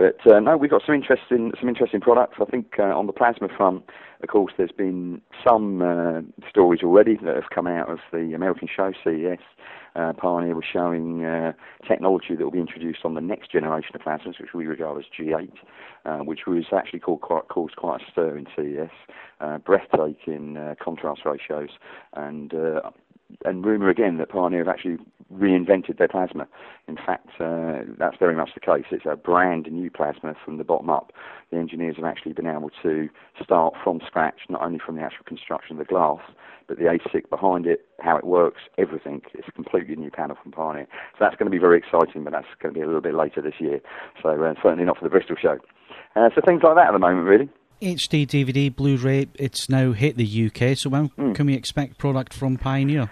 But 0.00 0.26
uh, 0.26 0.40
no, 0.40 0.56
we've 0.56 0.70
got 0.70 0.80
some 0.86 0.94
interesting 0.94 1.52
some 1.60 1.68
interesting 1.68 2.00
products. 2.00 2.38
I 2.40 2.46
think 2.46 2.76
uh, 2.78 2.84
on 2.84 3.06
the 3.06 3.12
plasma 3.12 3.48
front, 3.54 3.84
of 4.22 4.28
course, 4.30 4.50
there's 4.56 4.72
been 4.72 5.20
some 5.46 5.82
uh, 5.82 6.22
stories 6.48 6.80
already 6.82 7.18
that 7.22 7.34
have 7.34 7.50
come 7.54 7.66
out 7.66 7.90
of 7.90 7.98
the 8.10 8.32
American 8.32 8.66
show 8.74 8.92
CES. 9.04 9.44
Uh, 9.94 10.14
Pioneer 10.14 10.54
was 10.54 10.64
showing 10.72 11.26
uh, 11.26 11.52
technology 11.86 12.34
that 12.34 12.42
will 12.42 12.50
be 12.50 12.60
introduced 12.60 13.00
on 13.04 13.12
the 13.12 13.20
next 13.20 13.52
generation 13.52 13.94
of 13.94 14.00
plasmas, 14.00 14.40
which 14.40 14.54
we 14.54 14.64
regard 14.64 14.96
as 14.96 15.04
G8, 15.18 15.52
uh, 16.06 16.24
which 16.24 16.46
was 16.46 16.64
actually 16.74 17.00
called 17.00 17.20
quite, 17.20 17.48
caused 17.48 17.76
quite 17.76 18.00
a 18.00 18.10
stir 18.10 18.38
in 18.38 18.46
CES. 18.56 19.60
breathtaking 19.66 20.56
contrast 20.82 21.26
ratios 21.26 21.70
and 22.14 22.54
and 23.44 23.64
rumour 23.64 23.88
again 23.88 24.18
that 24.18 24.30
Pioneer 24.30 24.64
have 24.64 24.68
actually 24.68 24.98
reinvented 25.32 25.98
their 25.98 26.08
plasma. 26.08 26.46
In 26.88 26.96
fact, 26.96 27.28
uh, 27.40 27.80
that's 27.98 28.16
very 28.18 28.34
much 28.34 28.50
the 28.54 28.60
case. 28.60 28.84
It's 28.90 29.06
a 29.06 29.16
brand 29.16 29.70
new 29.70 29.90
plasma 29.90 30.34
from 30.44 30.58
the 30.58 30.64
bottom 30.64 30.90
up. 30.90 31.12
The 31.50 31.58
engineers 31.58 31.96
have 31.96 32.04
actually 32.04 32.32
been 32.32 32.46
able 32.46 32.70
to 32.82 33.08
start 33.42 33.74
from 33.82 34.00
scratch, 34.06 34.40
not 34.48 34.62
only 34.62 34.80
from 34.84 34.96
the 34.96 35.02
actual 35.02 35.24
construction 35.24 35.72
of 35.72 35.78
the 35.78 35.84
glass, 35.84 36.20
but 36.66 36.78
the 36.78 36.84
ASIC 36.84 37.28
behind 37.30 37.66
it, 37.66 37.86
how 38.00 38.16
it 38.16 38.24
works, 38.24 38.60
everything. 38.78 39.22
It's 39.34 39.48
a 39.48 39.52
completely 39.52 39.96
new 39.96 40.10
panel 40.10 40.36
from 40.40 40.52
Pioneer. 40.52 40.86
So 41.12 41.18
that's 41.20 41.36
going 41.36 41.46
to 41.46 41.50
be 41.50 41.58
very 41.58 41.78
exciting, 41.78 42.24
but 42.24 42.32
that's 42.32 42.46
going 42.60 42.74
to 42.74 42.78
be 42.78 42.82
a 42.82 42.86
little 42.86 43.00
bit 43.00 43.14
later 43.14 43.40
this 43.40 43.60
year. 43.60 43.80
So 44.22 44.30
uh, 44.30 44.54
certainly 44.62 44.84
not 44.84 44.98
for 44.98 45.04
the 45.04 45.10
Bristol 45.10 45.36
show. 45.40 45.58
Uh, 46.16 46.30
so 46.34 46.40
things 46.44 46.62
like 46.62 46.74
that 46.74 46.88
at 46.88 46.92
the 46.92 46.98
moment, 46.98 47.26
really. 47.26 47.48
HD, 47.80 48.26
DVD, 48.26 48.74
Blu-ray, 48.74 49.28
it's 49.34 49.68
now 49.68 49.92
hit 49.92 50.16
the 50.16 50.46
UK. 50.46 50.76
So 50.76 50.90
when 50.90 51.08
mm. 51.10 51.34
can 51.34 51.46
we 51.46 51.54
expect 51.54 51.98
product 51.98 52.34
from 52.34 52.56
Pioneer? 52.56 53.10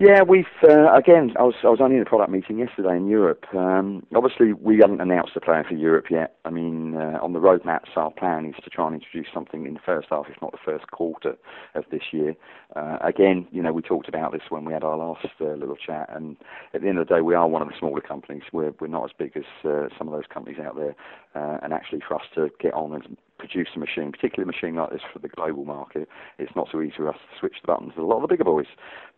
Yeah, 0.00 0.22
we've 0.22 0.46
uh, 0.66 0.94
again. 0.94 1.34
I 1.38 1.42
was 1.42 1.56
I 1.62 1.68
was 1.68 1.78
only 1.78 1.96
in 1.96 2.00
a 2.00 2.06
product 2.06 2.30
meeting 2.30 2.58
yesterday 2.58 2.96
in 2.96 3.06
Europe. 3.06 3.44
Um, 3.54 4.06
obviously, 4.16 4.54
we 4.54 4.78
haven't 4.80 5.02
announced 5.02 5.34
the 5.34 5.42
plan 5.42 5.62
for 5.68 5.74
Europe 5.74 6.06
yet. 6.10 6.36
I 6.46 6.48
mean, 6.48 6.96
uh, 6.96 7.18
on 7.20 7.34
the 7.34 7.38
roadmaps, 7.38 7.94
our 7.96 8.10
plan 8.10 8.46
is 8.46 8.54
to 8.64 8.70
try 8.70 8.86
and 8.86 8.94
introduce 8.94 9.30
something 9.30 9.66
in 9.66 9.74
the 9.74 9.80
first 9.84 10.08
half, 10.08 10.24
if 10.30 10.40
not 10.40 10.52
the 10.52 10.58
first 10.64 10.90
quarter 10.90 11.36
of 11.74 11.84
this 11.90 12.00
year. 12.12 12.34
Uh, 12.74 12.96
again, 13.02 13.46
you 13.52 13.62
know, 13.62 13.74
we 13.74 13.82
talked 13.82 14.08
about 14.08 14.32
this 14.32 14.40
when 14.48 14.64
we 14.64 14.72
had 14.72 14.84
our 14.84 14.96
last 14.96 15.26
uh, 15.38 15.44
little 15.44 15.76
chat, 15.76 16.08
and 16.14 16.38
at 16.72 16.80
the 16.80 16.88
end 16.88 16.98
of 16.98 17.06
the 17.06 17.16
day, 17.16 17.20
we 17.20 17.34
are 17.34 17.46
one 17.46 17.60
of 17.60 17.68
the 17.68 17.74
smaller 17.78 18.00
companies. 18.00 18.44
We're 18.54 18.72
we're 18.80 18.86
not 18.86 19.04
as 19.04 19.10
big 19.18 19.36
as 19.36 19.44
uh, 19.66 19.88
some 19.98 20.08
of 20.08 20.14
those 20.14 20.24
companies 20.32 20.60
out 20.60 20.76
there, 20.76 20.96
uh, 21.34 21.58
and 21.62 21.74
actually, 21.74 22.00
for 22.08 22.14
us 22.14 22.24
to 22.36 22.48
get 22.58 22.72
on 22.72 22.94
and 22.94 23.18
produce 23.40 23.68
a 23.74 23.78
machine, 23.78 24.12
particularly 24.12 24.48
a 24.48 24.52
machine 24.52 24.76
like 24.76 24.90
this 24.90 25.00
for 25.12 25.18
the 25.18 25.28
global 25.28 25.64
market, 25.64 26.08
it's 26.38 26.54
not 26.54 26.68
so 26.70 26.80
easy 26.80 26.94
for 26.96 27.08
us 27.08 27.16
to 27.16 27.38
switch 27.38 27.56
the 27.62 27.66
buttons 27.66 27.92
a 27.96 28.02
lot 28.02 28.16
of 28.16 28.22
the 28.22 28.28
bigger 28.28 28.44
boys. 28.44 28.66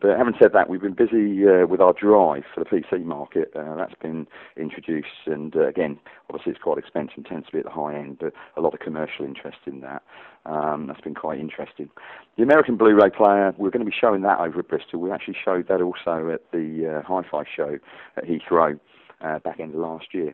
But 0.01 0.17
having 0.17 0.33
said 0.41 0.51
that, 0.53 0.69
we've 0.69 0.81
been 0.81 0.93
busy 0.93 1.43
uh, 1.47 1.67
with 1.67 1.81
our 1.81 1.93
drive 1.93 2.43
for 2.53 2.63
the 2.63 2.69
PC 2.69 3.03
market. 3.03 3.51
Uh, 3.55 3.75
that's 3.75 3.93
been 4.01 4.27
introduced, 4.57 5.27
and 5.27 5.55
uh, 5.55 5.67
again, 5.67 5.99
obviously 6.29 6.53
it's 6.53 6.61
quite 6.61 6.77
expensive 6.77 7.17
and 7.17 7.25
tends 7.25 7.45
to 7.47 7.51
be 7.51 7.59
at 7.59 7.65
the 7.65 7.71
high 7.71 7.95
end, 7.95 8.17
but 8.19 8.33
a 8.57 8.61
lot 8.61 8.73
of 8.73 8.79
commercial 8.79 9.25
interest 9.25 9.59
in 9.65 9.81
that. 9.81 10.01
Um, 10.45 10.87
that's 10.87 11.01
been 11.01 11.15
quite 11.15 11.39
interesting. 11.39 11.89
The 12.37 12.43
American 12.43 12.75
Blu-ray 12.75 13.11
player, 13.11 13.53
we're 13.57 13.69
going 13.69 13.85
to 13.85 13.89
be 13.89 13.95
showing 13.99 14.21
that 14.23 14.39
over 14.39 14.59
at 14.59 14.67
Bristol. 14.67 14.99
We 14.99 15.11
actually 15.11 15.37
showed 15.43 15.67
that 15.67 15.81
also 15.81 16.29
at 16.33 16.41
the 16.51 16.99
uh, 16.99 17.07
Hi-Fi 17.07 17.43
show 17.55 17.77
at 18.17 18.25
Heathrow 18.25 18.79
uh, 19.21 19.39
back 19.39 19.59
end 19.59 19.73
of 19.73 19.79
last 19.79 20.07
year. 20.13 20.33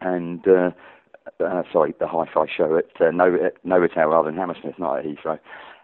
And 0.00 0.46
uh, 0.46 0.70
uh, 1.40 1.62
sorry, 1.72 1.94
the 1.98 2.06
Hi-Fi 2.06 2.46
show 2.54 2.76
at 2.76 2.86
uh, 3.00 3.10
Novotel 3.10 4.10
rather 4.10 4.30
than 4.30 4.38
Hammersmith, 4.38 4.78
not 4.78 4.98
at 4.98 5.04
Heathrow. 5.04 5.38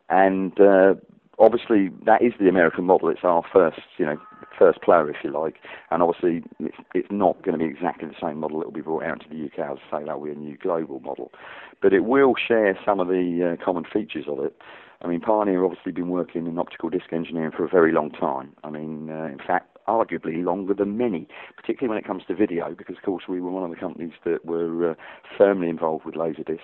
And 0.09 0.59
uh, 0.61 0.94
obviously, 1.38 1.90
that 2.05 2.22
is 2.22 2.33
the 2.38 2.48
American 2.48 2.85
model. 2.85 3.09
It's 3.09 3.24
our 3.24 3.42
first, 3.53 3.81
you 3.96 4.07
know, 4.07 4.16
first 4.59 4.83
player, 4.83 5.09
if 5.09 5.16
you 5.24 5.31
like. 5.31 5.57
And 5.90 6.03
obviously, 6.03 6.42
it's, 6.59 6.76
it's 6.94 7.09
not 7.11 7.42
going 7.42 7.59
to 7.59 7.64
be 7.64 7.70
exactly 7.70 8.09
the 8.09 8.14
same 8.20 8.38
model 8.38 8.59
that 8.59 8.66
will 8.66 8.72
be 8.72 8.81
brought 8.81 9.05
out 9.05 9.20
to 9.22 9.29
the 9.29 9.46
UK. 9.46 9.70
As 9.70 9.79
I 9.90 10.00
say, 10.00 10.05
that 10.07 10.18
will 10.18 10.26
be 10.26 10.33
a 10.33 10.35
new 10.35 10.57
global 10.57 11.00
model, 11.00 11.33
but 11.81 11.92
it 11.92 12.05
will 12.05 12.35
share 12.37 12.79
some 12.85 13.00
of 13.00 13.09
the 13.09 13.57
uh, 13.59 13.64
common 13.64 13.85
features 13.85 14.26
of 14.29 14.40
it. 14.40 14.55
I 15.03 15.09
mean, 15.09 15.20
Pioneer 15.20 15.64
obviously 15.64 15.92
been 15.92 16.11
working 16.11 16.46
in 16.46 16.59
optical 16.59 16.90
disc 16.90 17.11
engineering 17.12 17.53
for 17.57 17.64
a 17.64 17.68
very 17.68 17.90
long 17.90 18.11
time. 18.11 18.53
I 18.62 18.70
mean, 18.70 19.09
uh, 19.09 19.24
in 19.24 19.38
fact, 19.38 19.70
arguably 19.90 20.42
longer 20.44 20.74
than 20.74 20.96
many, 20.96 21.26
particularly 21.57 21.88
when 21.88 21.98
it 21.98 22.07
comes 22.07 22.22
to 22.29 22.35
video, 22.35 22.74
because 22.76 22.96
of 22.96 23.03
course 23.03 23.24
we 23.29 23.40
were 23.40 23.50
one 23.50 23.64
of 23.64 23.70
the 23.70 23.76
companies 23.76 24.12
that 24.24 24.44
were 24.44 24.92
uh, 24.92 24.94
firmly 25.37 25.68
involved 25.68 26.05
with 26.05 26.14
Laserdisc, 26.14 26.61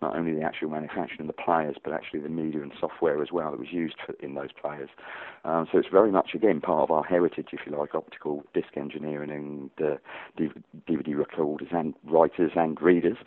not 0.00 0.16
only 0.16 0.32
the 0.32 0.42
actual 0.42 0.70
manufacturing 0.70 1.20
of 1.20 1.26
the 1.26 1.32
players, 1.32 1.76
but 1.82 1.92
actually 1.92 2.20
the 2.20 2.28
media 2.28 2.62
and 2.62 2.72
software 2.80 3.22
as 3.22 3.28
well 3.32 3.50
that 3.50 3.60
was 3.60 3.72
used 3.72 3.96
for, 4.04 4.14
in 4.24 4.34
those 4.34 4.52
players. 4.52 4.88
Um, 5.44 5.66
so 5.70 5.78
it's 5.78 5.88
very 5.90 6.10
much 6.10 6.30
again 6.34 6.60
part 6.60 6.82
of 6.82 6.90
our 6.90 7.04
heritage, 7.04 7.48
if 7.52 7.60
you 7.66 7.76
like, 7.76 7.94
optical 7.94 8.44
disc 8.54 8.76
engineering 8.76 9.30
and 9.30 9.70
uh, 9.86 9.96
DVD 10.88 11.16
recorders 11.16 11.68
and 11.72 11.94
writers 12.04 12.52
and 12.56 12.80
readers. 12.80 13.18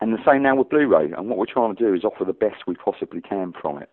And 0.00 0.12
the 0.12 0.18
same 0.26 0.42
now 0.42 0.56
with 0.56 0.68
Blu-ray. 0.68 1.12
And 1.12 1.28
what 1.28 1.38
we're 1.38 1.46
trying 1.46 1.76
to 1.76 1.80
do 1.80 1.94
is 1.94 2.02
offer 2.02 2.24
the 2.24 2.32
best 2.32 2.66
we 2.66 2.74
possibly 2.74 3.20
can 3.20 3.52
from 3.60 3.80
it. 3.80 3.88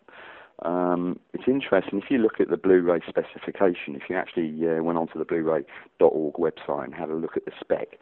Um, 0.63 1.19
it's 1.33 1.45
interesting 1.47 2.01
if 2.03 2.11
you 2.11 2.17
look 2.17 2.39
at 2.39 2.49
the 2.49 2.57
Blu-ray 2.57 3.01
specification. 3.07 3.95
If 3.95 4.03
you 4.09 4.15
actually 4.15 4.53
uh, 4.67 4.83
went 4.83 4.97
onto 4.97 5.17
the 5.17 5.25
Blu-ray.org 5.25 6.33
website 6.35 6.85
and 6.85 6.93
had 6.93 7.09
a 7.09 7.15
look 7.15 7.37
at 7.37 7.45
the 7.45 7.51
spec, 7.59 7.97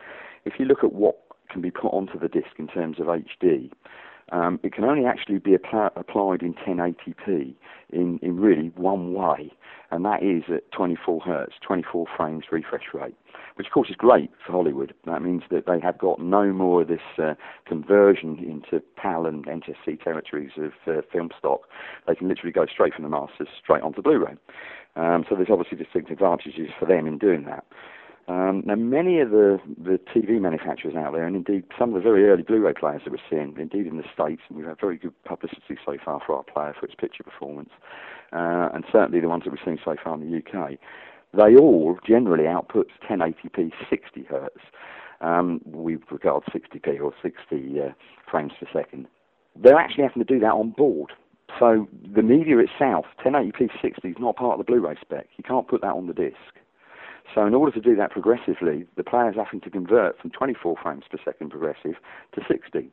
if 0.45 0.53
you 0.57 0.65
look 0.65 0.83
at 0.83 0.93
what 0.93 1.17
can 1.49 1.61
be 1.61 1.71
put 1.71 1.89
onto 1.89 2.19
the 2.19 2.27
disc 2.27 2.57
in 2.57 2.67
terms 2.67 2.99
of 2.99 3.07
HD, 3.07 3.71
um, 4.31 4.59
it 4.63 4.73
can 4.73 4.83
only 4.83 5.05
actually 5.05 5.39
be 5.39 5.53
applied 5.53 6.41
in 6.41 6.53
1080p 6.53 7.55
in, 7.91 8.19
in 8.21 8.37
really 8.37 8.71
one 8.75 9.13
way, 9.13 9.53
and 9.91 10.03
that 10.03 10.21
is 10.21 10.43
at 10.53 10.69
24 10.71 11.21
hertz, 11.21 11.53
24 11.65 12.05
frames 12.17 12.43
refresh 12.51 12.93
rate, 12.93 13.15
which 13.57 13.67
of 13.67 13.73
course 13.73 13.89
is 13.89 13.95
great 13.95 14.31
for 14.45 14.51
Hollywood. 14.51 14.93
That 15.05 15.21
means 15.21 15.43
that 15.49 15.65
they 15.65 15.79
have 15.79 15.97
got 15.97 16.19
no 16.19 16.53
more 16.53 16.81
of 16.81 16.87
this 16.87 16.99
uh, 17.17 17.33
conversion 17.65 18.37
into 18.39 18.83
PAL 18.95 19.25
and 19.25 19.45
NTSC 19.45 20.03
territories 20.03 20.51
of 20.57 20.71
uh, 20.87 21.01
film 21.11 21.29
stock. 21.37 21.61
They 22.07 22.15
can 22.15 22.27
literally 22.27 22.51
go 22.51 22.65
straight 22.65 22.93
from 22.93 23.03
the 23.03 23.09
masters 23.09 23.47
straight 23.61 23.83
onto 23.83 24.01
Blu-ray. 24.01 24.35
Um, 24.95 25.25
so 25.29 25.35
there's 25.35 25.49
obviously 25.51 25.77
distinct 25.77 26.11
advantages 26.11 26.69
for 26.79 26.85
them 26.85 27.07
in 27.07 27.17
doing 27.17 27.45
that. 27.45 27.65
Um, 28.27 28.61
now, 28.65 28.75
many 28.75 29.21
of 29.21 29.29
the, 29.29 29.57
the 29.81 29.99
TV 30.13 30.41
manufacturers 30.41 30.95
out 30.95 31.13
there, 31.13 31.25
and 31.25 31.35
indeed 31.35 31.63
some 31.79 31.89
of 31.89 31.95
the 31.95 32.01
very 32.01 32.27
early 32.27 32.43
Blu-ray 32.43 32.73
players 32.73 33.01
that 33.05 33.11
we're 33.11 33.19
seeing, 33.29 33.55
indeed 33.57 33.87
in 33.87 33.95
the 33.95 34.03
States, 34.13 34.41
and 34.49 34.57
we've 34.57 34.67
had 34.67 34.81
very 34.81 34.97
good 34.97 35.13
publicity 35.23 35.77
so 35.85 35.95
far 36.03 36.19
for 36.25 36.35
our 36.35 36.43
player 36.43 36.75
for 36.77 36.85
its 36.85 36.95
picture 36.95 37.23
performance, 37.23 37.69
uh, 38.33 38.67
and 38.73 38.83
certainly 38.91 39.21
the 39.21 39.29
ones 39.29 39.43
that 39.45 39.51
we've 39.51 39.61
seen 39.63 39.79
so 39.83 39.95
far 40.03 40.15
in 40.15 40.29
the 40.29 40.37
UK, 40.37 40.77
they 41.33 41.55
all 41.55 41.97
generally 42.05 42.47
output 42.47 42.87
1080p 43.09 43.71
60 43.89 44.23
hertz. 44.29 44.59
Um, 45.21 45.61
we 45.65 45.97
regard 46.11 46.43
60p 46.45 47.01
or 47.01 47.13
60 47.21 47.81
uh, 47.81 47.89
frames 48.29 48.51
per 48.59 48.67
second. 48.71 49.07
They're 49.55 49.77
actually 49.77 50.03
having 50.03 50.23
to 50.23 50.33
do 50.33 50.39
that 50.39 50.53
on 50.53 50.71
board. 50.71 51.11
So 51.59 51.87
the 52.13 52.21
media 52.21 52.57
itself, 52.59 53.05
1080p 53.25 53.69
60 53.81 54.07
is 54.07 54.15
not 54.19 54.35
part 54.35 54.59
of 54.59 54.65
the 54.65 54.71
Blu-ray 54.71 54.95
spec. 55.01 55.27
You 55.37 55.43
can't 55.43 55.67
put 55.67 55.81
that 55.81 55.93
on 55.93 56.07
the 56.07 56.13
disc. 56.13 56.35
So 57.33 57.45
in 57.45 57.53
order 57.53 57.71
to 57.71 57.81
do 57.81 57.95
that 57.95 58.11
progressively, 58.11 58.85
the 58.95 59.03
player's 59.03 59.35
having 59.35 59.61
to 59.61 59.69
convert 59.69 60.19
from 60.19 60.31
24 60.31 60.75
frames 60.81 61.03
per 61.09 61.17
second 61.25 61.49
progressive 61.49 61.95
to 62.33 62.41
60. 62.47 62.89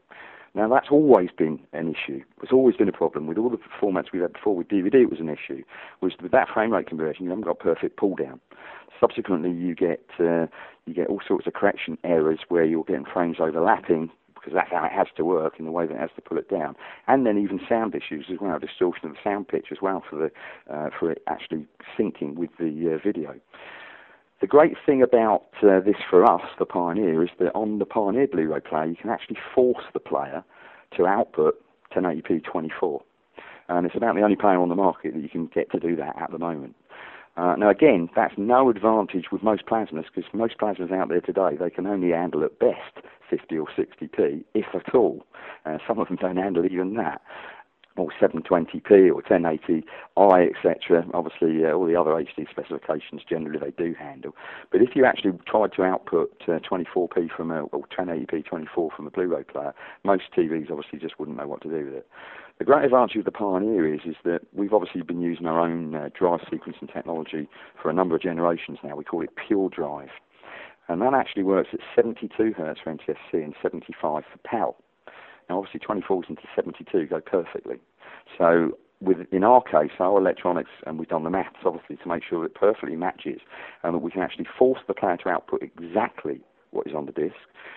Now 0.55 0.69
that's 0.69 0.89
always 0.91 1.31
been 1.37 1.61
an 1.73 1.89
issue. 1.89 2.23
It's 2.43 2.53
always 2.53 2.77
been 2.77 2.89
a 2.89 2.93
problem 2.93 3.27
with 3.27 3.39
all 3.39 3.51
the 3.51 3.59
formats 3.81 4.13
we've 4.13 4.23
had 4.23 4.35
before. 4.35 4.57
With 4.57 4.69
DVD, 4.69 5.03
it 5.03 5.11
was 5.11 5.21
an 5.21 5.29
issue. 5.29 5.65
Was 6.01 6.13
with 6.23 6.33
that 6.33 6.49
frame 6.49 6.73
rate 6.73 6.87
conversion, 6.87 7.25
you 7.25 7.31
haven't 7.31 7.45
got 7.45 7.59
perfect 7.59 7.97
pull 7.97 8.15
down. 8.15 8.41
Subsequently, 9.01 9.51
you 9.51 9.75
get 9.75 10.05
uh, 10.21 10.47
you 10.87 10.95
get 10.95 11.09
all 11.09 11.21
sorts 11.27 11.47
of 11.47 11.55
correction 11.55 11.99
errors 12.05 12.41
where 12.49 12.65
you're 12.65 12.85
getting 12.85 13.05
frames 13.05 13.39
overlapping 13.41 14.11
because 14.45 14.53
that's 14.53 14.71
how 14.71 14.85
it 14.85 14.93
has 14.93 15.07
to 15.17 15.25
work 15.25 15.55
in 15.59 15.65
the 15.65 15.73
way 15.73 15.87
that 15.87 15.95
it 15.95 16.01
has 16.01 16.11
to 16.17 16.23
pull 16.23 16.37
it 16.37 16.51
down. 16.51 16.77
And 17.09 17.25
then 17.27 17.39
even 17.39 17.59
sound 17.67 17.95
issues 17.95 18.27
as 18.31 18.39
well, 18.41 18.59
distortion 18.59 19.09
of 19.09 19.15
the 19.15 19.19
sound 19.25 19.49
pitch 19.49 19.69
as 19.73 19.79
well 19.81 20.05
for 20.09 20.17
the 20.17 20.73
uh, 20.73 20.91
for 20.99 21.11
it 21.11 21.23
actually 21.27 21.67
syncing 21.99 22.35
with 22.35 22.51
the 22.59 22.95
uh, 22.95 22.99
video. 23.03 23.35
The 24.45 24.49
great 24.49 24.77
thing 24.85 25.01
about 25.01 25.47
uh, 25.63 25.81
this 25.81 25.97
for 26.11 26.23
us, 26.23 26.43
the 26.59 26.67
Pioneer, 26.67 27.23
is 27.23 27.31
that 27.39 27.55
on 27.55 27.79
the 27.79 27.87
Pioneer 27.87 28.27
Blu-ray 28.27 28.61
player, 28.61 28.85
you 28.85 28.95
can 28.95 29.09
actually 29.09 29.39
force 29.55 29.85
the 29.95 30.01
player 30.01 30.45
to 30.99 31.07
output 31.07 31.55
1080p 31.97 32.45
24. 32.45 33.03
And 33.71 33.87
it's 33.87 33.97
about 33.97 34.17
the 34.17 34.21
only 34.21 34.37
player 34.37 34.61
on 34.61 34.69
the 34.69 34.75
market 34.75 35.15
that 35.15 35.23
you 35.23 35.31
can 35.31 35.47
get 35.47 35.73
to 35.73 35.81
do 35.81 35.97
that 35.97 36.21
at 36.21 36.31
the 36.31 36.39
moment. 36.39 36.77
Uh, 37.39 37.57
now, 37.57 37.71
again, 37.71 38.11
that's 38.15 38.35
no 38.37 38.69
advantage 38.69 39.33
with 39.33 39.43
most 39.43 39.65
plasmas 39.65 40.05
because 40.15 40.31
most 40.35 40.59
plasmas 40.59 40.93
out 40.93 41.09
there 41.09 41.23
today, 41.23 41.57
they 41.59 41.71
can 41.71 41.87
only 41.87 42.11
handle 42.11 42.45
at 42.45 42.59
best 42.59 43.01
50 43.31 43.57
or 43.57 43.69
60p, 43.69 44.45
if 44.53 44.67
at 44.75 44.95
all. 44.95 45.25
Uh, 45.65 45.79
some 45.89 45.99
of 45.99 46.09
them 46.09 46.19
don't 46.21 46.37
handle 46.37 46.67
even 46.67 46.97
that 46.97 47.23
or 47.97 48.09
720p 48.21 49.15
or 49.15 49.23
1080i, 49.23 50.51
etc. 50.51 51.05
Obviously, 51.15 51.65
uh, 51.65 51.73
all 51.73 51.87
the 51.87 51.97
other 51.97 52.11
HD 52.11 52.49
specifications 52.51 53.23
generally 53.29 53.59
they 53.59 53.71
do 53.71 53.95
handle. 53.95 54.35
But 54.73 54.83
if 54.83 54.91
you 54.97 55.05
actually 55.05 55.33
tried 55.47 55.73
to 55.75 55.85
output 55.85 56.33
uh, 56.49 56.59
24p 56.59 57.31
from 57.37 57.51
a 57.51 57.63
or 57.65 57.83
1080p 57.97 58.45
24 58.45 58.91
from 58.97 59.07
a 59.07 59.11
Blu-ray 59.11 59.45
player, 59.45 59.75
most 60.03 60.25
TVs 60.37 60.71
obviously 60.71 60.99
just 60.99 61.19
wouldn't 61.19 61.37
know 61.37 61.47
what 61.47 61.63
to 61.63 61.69
do 61.69 61.85
with 61.85 61.95
it. 61.95 62.09
The 62.59 62.65
great 62.65 62.85
advantage 62.85 63.17
of 63.17 63.25
the 63.25 63.33
Pioneer 63.33 63.93
is, 63.93 64.01
is 64.07 64.17
that 64.25 64.41
we've 64.53 64.73
obviously 64.73 65.03
been 65.03 65.21
using 65.21 65.47
our 65.47 65.61
own 65.61 65.95
uh, 65.95 66.09
drive 66.17 66.41
sequencing 66.43 66.93
technology 66.93 67.49
for 67.81 67.91
a 67.91 67.93
number 67.93 68.15
of 68.15 68.23
generations 68.23 68.79
now. 68.85 68.95
We 68.95 69.05
call 69.05 69.23
it 69.23 69.31
Pure 69.47 69.71
Drive. 69.71 70.11
And 70.89 71.01
that 71.01 71.15
actually 71.15 71.45
works 71.45 71.71
at 71.73 71.81
72 71.97 72.53
hertz 72.57 72.81
for 72.83 72.95
NTSC 72.95 73.33
and 73.33 73.55
75 73.63 73.97
for 74.31 74.39
PAL. 74.45 74.77
Now, 75.49 75.59
obviously, 75.59 75.81
24s 75.81 76.29
into 76.29 76.43
72 76.55 77.07
go 77.07 77.21
perfectly. 77.21 77.77
So, 78.39 78.79
with 79.01 79.19
in 79.33 79.45
our 79.45 79.63
case, 79.63 79.91
our 79.99 80.19
electronics, 80.19 80.71
and 80.87 80.99
we've 80.99 81.09
done 81.09 81.25
the 81.25 81.31
maths 81.31 81.57
obviously 81.65 81.97
to 81.97 82.09
make 82.09 82.23
sure 82.29 82.45
it 82.45 82.55
perfectly 82.55 82.97
matches, 82.97 83.41
and 83.83 83.95
that 83.95 83.99
we 83.99 84.11
can 84.11 84.23
actually 84.23 84.47
force 84.59 84.81
the 84.87 84.95
player 84.95 85.17
to 85.19 85.29
output 85.29 85.63
exactly 85.63 86.41
what 86.75 86.87
is 86.87 86.95
on 86.95 87.07
the 87.07 87.13
disc. 87.13 87.37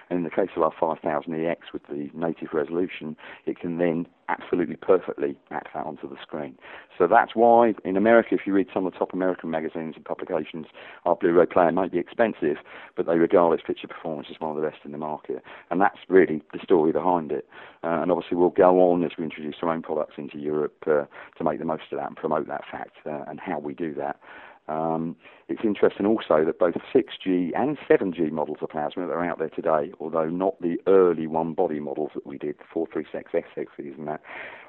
And 0.10 0.18
in 0.18 0.24
the 0.24 0.30
case 0.30 0.50
of 0.56 0.64
our 0.64 0.74
5000EX 0.74 1.58
with 1.74 1.84
the 1.88 2.10
native 2.14 2.50
resolution, 2.54 3.16
it 3.46 3.60
can 3.60 3.78
then 3.78 4.08
absolutely 4.30 4.76
perfectly 4.76 5.38
map 5.50 5.68
that 5.74 5.86
onto 5.86 6.10
the 6.10 6.18
screen. 6.22 6.58
So 6.98 7.08
that's 7.08 7.32
why 7.34 7.74
in 7.86 7.96
America, 7.96 8.30
if 8.36 8.42
you 8.46 8.54
read 8.54 8.68
some 8.74 8.86
of 8.86 8.94
the 8.94 9.00
top 9.00 9.14
American 9.14 9.50
magazines 9.50 9.94
and 9.96 10.04
publications, 10.04 10.66
our 11.06 11.16
Blu-ray 11.16 11.46
player 11.46 11.72
might 11.72 11.92
be 11.92 11.98
expensive, 11.98 12.58
but 12.96 13.06
they 13.06 13.18
regard 13.18 13.58
its 13.58 13.66
picture 13.66 13.88
performance 13.88 14.28
as 14.30 14.40
one 14.40 14.52
of 14.52 14.62
the 14.62 14.68
best 14.68 14.84
in 14.84 14.92
the 14.92 14.98
market. 14.98 15.42
And 15.72 15.80
that's 15.80 16.00
really 16.10 16.42
the 16.54 16.60
story 16.64 16.92
behind 16.92 17.32
it. 17.32 17.48
Uh, 17.84 18.02
and 18.02 18.12
obviously 18.12 18.38
we'll 18.38 18.50
go 18.50 18.92
on 18.92 19.04
as 19.04 19.12
we 19.18 19.24
introduce 19.24 19.56
our 19.62 19.70
own 19.70 19.82
products 19.82 20.16
into 20.18 20.38
Europe 20.38 20.84
uh, 20.88 21.06
to 21.38 21.44
make 21.44 21.60
the 21.60 21.66
most 21.66 21.84
of 21.92 22.00
that 22.00 22.08
and 22.08 22.16
promote 22.18 22.48
that 22.48 22.64
fact 22.70 22.98
uh, 23.06 23.24
and 23.28 23.40
how 23.40 23.60
we 23.60 23.74
do 23.74 23.94
that. 23.94 24.20
Um, 24.68 25.16
it's 25.48 25.62
interesting 25.64 26.06
also 26.06 26.44
that 26.46 26.60
both 26.60 26.76
6G 26.94 27.52
and 27.56 27.78
7G 27.90 28.32
models 28.32 28.58
of 28.62 28.70
plasma 28.70 29.08
that 29.08 29.14
are 29.14 29.26
out 29.26 29.40
there 29.40 29.50
today, 29.50 29.94
although 30.00 30.30
not 30.30 30.62
the 30.62 30.78
early 30.88 31.26
one 31.28 31.54
body 31.54 31.80
models 31.80 32.12
that 32.16 32.26
we 32.26 32.38
did, 32.38 32.56
436 32.74 33.32
SXs 33.56 33.98
and 33.98 34.08
that, 34.08 34.22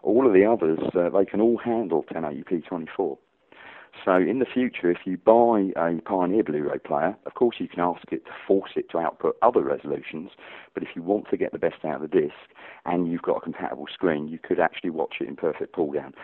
all 0.02 0.26
of 0.26 0.32
the 0.32 0.44
others, 0.44 0.78
uh, 0.94 1.08
they 1.10 1.24
can 1.24 1.40
all 1.40 1.58
handle 1.58 2.04
1080p 2.04 2.66
24. 2.66 3.18
So 4.04 4.14
in 4.14 4.38
the 4.38 4.46
future, 4.46 4.90
if 4.90 4.98
you 5.04 5.16
buy 5.16 5.72
a 5.76 6.00
Pioneer 6.02 6.44
Blu-ray 6.44 6.78
player, 6.78 7.16
of 7.26 7.34
course 7.34 7.56
you 7.58 7.68
can 7.68 7.80
ask 7.80 8.12
it 8.12 8.24
to 8.26 8.30
force 8.46 8.72
it 8.76 8.88
to 8.90 8.98
output 8.98 9.36
other 9.42 9.62
resolutions, 9.62 10.30
but 10.74 10.82
if 10.84 10.90
you 10.94 11.02
want 11.02 11.28
to 11.30 11.36
get 11.36 11.52
the 11.52 11.58
best 11.58 11.84
out 11.84 12.02
of 12.02 12.10
the 12.10 12.20
disc 12.20 12.34
and 12.84 13.10
you've 13.10 13.22
got 13.22 13.38
a 13.38 13.40
compatible 13.40 13.86
screen, 13.92 14.28
you 14.28 14.38
could 14.38 14.60
actually 14.60 14.90
watch 14.90 15.16
it 15.20 15.28
in 15.28 15.34
perfect 15.34 15.72
pull 15.72 15.90
down 15.90 16.14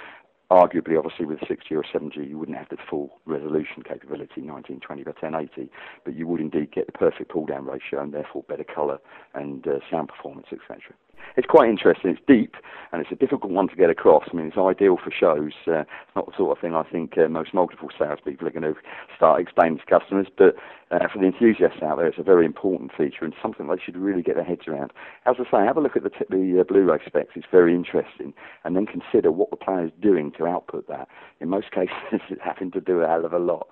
arguably, 0.51 0.99
obviously, 0.99 1.26
with 1.26 1.40
6G 1.40 1.72
or 1.72 1.84
7G, 1.84 2.28
you 2.28 2.38
wouldn't 2.38 2.59
have 2.59 2.68
the 2.68 2.76
full 2.88 3.18
resolution 3.24 3.82
capability, 3.82 4.42
1920 4.42 5.03
by 5.05 5.11
1080, 5.11 5.70
but 6.05 6.14
you 6.14 6.26
would 6.26 6.40
indeed 6.40 6.72
get 6.72 6.86
the 6.86 6.92
perfect 6.92 7.30
pull 7.30 7.47
down 7.47 7.64
ratio 7.64 8.03
and 8.03 8.12
therefore 8.12 8.45
better 8.49 8.64
colour 8.64 8.99
and 9.34 9.66
uh, 9.66 9.78
sound 9.90 10.09
performance, 10.09 10.47
etc 10.53 10.95
it's 11.37 11.47
quite 11.47 11.69
interesting. 11.69 12.11
It's 12.11 12.21
deep 12.27 12.57
and 12.95 13.03
it's 13.03 13.11
a 13.11 13.17
difficult 13.17 13.51
one 13.51 13.69
to 13.69 13.75
get 13.75 13.91
across. 13.91 14.23
I 14.33 14.37
mean, 14.37 14.47
it's 14.47 14.57
ideal 14.57 14.97
for 15.03 15.11
shows. 15.11 15.53
Uh, 15.67 15.81
it's 15.81 16.15
not 16.15 16.27
the 16.27 16.33
sort 16.37 16.57
of 16.57 16.61
thing 16.61 16.77
I 16.77 16.85
think 16.85 17.19
uh, 17.19 17.27
most 17.27 17.53
multiple 17.53 17.89
salespeople 17.99 18.47
are 18.47 18.53
going 18.53 18.75
to 18.75 18.81
start 19.17 19.41
explaining 19.41 19.79
to 19.79 19.85
customers. 19.87 20.29
But 20.39 20.55
uh, 20.93 21.09
for 21.12 21.19
the 21.19 21.27
enthusiasts 21.27 21.83
out 21.83 21.97
there, 21.99 22.07
it's 22.07 22.21
a 22.21 22.23
very 22.23 22.47
important 22.47 22.93
feature 22.97 23.25
and 23.25 23.35
something 23.43 23.67
they 23.67 23.83
should 23.85 23.97
really 23.97 24.23
get 24.23 24.37
their 24.37 24.45
heads 24.45 24.69
around. 24.69 24.93
As 25.27 25.35
I 25.41 25.45
say, 25.51 25.67
have 25.67 25.77
a 25.77 25.81
look 25.81 25.97
at 25.97 26.05
the, 26.05 26.11
t- 26.11 26.31
the 26.31 26.61
uh, 26.61 26.65
Blu-ray 26.65 26.99
specs. 27.05 27.33
It's 27.35 27.47
very 27.51 27.75
interesting, 27.75 28.33
and 28.62 28.77
then 28.77 28.87
consider 28.87 29.33
what 29.33 29.51
the 29.51 29.57
player 29.57 29.87
is 29.87 29.93
doing 30.01 30.31
to 30.39 30.47
output 30.47 30.87
that. 30.87 31.09
In 31.41 31.49
most 31.49 31.71
cases, 31.73 31.91
it's 32.12 32.41
having 32.45 32.71
to 32.73 32.81
do 32.81 33.01
a 33.01 33.09
hell 33.09 33.25
of 33.25 33.33
a 33.33 33.41
lot. 33.41 33.67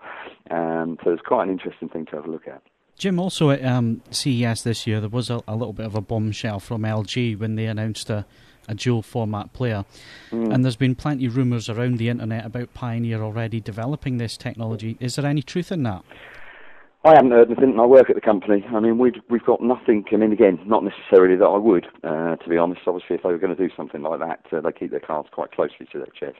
Um, 0.50 0.98
so 1.04 1.12
it's 1.12 1.22
quite 1.22 1.44
an 1.44 1.50
interesting 1.50 1.88
thing 1.88 2.06
to 2.06 2.16
have 2.16 2.24
a 2.24 2.30
look 2.30 2.48
at. 2.48 2.62
Jim, 2.96 3.18
also 3.18 3.50
at 3.50 3.64
um, 3.64 4.02
CES 4.10 4.62
this 4.62 4.86
year, 4.86 5.00
there 5.00 5.08
was 5.08 5.30
a, 5.30 5.42
a, 5.48 5.56
little 5.56 5.72
bit 5.72 5.86
of 5.86 5.94
a 5.94 6.00
bombshell 6.00 6.60
from 6.60 6.82
LG 6.82 7.38
when 7.38 7.56
they 7.56 7.66
announced 7.66 8.10
a, 8.10 8.24
a 8.68 8.74
dual 8.74 9.02
format 9.02 9.52
player. 9.52 9.84
Mm. 10.30 10.54
And 10.54 10.64
there's 10.64 10.76
been 10.76 10.94
plenty 10.94 11.26
of 11.26 11.36
rumours 11.36 11.68
around 11.68 11.98
the 11.98 12.08
internet 12.08 12.46
about 12.46 12.74
Pioneer 12.74 13.22
already 13.22 13.60
developing 13.60 14.18
this 14.18 14.36
technology. 14.36 14.96
Is 15.00 15.16
there 15.16 15.26
any 15.26 15.42
truth 15.42 15.72
in 15.72 15.82
that? 15.84 16.04
I 17.04 17.16
haven't 17.16 17.32
heard 17.32 17.50
anything. 17.50 17.80
I 17.80 17.86
work 17.86 18.08
at 18.10 18.14
the 18.14 18.20
company. 18.20 18.64
I 18.72 18.78
mean, 18.78 18.96
we've 18.96 19.14
we've 19.28 19.44
got 19.44 19.60
nothing. 19.60 20.04
I 20.12 20.16
mean, 20.16 20.32
again, 20.32 20.60
not 20.64 20.84
necessarily 20.84 21.34
that 21.34 21.44
I 21.44 21.58
would, 21.58 21.86
uh, 22.04 22.36
to 22.36 22.48
be 22.48 22.56
honest. 22.56 22.82
Obviously, 22.86 23.16
if 23.16 23.24
they 23.24 23.30
were 23.30 23.38
going 23.38 23.54
to 23.54 23.68
do 23.68 23.74
something 23.76 24.02
like 24.02 24.20
that, 24.20 24.40
uh, 24.56 24.60
they 24.60 24.70
keep 24.70 24.92
their 24.92 25.00
cards 25.00 25.28
quite 25.32 25.50
closely 25.50 25.88
to 25.90 25.98
their 25.98 26.12
chest. 26.18 26.38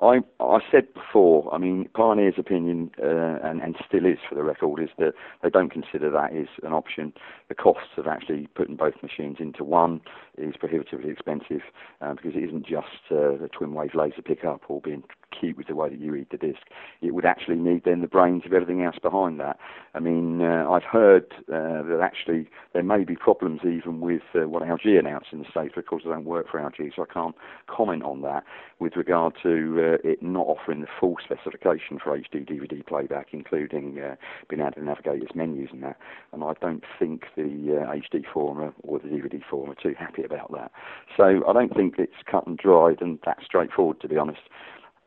I 0.00 0.20
I 0.40 0.58
said 0.70 0.92
before, 0.92 1.52
I 1.54 1.58
mean, 1.58 1.88
Pioneer's 1.94 2.34
opinion, 2.38 2.90
uh, 3.02 3.38
and, 3.42 3.60
and 3.62 3.76
still 3.86 4.04
is 4.04 4.18
for 4.28 4.34
the 4.34 4.42
record, 4.42 4.82
is 4.82 4.90
that 4.98 5.14
they 5.42 5.50
don't 5.50 5.70
consider 5.70 6.10
that 6.10 6.34
is 6.34 6.48
an 6.62 6.72
option. 6.72 7.12
The 7.48 7.54
costs 7.54 7.98
of 7.98 8.06
actually 8.06 8.48
putting 8.54 8.76
both 8.76 8.94
machines 9.02 9.36
into 9.38 9.64
one 9.64 10.00
is 10.38 10.56
prohibitively 10.56 11.10
expensive 11.10 11.60
uh, 12.00 12.14
because 12.14 12.32
it 12.34 12.44
isn't 12.44 12.66
just 12.66 13.10
uh, 13.10 13.36
the 13.36 13.50
twin 13.52 13.74
wave 13.74 13.94
laser 13.94 14.22
pickup 14.22 14.62
or 14.68 14.80
being 14.80 15.04
cute 15.38 15.56
with 15.56 15.66
the 15.66 15.74
way 15.74 15.88
that 15.88 16.00
you 16.00 16.12
read 16.12 16.26
the 16.30 16.36
disc. 16.36 16.60
It 17.02 17.14
would 17.14 17.24
actually 17.24 17.56
need 17.56 17.82
then 17.84 18.00
the 18.00 18.06
brains 18.06 18.44
of 18.46 18.52
everything 18.52 18.82
else 18.82 18.96
behind 19.02 19.40
that. 19.40 19.58
I 19.94 20.00
mean, 20.00 20.40
uh, 20.40 20.70
I've 20.70 20.84
heard 20.84 21.32
uh, 21.48 21.82
that 21.82 22.00
actually 22.02 22.48
there 22.72 22.82
may 22.82 23.04
be 23.04 23.16
problems 23.16 23.60
even 23.64 24.00
with 24.00 24.22
uh, 24.34 24.48
what 24.48 24.62
LG 24.62 24.98
announced 24.98 25.28
in 25.32 25.40
the 25.40 25.50
States 25.50 25.74
Of 25.76 25.86
course, 25.86 26.04
I 26.06 26.10
don't 26.10 26.24
work 26.24 26.46
for 26.50 26.60
LG, 26.60 26.96
so 26.96 27.02
I 27.08 27.12
can't 27.12 27.34
comment 27.66 28.02
on 28.02 28.22
that 28.22 28.44
with 28.78 28.96
regard 28.96 29.34
to 29.42 29.98
uh, 30.04 30.08
it 30.08 30.22
not 30.22 30.46
offering 30.46 30.80
the 30.80 30.86
full 30.98 31.16
specification 31.22 31.98
for 32.02 32.18
HD 32.18 32.48
DVD 32.48 32.84
playback, 32.86 33.28
including 33.32 33.98
uh, 34.00 34.16
being 34.48 34.60
able 34.62 34.72
to 34.72 34.84
navigate 34.84 35.22
its 35.22 35.34
menus 35.34 35.68
and 35.72 35.82
that. 35.82 35.96
And 36.32 36.42
I 36.42 36.52
don't 36.60 36.84
think 36.98 37.24
the 37.36 37.43
HD 37.48 38.24
uh, 38.24 38.32
forum 38.32 38.74
or 38.82 38.98
the 38.98 39.08
DVD 39.08 39.40
forum 39.48 39.70
are 39.70 39.82
too 39.82 39.94
happy 39.98 40.22
about 40.22 40.52
that. 40.52 40.70
So 41.16 41.42
I 41.48 41.52
don't 41.52 41.74
think 41.74 41.94
it's 41.98 42.12
cut 42.30 42.46
and 42.46 42.58
dried 42.58 43.00
and 43.00 43.18
that 43.24 43.38
straightforward, 43.44 44.00
to 44.00 44.08
be 44.08 44.16
honest 44.16 44.40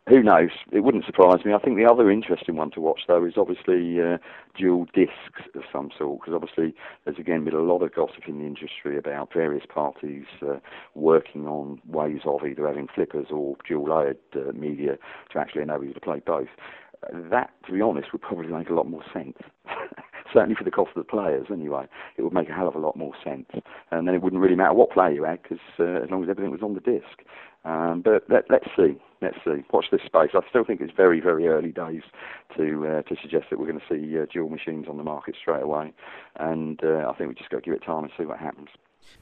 who 0.08 0.24
knows? 0.24 0.52
It 0.72 0.82
wouldn't 0.82 1.06
surprise 1.06 1.44
me. 1.44 1.54
I 1.54 1.60
think 1.60 1.78
the 1.78 1.86
other 1.86 2.10
interesting 2.10 2.56
one 2.56 2.72
to 2.72 2.82
watch, 2.82 3.02
though, 3.08 3.26
is 3.26 3.34
obviously 3.36 4.02
uh, 4.02 4.18
dual 4.58 4.86
discs 4.94 5.50
of 5.54 5.64
some 5.72 5.90
sort, 5.98 6.22
because 6.22 6.34
obviously 6.34 6.74
there's 7.04 7.20
again 7.20 7.44
been 7.44 7.54
a 7.54 7.62
lot 7.62 7.82
of 7.82 7.94
gossip 7.94 8.28
in 8.28 8.40
the 8.40 8.46
industry 8.46 8.98
about 8.98 9.34
various 9.34 9.66
parties 9.68 10.26
uh, 10.42 10.60
working 10.96 11.46
on 11.46 11.82
ways 11.86 12.22
of 12.26 12.46
either 12.46 12.66
having 12.68 12.88
flippers 12.94 13.28
or 13.32 13.58
dual 13.68 13.90
layered 13.90 14.18
uh, 14.36 14.54
media 14.54 14.98
to 15.32 15.40
actually 15.40 15.62
enable 15.62 15.84
you 15.84 15.94
to 15.94 16.00
play 16.00 16.22
both. 16.26 16.48
That, 17.14 17.52
to 17.66 17.74
be 17.74 17.82
honest, 17.82 18.12
would 18.14 18.22
probably 18.22 18.48
make 18.48 18.70
a 18.70 18.74
lot 18.74 18.90
more 18.90 19.04
sense. 19.14 19.38
certainly 20.34 20.56
for 20.56 20.64
the 20.64 20.72
cost 20.72 20.92
of 20.96 21.06
the 21.06 21.10
players 21.10 21.48
anyway, 21.52 21.88
it 22.18 22.22
would 22.22 22.34
make 22.34 22.50
a 22.50 22.54
hell 22.54 22.68
of 22.68 22.76
a 22.76 22.80
lot 22.80 22.96
more 22.96 23.14
sense. 23.24 23.48
And 23.92 24.08
then 24.08 24.16
it 24.16 24.22
wouldn't 24.22 24.42
really 24.42 24.56
matter 24.56 24.74
what 24.74 24.92
player 24.92 25.12
you 25.12 25.24
had 25.24 25.42
because 25.44 25.60
uh, 25.80 26.04
as 26.04 26.10
long 26.10 26.24
as 26.24 26.30
everything 26.30 26.52
was 26.52 26.64
on 26.64 26.74
the 26.74 26.80
disc. 26.80 27.24
Um, 27.66 28.02
but 28.04 28.24
let, 28.30 28.50
us 28.50 28.70
see. 28.78 28.98
Let's 29.22 29.38
see. 29.44 29.64
Watch 29.74 29.88
this 29.92 30.02
space. 30.06 30.30
I 30.34 30.40
still 30.50 30.64
think 30.64 30.80
it's 30.80 30.94
very, 30.96 31.20
very 31.20 31.48
early 31.48 31.72
days 31.72 32.04
to 32.56 32.88
uh, 32.88 33.02
to 33.04 33.16
suggest 33.22 33.48
that 33.50 33.60
we're 33.60 33.68
going 33.68 33.80
to 33.80 33.86
see 33.90 34.18
uh, 34.18 34.26
dual 34.32 34.50
machines 34.50 34.86
on 34.90 34.98
the 34.98 35.04
market 35.04 35.36
straight 35.40 35.64
away. 35.64 35.92
And 36.38 36.80
uh, 36.84 37.10
I 37.10 37.16
think 37.18 37.30
we 37.30 37.36
just 37.36 37.50
got 37.50 37.58
to 37.58 37.64
give 37.64 37.74
it 37.74 37.84
time 37.84 38.04
and 38.04 38.14
see 38.18 38.26
what 38.26 38.40
happens. 38.40 38.70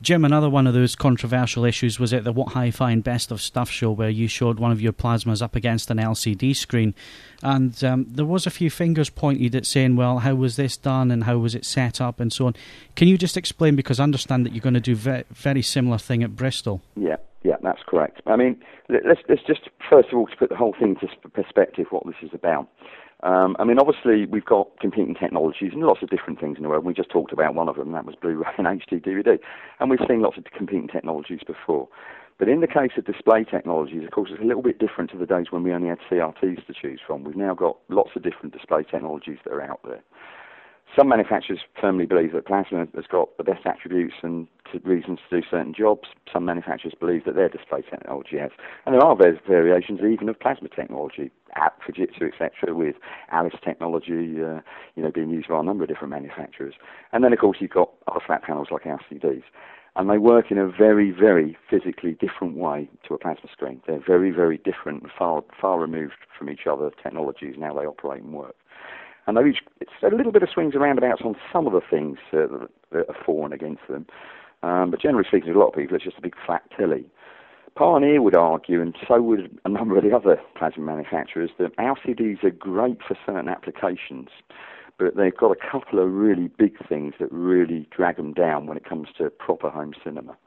Jim, 0.01 0.25
another 0.25 0.49
one 0.49 0.67
of 0.67 0.73
those 0.73 0.95
controversial 0.95 1.63
issues 1.63 1.99
was 1.99 2.13
at 2.13 2.23
the 2.23 2.31
What 2.31 2.53
Hi 2.53 2.69
Fi 2.69 2.91
and 2.91 3.03
Best 3.03 3.31
of 3.31 3.41
Stuff 3.41 3.69
show 3.69 3.91
where 3.91 4.09
you 4.09 4.27
showed 4.27 4.59
one 4.59 4.71
of 4.71 4.81
your 4.81 4.91
plasmas 4.93 5.41
up 5.41 5.55
against 5.55 5.89
an 5.89 5.97
LCD 5.97 6.55
screen. 6.55 6.93
And 7.41 7.81
um, 7.83 8.05
there 8.09 8.25
was 8.25 8.45
a 8.45 8.51
few 8.51 8.69
fingers 8.69 9.09
pointed 9.09 9.55
at 9.55 9.65
saying, 9.65 9.95
well, 9.95 10.19
how 10.19 10.36
was 10.36 10.57
this 10.57 10.75
done 10.75 11.11
and 11.11 11.23
how 11.23 11.38
was 11.38 11.55
it 11.55 11.65
set 11.65 12.01
up 12.01 12.19
and 12.19 12.31
so 12.31 12.47
on. 12.47 12.55
Can 12.95 13.07
you 13.07 13.17
just 13.17 13.38
explain, 13.38 13.75
because 13.75 13.99
I 13.99 14.03
understand 14.03 14.45
that 14.45 14.53
you're 14.53 14.61
going 14.61 14.73
to 14.73 14.79
do 14.79 14.97
a 15.09 15.23
very, 15.31 15.61
similar 15.61 15.97
thing 15.97 16.23
at 16.23 16.36
Bristol? 16.36 16.81
Yeah. 16.95 17.17
Yeah, 17.43 17.57
that's 17.61 17.81
correct. 17.86 18.21
I 18.25 18.38
mean, 18.38 18.59
let's, 18.89 19.21
let's 19.29 19.43
just 19.45 19.69
first 19.88 20.09
of 20.11 20.17
all 20.17 20.25
to 20.25 20.36
put 20.36 20.49
the 20.49 20.55
whole 20.55 20.73
thing 20.79 20.97
into 20.99 21.15
perspective, 21.29 21.86
what 21.91 22.03
this 22.07 22.15
is 22.23 22.31
about. 22.33 22.67
Um, 23.24 23.55
I 23.59 23.63
mean, 23.63 23.80
obviously, 23.80 24.26
we've 24.26 24.45
got 24.45 24.80
competing 24.80 25.16
technologies 25.16 25.72
and 25.74 25.82
lots 25.82 26.03
of 26.03 26.09
different 26.09 26.39
things 26.39 26.57
in 26.57 26.63
the 26.63 26.70
world. 26.70 26.86
We 26.86 26.93
just 26.93 27.09
talked 27.09 27.32
about 27.32 27.55
one 27.55 27.70
of 27.70 27.76
them, 27.76 27.91
that 27.93 28.05
was 28.05 28.16
Blu-ray 28.22 28.51
and 28.57 28.68
HD 28.68 29.03
DVD. 29.03 29.39
And 29.80 29.89
we've 29.89 29.99
seen 30.07 30.22
lots 30.22 30.38
of 30.38 30.43
competing 30.55 30.88
technologies 30.88 31.39
before. 31.45 31.88
But 32.38 32.49
in 32.49 32.59
the 32.59 32.68
case 32.68 32.91
of 32.97 33.05
display 33.05 33.45
technologies, 33.45 34.03
of 34.03 34.11
course, 34.11 34.30
it's 34.32 34.41
a 34.41 34.45
little 34.45 34.61
bit 34.61 34.80
different 34.80 35.09
to 35.11 35.18
the 35.18 35.26
days 35.26 35.47
when 35.51 35.63
we 35.63 35.72
only 35.72 35.88
had 35.88 35.99
CRTs 36.11 36.68
to 36.68 36.74
choose 36.74 36.99
from. 37.05 37.24
We've 37.24 37.36
now 37.36 37.53
got 37.53 37.78
lots 37.88 38.11
of 38.16 38.24
different 38.24 38.53
display 38.53 38.84
technologies 38.84 39.38
that 39.45 39.53
are 39.53 39.61
out 39.61 39.80
there. 39.86 40.03
Some 40.97 41.09
manufacturers 41.09 41.59
firmly 41.79 42.05
believe 42.05 42.31
that 42.33 42.45
plasma 42.45 42.88
has 42.95 43.05
got 43.09 43.36
the 43.38 43.43
best 43.43 43.65
attributes 43.65 44.15
and 44.21 44.47
reasons 44.83 45.19
to 45.29 45.41
do 45.41 45.47
certain 45.49 45.73
jobs. 45.73 46.09
Some 46.31 46.45
manufacturers 46.45 46.93
believe 46.99 47.25
that 47.25 47.36
their 47.36 47.49
display 47.49 47.81
technology 47.81 48.38
has. 48.38 48.51
And 48.86 48.93
there 48.93 49.03
are 49.03 49.15
variations 49.47 49.99
even 50.01 50.29
of 50.29 50.39
plasma 50.39 50.69
technology, 50.69 51.31
at 51.55 51.73
Fujitsu, 51.81 52.31
etc., 52.33 52.73
with 52.73 52.95
ALiS 53.31 53.55
technology, 53.63 54.41
uh, 54.43 54.61
you 54.95 55.03
know, 55.03 55.11
being 55.13 55.29
used 55.29 55.47
by 55.47 55.59
a 55.59 55.63
number 55.63 55.83
of 55.83 55.89
different 55.89 56.11
manufacturers. 56.11 56.73
And 57.13 57.23
then, 57.23 57.33
of 57.33 57.39
course, 57.39 57.57
you've 57.59 57.71
got 57.71 57.91
other 58.07 58.19
flat 58.25 58.43
panels 58.43 58.67
like 58.71 58.83
LCDs. 58.83 59.43
And 59.97 60.09
they 60.09 60.17
work 60.17 60.51
in 60.51 60.57
a 60.57 60.67
very, 60.67 61.11
very 61.11 61.57
physically 61.69 62.17
different 62.19 62.57
way 62.57 62.89
to 63.07 63.13
a 63.13 63.17
plasma 63.17 63.49
screen. 63.49 63.81
They're 63.88 64.03
very, 64.05 64.29
very 64.29 64.57
different, 64.57 65.05
far, 65.17 65.41
far 65.59 65.79
removed 65.79 66.15
from 66.38 66.49
each 66.49 66.67
other 66.69 66.91
technologies 67.01 67.53
and 67.55 67.63
how 67.63 67.73
they 67.73 67.86
operate 67.86 68.21
and 68.21 68.33
work. 68.33 68.55
And 69.28 69.38
they 69.38 69.45
each, 69.45 69.59
it's 69.82 69.91
a 70.03 70.15
little 70.15 70.32
bit 70.32 70.43
of 70.43 70.49
swings 70.53 70.73
and 70.73 70.84
roundabouts 70.84 71.21
on 71.23 71.36
some 71.51 71.65
of 71.67 71.73
the 71.73 71.82
things 71.82 72.17
uh, 72.34 72.67
that, 72.91 73.09
are 73.09 73.17
for 73.26 73.45
and 73.45 73.53
against 73.53 73.88
them. 73.89 74.05
Um, 74.63 74.91
but 74.91 75.01
generally 75.01 75.28
speaking, 75.28 75.53
to 75.53 75.57
a 75.57 75.59
lot 75.59 75.69
of 75.69 75.76
people, 75.76 75.95
it's 75.95 76.05
just 76.05 76.17
a 76.17 76.21
big 76.21 76.36
flat 76.45 76.63
telly. 76.78 77.05
Pioneer 77.76 78.21
would 78.21 78.36
argue, 78.36 78.82
and 78.82 78.95
so 79.05 79.21
would 79.21 79.59
a 79.65 79.69
number 79.69 79.97
of 79.97 80.03
the 80.03 80.15
other 80.15 80.39
plasma 80.57 80.84
manufacturers, 80.84 81.49
that 81.59 81.76
LCDs 81.78 82.43
are 82.43 82.51
great 82.51 82.99
for 83.05 83.17
certain 83.26 83.49
applications, 83.49 84.30
but 84.97 85.17
they've 85.17 85.36
got 85.36 85.51
a 85.51 85.71
couple 85.71 85.99
of 85.99 86.09
really 86.09 86.47
big 86.47 86.78
things 86.88 87.13
that 87.19 87.32
really 87.32 87.88
drag 87.95 88.15
them 88.15 88.34
down 88.34 88.65
when 88.65 88.78
it 88.78 88.88
comes 88.88 89.09
to 89.17 89.30
proper 89.30 89.69
home 89.69 89.93
cinema. 90.03 90.38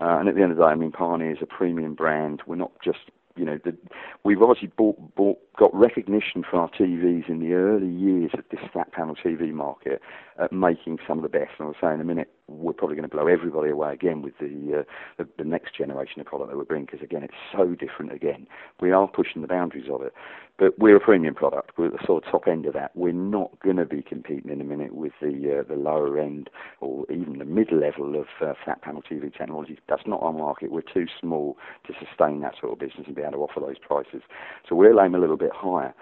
Uh, 0.00 0.18
and 0.20 0.28
at 0.28 0.36
the 0.36 0.42
end 0.42 0.52
of 0.52 0.58
the 0.58 0.62
day, 0.62 0.70
I 0.70 0.76
mean, 0.76 0.92
Pioneer 0.92 1.32
is 1.32 1.38
a 1.42 1.46
premium 1.46 1.94
brand. 1.94 2.42
We're 2.46 2.54
not 2.54 2.72
just 2.84 3.10
you 3.38 3.44
know, 3.44 3.58
the, 3.64 3.76
we've 4.24 4.42
obviously 4.42 4.68
bought, 4.76 5.14
bought, 5.14 5.38
got 5.56 5.74
recognition 5.74 6.44
for 6.48 6.58
our 6.58 6.68
TVs 6.70 7.28
in 7.28 7.40
the 7.40 7.52
early 7.54 7.88
years 7.88 8.30
of 8.34 8.44
this 8.50 8.60
flat 8.72 8.92
panel 8.92 9.14
TV 9.14 9.52
market 9.52 10.00
at 10.38 10.52
making 10.52 10.98
some 11.06 11.18
of 11.18 11.22
the 11.22 11.28
best. 11.28 11.52
And 11.58 11.68
I'll 11.68 11.74
say 11.80 11.94
in 11.94 12.00
a 12.00 12.04
minute, 12.04 12.30
we're 12.48 12.72
probably 12.72 12.96
going 12.96 13.08
to 13.08 13.14
blow 13.14 13.26
everybody 13.26 13.70
away 13.70 13.92
again 13.92 14.22
with 14.22 14.34
the, 14.38 14.80
uh, 14.80 14.82
the, 15.18 15.28
the 15.38 15.44
next 15.44 15.76
generation 15.76 16.20
of 16.20 16.26
product 16.26 16.50
that 16.50 16.56
we 16.56 16.64
bring 16.64 16.84
because 16.84 17.02
again, 17.02 17.22
it's 17.22 17.34
so 17.52 17.74
different. 17.74 18.12
Again, 18.12 18.46
we 18.80 18.90
are 18.90 19.06
pushing 19.06 19.42
the 19.42 19.48
boundaries 19.48 19.88
of 19.90 20.02
it, 20.02 20.12
but 20.58 20.78
we're 20.78 20.96
a 20.96 21.00
premium 21.00 21.34
product. 21.34 21.72
We're 21.78 21.86
at 21.86 21.92
the 21.92 22.04
sort 22.04 22.24
of 22.24 22.30
top 22.30 22.48
end 22.48 22.66
of 22.66 22.74
that. 22.74 22.90
We're 22.94 23.12
not 23.12 23.58
going 23.60 23.76
to 23.76 23.84
be 23.84 24.02
competing 24.02 24.50
in 24.50 24.60
a 24.60 24.64
minute 24.64 24.94
with 24.94 25.12
the 25.20 25.60
uh, 25.60 25.68
the 25.68 25.80
lower 25.80 26.18
end 26.18 26.50
or 26.80 27.04
even 27.10 27.38
the 27.38 27.44
mid 27.44 27.70
level 27.72 28.16
of 28.18 28.26
uh, 28.40 28.54
flat 28.64 28.82
panel 28.82 29.02
TV 29.02 29.32
technology. 29.36 29.78
That's 29.88 30.02
not 30.06 30.22
our 30.22 30.32
market. 30.32 30.72
We're 30.72 30.82
too 30.82 31.06
small 31.20 31.56
to 31.86 31.92
sustain 32.04 32.40
that 32.40 32.54
sort 32.60 32.72
of 32.72 32.78
business 32.80 33.06
and 33.06 33.14
be 33.14 33.22
able 33.22 33.32
to 33.32 33.38
offer 33.38 33.60
those 33.60 33.78
prices. 33.78 34.22
So 34.68 34.74
we'll 34.74 35.00
aim 35.00 35.14
a 35.14 35.18
little 35.18 35.36
bit 35.36 35.52
higher. 35.54 35.94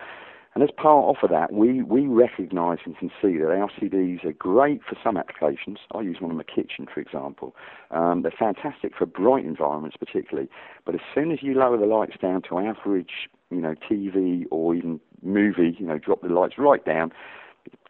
And 0.57 0.63
as 0.63 0.71
part 0.75 1.15
of 1.23 1.29
that, 1.29 1.53
we, 1.53 1.83
we 1.83 2.07
recognise 2.07 2.79
and 2.87 2.97
can 2.97 3.11
see 3.21 3.37
that 3.37 3.49
LCDs 3.49 4.25
are 4.25 4.33
great 4.33 4.81
for 4.89 4.97
some 5.05 5.19
applications. 5.19 5.81
I 5.95 6.01
use 6.01 6.17
one 6.19 6.31
in 6.31 6.39
my 6.39 6.45
kitchen, 6.45 6.87
for 6.93 6.99
example. 6.99 7.55
Um, 7.91 8.23
they're 8.23 8.33
fantastic 8.39 8.93
for 8.97 9.05
bright 9.05 9.45
environments, 9.45 9.99
particularly. 9.99 10.49
But 10.87 10.95
as 10.95 11.03
soon 11.15 11.31
as 11.31 11.43
you 11.43 11.53
lower 11.53 11.77
the 11.77 11.85
lights 11.85 12.17
down 12.23 12.41
to 12.49 12.59
average, 12.59 13.29
you 13.51 13.61
know, 13.61 13.74
TV 13.74 14.44
or 14.51 14.74
even 14.74 15.01
movie, 15.22 15.76
you 15.78 15.86
know, 15.86 15.99
drop 15.99 16.22
the 16.22 16.28
lights 16.28 16.55
right 16.59 16.84
down, 16.84 17.12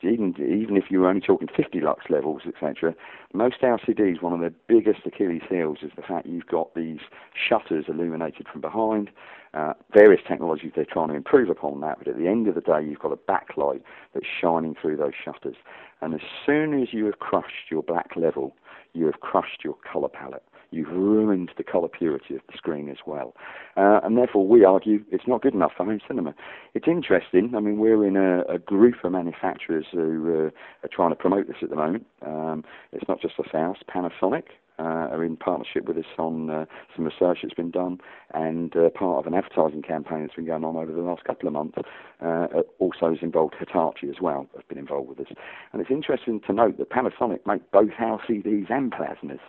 even 0.03 0.35
even 0.39 0.77
if 0.77 0.85
you 0.91 1.01
were 1.01 1.09
only 1.09 1.21
talking 1.21 1.49
50 1.55 1.81
lux 1.81 2.05
levels, 2.09 2.43
etc., 2.47 2.95
most 3.33 3.61
LCDs, 3.61 4.23
one 4.23 4.33
of 4.33 4.41
their 4.41 4.53
biggest 4.69 5.01
Achilles 5.07 5.43
heels 5.49 5.79
is 5.83 5.91
the 5.97 6.03
fact 6.03 6.27
you've 6.27 6.47
got 6.47 6.75
these 6.75 7.01
shutters 7.35 7.87
illuminated 7.89 8.47
from 8.51 8.61
behind. 8.61 9.11
Uh, 9.55 9.73
various 9.93 10.21
technologies 10.29 10.73
they're 10.77 10.85
trying 10.85 11.09
to 11.09 11.15
improve 11.15 11.49
upon 11.49 11.81
that, 11.81 11.99
but 11.99 12.09
at 12.09 12.19
the 12.19 12.29
end 12.29 12.47
of 12.47 12.55
the 12.55 12.61
day, 12.61 12.83
you've 12.83 12.99
got 12.99 13.13
a 13.13 13.17
backlight 13.17 13.81
that's 14.13 14.27
shining 14.41 14.75
through 14.81 14.97
those 14.97 15.15
shutters. 15.25 15.57
And 16.03 16.15
as 16.15 16.21
soon 16.45 16.81
as 16.83 16.93
you 16.93 17.07
have 17.07 17.21
crushed 17.21 17.71
your 17.71 17.83
black 17.83 18.17
level, 18.17 18.55
you 18.93 19.07
have 19.07 19.21
crushed 19.21 19.65
your 19.65 19.77
color 19.91 20.09
palette 20.09 20.45
you've 20.71 20.89
ruined 20.89 21.51
the 21.57 21.65
colour 21.65 21.89
purity 21.89 22.35
of 22.35 22.43
the 22.51 22.57
screen 22.57 22.89
as 22.89 22.99
well. 23.07 23.35
Uh, 23.77 24.01
and 24.03 24.17
therefore, 24.17 24.47
we 24.47 24.65
argue 24.65 25.05
it's 25.11 25.27
not 25.27 25.43
good 25.43 25.55
enough 25.55 25.73
for 25.77 25.85
home 25.85 26.01
cinema. 26.07 26.35
It's 26.75 26.89
interesting. 26.89 27.55
I 27.57 27.61
mean, 27.61 27.79
we're 27.79 28.07
in 28.07 28.17
a, 28.17 28.43
a 28.53 28.59
group 28.59 28.97
of 29.05 29.13
manufacturers 29.13 29.87
who 29.93 30.47
uh, 30.47 30.51
are 30.85 30.91
trying 30.91 31.11
to 31.11 31.17
promote 31.17 31.47
this 31.47 31.57
at 31.63 31.71
the 31.71 31.77
moment. 31.77 32.07
Um, 32.25 32.65
it's 32.93 33.09
not 33.09 33.21
just 33.21 33.35
ourselves. 33.39 33.81
Panasonic 33.89 34.45
uh, 34.79 35.09
are 35.11 35.25
in 35.25 35.37
partnership 35.37 35.87
with 35.87 35.97
us 35.97 36.05
on 36.19 36.51
uh, 36.51 36.65
some 36.95 37.05
research 37.05 37.39
that's 37.43 37.55
been 37.55 37.71
done 37.71 37.99
and 38.35 38.77
uh, 38.77 38.91
part 38.91 39.19
of 39.19 39.27
an 39.27 39.35
advertising 39.39 39.83
campaign 39.83 40.23
that's 40.23 40.35
been 40.35 40.47
going 40.47 40.65
on 40.65 40.77
over 40.77 40.93
the 40.93 41.01
last 41.01 41.25
couple 41.25 41.47
of 41.47 41.55
months. 41.55 41.79
Uh, 42.21 42.47
also 42.79 43.11
has 43.11 43.19
involved 43.23 43.55
Hitachi 43.59 44.09
as 44.09 44.21
well, 44.21 44.47
has 44.55 44.65
been 44.69 44.79
involved 44.79 45.09
with 45.09 45.21
us. 45.21 45.35
And 45.73 45.81
it's 45.81 45.91
interesting 45.91 46.41
to 46.47 46.53
note 46.53 46.79
that 46.79 46.91
Panasonic 46.91 47.41
make 47.47 47.71
both 47.71 47.91
LCDs 48.01 48.71
and 48.71 48.93
plasmas. 48.93 49.41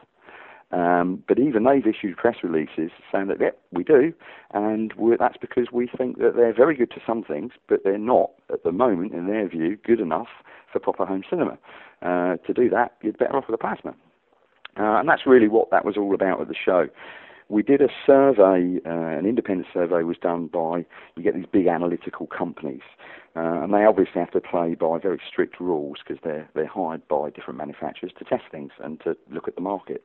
Um, 0.72 1.24
but 1.28 1.40
even 1.40 1.64
they've 1.64 1.88
issued 1.88 2.18
press 2.18 2.38
releases 2.44 2.92
saying 3.12 3.28
that, 3.28 3.40
yeah, 3.40 3.52
we 3.72 3.86
do, 3.86 4.14
and 4.54 4.94
that's 5.18 5.38
because 5.38 5.68
we 5.72 5.88
think 5.98 6.18
that 6.18 6.36
they're 6.36 6.54
very 6.54 6.76
good 6.76 6.92
to 6.92 7.02
some 7.08 7.24
things, 7.24 7.54
but 7.70 7.86
they're 7.86 7.98
not, 7.98 8.32
at 8.52 8.64
the 8.64 8.74
moment, 8.74 9.14
in 9.14 9.28
their 9.28 9.48
view, 9.48 9.78
good 9.78 10.02
enough 10.02 10.28
for 10.72 10.80
proper 10.80 11.06
home 11.06 11.24
cinema. 11.30 11.58
Uh, 12.02 12.36
to 12.46 12.54
do 12.54 12.70
that, 12.70 12.96
you're 13.02 13.14
better 13.14 13.38
off 13.38 13.46
with 13.48 13.56
a 13.56 13.58
plasma. 13.58 13.92
Uh, 14.78 15.00
and 15.00 15.08
that's 15.08 15.26
really 15.26 15.48
what 15.48 15.72
that 15.72 15.86
was 15.86 15.96
all 15.98 16.14
about 16.14 16.42
at 16.42 16.50
the 16.50 16.56
show. 16.56 16.88
We 17.50 17.64
did 17.64 17.82
a 17.82 17.88
survey, 18.06 18.82
uh, 18.86 19.18
an 19.18 19.26
independent 19.26 19.70
survey 19.74 20.04
was 20.04 20.18
done 20.22 20.48
by, 20.48 20.86
you 21.16 21.24
get 21.24 21.34
these 21.34 21.46
big 21.52 21.68
analytical 21.68 22.28
companies, 22.28 22.82
uh, 23.38 23.64
and 23.64 23.74
they 23.74 23.86
obviously 23.86 24.20
have 24.20 24.32
to 24.32 24.42
play 24.42 24.76
by 24.76 25.00
very 25.00 25.22
strict 25.26 25.62
rules 25.62 26.00
because 26.06 26.22
they're, 26.26 26.50
they're 26.56 26.68
hired 26.68 27.08
by 27.08 27.30
different 27.30 27.58
manufacturers 27.58 28.12
to 28.20 28.26
test 28.26 28.44
things 28.52 28.72
and 28.84 29.00
to 29.02 29.16
look 29.32 29.48
at 29.48 29.56
the 29.56 29.62
market. 29.62 30.04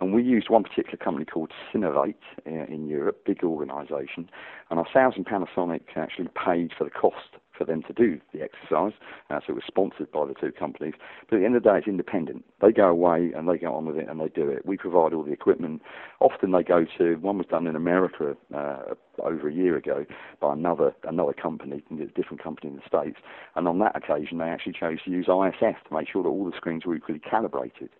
And 0.00 0.14
we 0.14 0.22
used 0.22 0.48
one 0.48 0.62
particular 0.62 0.96
company 0.96 1.26
called 1.26 1.52
Synovate 1.72 2.14
uh, 2.46 2.50
in 2.50 2.88
Europe, 2.88 3.24
big 3.26 3.44
organisation, 3.44 4.30
and 4.70 4.78
ourselves 4.78 5.16
and 5.16 5.26
Panasonic 5.26 5.82
actually 5.96 6.28
paid 6.34 6.72
for 6.76 6.84
the 6.84 6.90
cost 6.90 7.36
for 7.60 7.66
them 7.66 7.82
to 7.82 7.92
do 7.92 8.18
the 8.32 8.40
exercise. 8.40 8.94
Uh, 9.28 9.38
so 9.40 9.52
it 9.52 9.54
was 9.56 9.64
sponsored 9.66 10.10
by 10.10 10.24
the 10.24 10.32
two 10.32 10.50
companies. 10.50 10.94
But 11.28 11.36
at 11.36 11.40
the 11.40 11.44
end 11.44 11.56
of 11.56 11.62
the 11.62 11.68
day, 11.68 11.76
it's 11.76 11.86
independent. 11.86 12.42
They 12.62 12.72
go 12.72 12.88
away 12.88 13.32
and 13.36 13.46
they 13.46 13.58
go 13.58 13.74
on 13.74 13.84
with 13.84 13.98
it 13.98 14.08
and 14.08 14.18
they 14.18 14.28
do 14.28 14.48
it. 14.48 14.64
We 14.64 14.78
provide 14.78 15.12
all 15.12 15.22
the 15.22 15.32
equipment. 15.32 15.82
Often 16.20 16.52
they 16.52 16.62
go 16.62 16.86
to 16.96 17.16
one 17.16 17.36
was 17.36 17.46
done 17.48 17.66
in 17.66 17.76
America 17.76 18.34
uh, 18.54 18.94
over 19.22 19.48
a 19.48 19.52
year 19.52 19.76
ago 19.76 20.06
by 20.40 20.54
another 20.54 20.94
another 21.04 21.34
company, 21.34 21.82
a 21.90 22.06
different 22.06 22.42
company 22.42 22.70
in 22.70 22.76
the 22.76 22.82
states. 22.86 23.18
And 23.54 23.68
on 23.68 23.78
that 23.80 23.94
occasion, 23.94 24.38
they 24.38 24.44
actually 24.44 24.76
chose 24.80 25.02
to 25.04 25.10
use 25.10 25.26
ISF 25.26 25.60
to 25.60 25.94
make 25.94 26.08
sure 26.08 26.22
that 26.22 26.30
all 26.30 26.46
the 26.46 26.56
screens 26.56 26.86
were 26.86 26.96
equally 26.96 27.18
calibrated. 27.18 27.90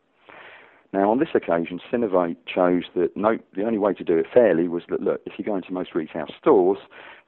Now, 0.92 1.10
on 1.10 1.20
this 1.20 1.28
occasion, 1.34 1.80
Synovate 1.92 2.36
chose 2.52 2.84
that 2.96 3.16
no, 3.16 3.38
the 3.54 3.64
only 3.64 3.78
way 3.78 3.94
to 3.94 4.04
do 4.04 4.18
it 4.18 4.26
fairly 4.32 4.66
was 4.66 4.82
that, 4.88 5.00
look, 5.00 5.20
if 5.24 5.34
you 5.38 5.44
go 5.44 5.54
into 5.54 5.72
most 5.72 5.94
retail 5.94 6.26
stores, 6.40 6.78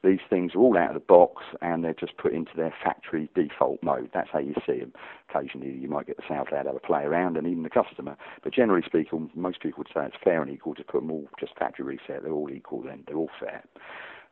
these 0.02 0.18
things 0.28 0.54
are 0.54 0.58
all 0.58 0.76
out 0.76 0.88
of 0.88 0.94
the 0.94 1.00
box 1.00 1.44
and 1.60 1.84
they're 1.84 1.94
just 1.94 2.16
put 2.16 2.32
into 2.32 2.50
their 2.56 2.74
factory 2.82 3.30
default 3.36 3.80
mode. 3.82 4.10
That's 4.12 4.30
how 4.32 4.40
you 4.40 4.54
see 4.66 4.80
them. 4.80 4.92
Occasionally, 5.30 5.70
you 5.70 5.88
might 5.88 6.08
get 6.08 6.16
the 6.16 6.24
sales 6.28 6.48
lad 6.50 6.66
play 6.84 7.04
around 7.04 7.36
and 7.36 7.46
even 7.46 7.62
the 7.62 7.70
customer. 7.70 8.16
But 8.42 8.52
generally 8.52 8.82
speaking, 8.84 9.30
most 9.34 9.60
people 9.60 9.78
would 9.78 9.88
say 9.94 10.06
it's 10.06 10.22
fair 10.22 10.42
and 10.42 10.50
equal 10.50 10.74
to 10.74 10.82
put 10.82 11.02
them 11.02 11.12
all 11.12 11.28
just 11.38 11.56
factory 11.56 11.84
reset. 11.84 12.24
They're 12.24 12.32
all 12.32 12.50
equal 12.50 12.82
then, 12.82 13.04
they're 13.06 13.16
all 13.16 13.30
fair. 13.38 13.62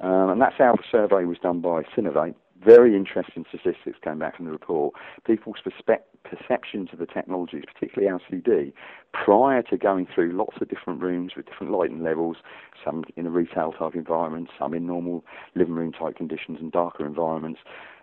Um, 0.00 0.30
and 0.30 0.40
that's 0.40 0.56
how 0.58 0.74
the 0.76 0.82
survey 0.90 1.24
was 1.24 1.38
done 1.38 1.60
by 1.60 1.82
Synovate 1.96 2.34
very 2.64 2.94
interesting 2.94 3.44
statistics 3.48 3.98
came 4.02 4.18
back 4.18 4.36
from 4.36 4.46
the 4.46 4.52
report. 4.52 4.94
People's 5.26 5.56
perspe- 5.64 6.02
perceptions 6.24 6.90
of 6.92 6.98
the 6.98 7.06
technologies, 7.06 7.64
particularly 7.72 8.20
LCD, 8.30 8.72
prior 9.12 9.62
to 9.62 9.76
going 9.76 10.06
through 10.14 10.32
lots 10.32 10.56
of 10.60 10.68
different 10.68 11.00
rooms 11.00 11.32
with 11.36 11.46
different 11.46 11.72
lighting 11.72 12.02
levels, 12.02 12.36
some 12.84 13.04
in 13.16 13.26
a 13.26 13.30
retail 13.30 13.72
type 13.72 13.94
environment, 13.94 14.48
some 14.58 14.74
in 14.74 14.86
normal 14.86 15.24
living 15.54 15.74
room 15.74 15.92
type 15.92 16.16
conditions 16.16 16.58
and 16.60 16.72
darker 16.72 17.06
environments, 17.06 17.60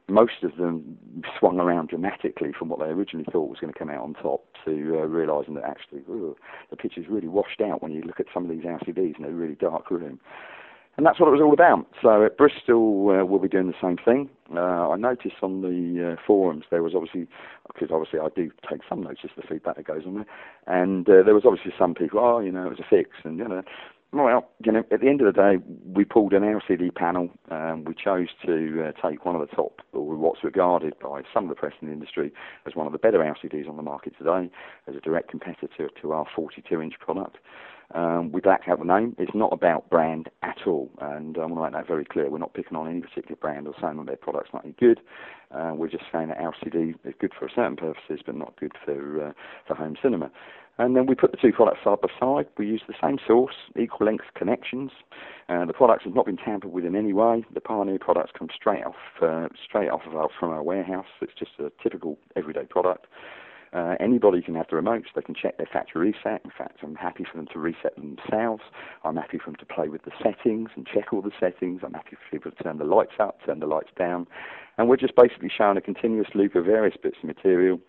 most 0.10 0.43
of 0.43 0.55
them 0.55 0.97
swung 1.38 1.60
around 1.60 1.89
dramatically 1.89 2.53
from 2.58 2.70
what 2.70 2.80
they 2.80 2.86
originally 2.86 3.26
thought 3.32 3.49
was 3.49 3.60
going 3.60 3.74
to 3.74 3.78
come 3.78 3.89
out 3.89 4.03
on 4.03 4.14
top 4.14 4.45
to 4.64 4.99
uh, 4.99 5.05
realising 5.05 5.53
that 5.55 5.66
actually 5.66 6.01
ugh, 6.10 6.38
the 6.70 6.78
picture's 6.78 7.08
really 7.10 7.28
washed 7.28 7.62
out 7.62 7.84
when 7.84 7.91
you 7.91 8.01
look 8.01 8.20
at 8.20 8.28
some 8.34 8.43
of 8.43 8.49
these 8.49 8.64
LCDs 8.64 9.20
in 9.20 9.26
a 9.26 9.30
really 9.30 9.55
dark 9.55 9.91
room. 9.91 10.20
And 10.98 11.06
that's 11.06 11.20
what 11.20 11.28
it 11.28 11.32
was 11.32 11.41
all 11.41 11.54
about. 11.54 11.86
So 12.02 12.26
at 12.26 12.38
Bristol, 12.38 13.10
uh, 13.12 13.24
we'll 13.24 13.39
be 13.39 13.48
doing 13.48 13.68
the 13.68 13.74
same 13.80 13.98
thing. 14.04 14.30
Uh, 14.56 14.89
I 14.89 14.95
noticed 14.95 15.36
on 15.43 15.62
the 15.62 16.14
uh, 16.14 16.22
forums 16.26 16.66
there 16.72 16.82
was 16.82 16.93
obviously, 16.95 17.28
because 17.68 17.89
obviously 17.91 18.20
I 18.20 18.30
do 18.36 18.50
take 18.68 18.82
some 18.89 19.04
notice 19.04 19.26
of 19.26 19.41
the 19.43 19.48
feedback 19.48 19.76
that 19.76 19.86
goes 19.86 20.04
on 20.08 20.16
there, 20.16 20.26
and 20.66 21.08
uh, 21.08 21.22
there 21.24 21.36
was 21.36 21.43
obviously 21.45 21.72
some 21.78 21.93
people, 21.93 22.20
oh, 22.20 22.39
you 22.39 22.52
know, 22.52 22.66
it 22.66 22.70
was 22.70 22.80
a 22.80 22.89
fix, 22.89 23.12
and 23.24 23.38
you 23.38 23.48
know, 23.48 23.62
well, 24.14 24.50
you 24.64 24.72
know, 24.72 24.84
at 24.91 25.02
the 25.02 25.08
end 25.08 25.22
of 25.22 25.28
the 25.32 25.39
day, 25.39 25.64
we 25.93 26.06
pulled 26.06 26.34
an 26.34 26.41
LCD 26.41 26.95
panel. 26.95 27.30
Um, 27.52 27.84
we 27.84 27.93
chose 27.93 28.30
to 28.45 28.88
uh, 28.88 29.08
take 29.08 29.26
one 29.26 29.36
of 29.36 29.41
the 29.41 29.54
top, 29.54 29.82
or 29.91 30.16
what's 30.16 30.43
regarded 30.43 30.93
by 31.00 31.24
some 31.34 31.43
of 31.43 31.50
the 31.50 31.56
press 31.56 31.74
in 31.82 31.89
the 31.89 31.93
industry 31.93 32.32
as 32.66 32.74
one 32.74 32.88
of 32.88 32.93
the 32.93 33.00
better 33.00 33.20
LCDs 33.20 33.70
on 33.70 33.76
the 33.76 33.84
market 33.84 34.14
today, 34.18 34.50
as 34.88 34.95
a 34.95 35.02
direct 35.02 35.30
competitor 35.30 35.89
to 36.02 36.12
our 36.14 36.26
42-inch 36.36 36.93
product. 37.00 37.38
Um, 37.94 38.32
we 38.34 38.42
blacked 38.42 38.68
out 38.68 38.80
the 38.80 38.86
name. 38.86 39.16
It's 39.18 39.34
not 39.34 39.54
about 39.54 39.90
brand 39.90 40.30
at 40.44 40.58
all, 40.66 40.92
and 41.00 41.38
I 41.38 41.46
want 41.46 41.56
to 41.56 41.62
make 41.62 41.74
that 41.74 41.88
very 41.88 42.04
clear. 42.04 42.30
We're 42.30 42.38
not 42.38 42.54
picking 42.54 42.76
on 42.78 42.90
any 42.90 43.00
particular 43.00 43.38
brand 43.38 43.68
or 43.68 43.74
saying 43.82 43.96
that 43.98 44.08
their 44.08 44.18
product's 44.18 44.52
not 44.54 44.66
any 44.66 44.76
good. 44.78 45.00
Uh, 45.52 45.72
we're 45.74 45.88
just 45.88 46.04
saying 46.12 46.28
that 46.28 46.40
LCD 46.40 46.96
is 47.06 47.14
good 47.20 47.32
for 47.38 47.48
certain 47.48 47.78
purposes, 47.78 48.20
but 48.26 48.36
not 48.36 48.60
good 48.60 48.74
for 48.84 49.28
uh, 49.28 49.32
for 49.66 49.76
home 49.76 49.96
cinema. 50.02 50.30
And 50.80 50.96
then 50.96 51.08
we 51.08 51.16
put 51.16 51.32
the 51.32 51.38
two 51.38 51.52
products 51.52 51.80
side 51.84 52.02
by 52.02 52.10
side. 52.20 52.48
We 52.58 52.68
use 52.68 52.84
the 52.88 52.94
same 53.02 53.18
source, 53.26 53.56
equal 53.80 54.06
length 54.06 54.26
connections. 54.36 54.92
Uh, 55.50 55.66
the 55.66 55.74
products 55.74 56.04
have 56.04 56.14
not 56.14 56.26
been 56.26 56.38
tampered 56.38 56.72
with 56.72 56.86
in 56.86 56.96
any 56.96 57.14
way. 57.14 57.44
The 57.54 57.62
Pioneer 57.62 57.98
products 58.00 58.32
come 58.38 58.50
straight 58.54 58.84
off, 58.84 58.96
uh, 59.22 59.48
straight 59.66 59.90
off 59.90 60.02
of 60.06 60.16
our, 60.16 60.28
from 60.40 60.50
our 60.50 60.62
warehouse. 60.62 61.08
It's 61.22 61.34
just 61.34 61.52
a 61.60 61.72
typical 61.82 62.20
everyday 62.36 62.66
product. 62.66 63.08
Uh, 63.74 63.95
anybody 63.99 64.41
can 64.41 64.55
have 64.55 64.68
the 64.70 64.76
remotes. 64.76 65.05
They 65.15 65.22
can 65.22 65.36
check 65.36 65.57
their 65.57 65.68
factory 65.72 66.13
reset. 66.13 66.41
In 66.43 66.51
fact, 66.57 66.78
I'm 66.84 66.95
happy 66.95 67.26
for 67.30 67.38
them 67.38 67.47
to 67.53 67.59
reset 67.59 67.95
themselves. 67.95 68.63
I'm 69.03 69.15
happy 69.15 69.38
for 69.38 69.51
them 69.51 69.57
to 69.59 69.65
play 69.65 69.89
with 69.89 70.03
the 70.03 70.11
settings 70.24 70.70
and 70.76 70.88
check 70.88 71.11
all 71.11 71.22
the 71.22 71.32
settings. 71.39 71.82
I'm 71.84 71.93
happy 71.93 72.11
for 72.11 72.38
people 72.38 72.51
to 72.51 72.63
turn 72.63 72.78
the 72.78 72.86
lights 72.86 73.20
up, 73.20 73.39
turn 73.45 73.59
the 73.59 73.68
lights 73.68 73.91
down. 73.97 74.28
And 74.78 74.88
we're 74.88 74.97
just 74.97 75.15
basically 75.15 75.51
showing 75.55 75.78
a 75.78 75.82
continuous 75.82 76.30
loop 76.34 76.55
of 76.55 76.65
various 76.65 76.95
bits 77.01 77.18
of 77.22 77.28
material 77.28 77.80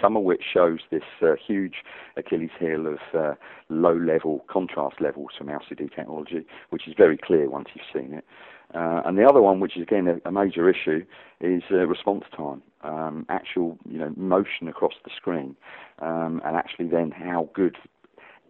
some 0.00 0.16
of 0.16 0.22
which 0.22 0.42
shows 0.52 0.78
this 0.90 1.02
uh, 1.22 1.32
huge 1.34 1.82
Achilles 2.16 2.50
heel 2.58 2.86
of 2.86 2.98
uh, 3.12 3.34
low 3.68 3.96
level 3.96 4.44
contrast 4.48 5.00
levels 5.00 5.30
from 5.36 5.48
LCD 5.48 5.94
technology, 5.94 6.46
which 6.70 6.86
is 6.86 6.94
very 6.96 7.18
clear 7.18 7.48
once 7.50 7.68
you've 7.74 7.84
seen 7.92 8.14
it. 8.14 8.24
Uh, 8.74 9.02
and 9.04 9.18
the 9.18 9.24
other 9.24 9.42
one, 9.42 9.60
which 9.60 9.76
is 9.76 9.82
again 9.82 10.06
a, 10.06 10.28
a 10.28 10.32
major 10.32 10.68
issue, 10.68 11.04
is 11.40 11.62
uh, 11.70 11.86
response 11.86 12.24
time, 12.36 12.62
um, 12.82 13.26
actual 13.28 13.76
you 13.88 13.98
know 13.98 14.12
motion 14.16 14.68
across 14.68 14.92
the 15.04 15.10
screen, 15.16 15.56
um, 16.00 16.40
and 16.44 16.56
actually 16.56 16.86
then 16.86 17.10
how 17.10 17.48
good 17.52 17.76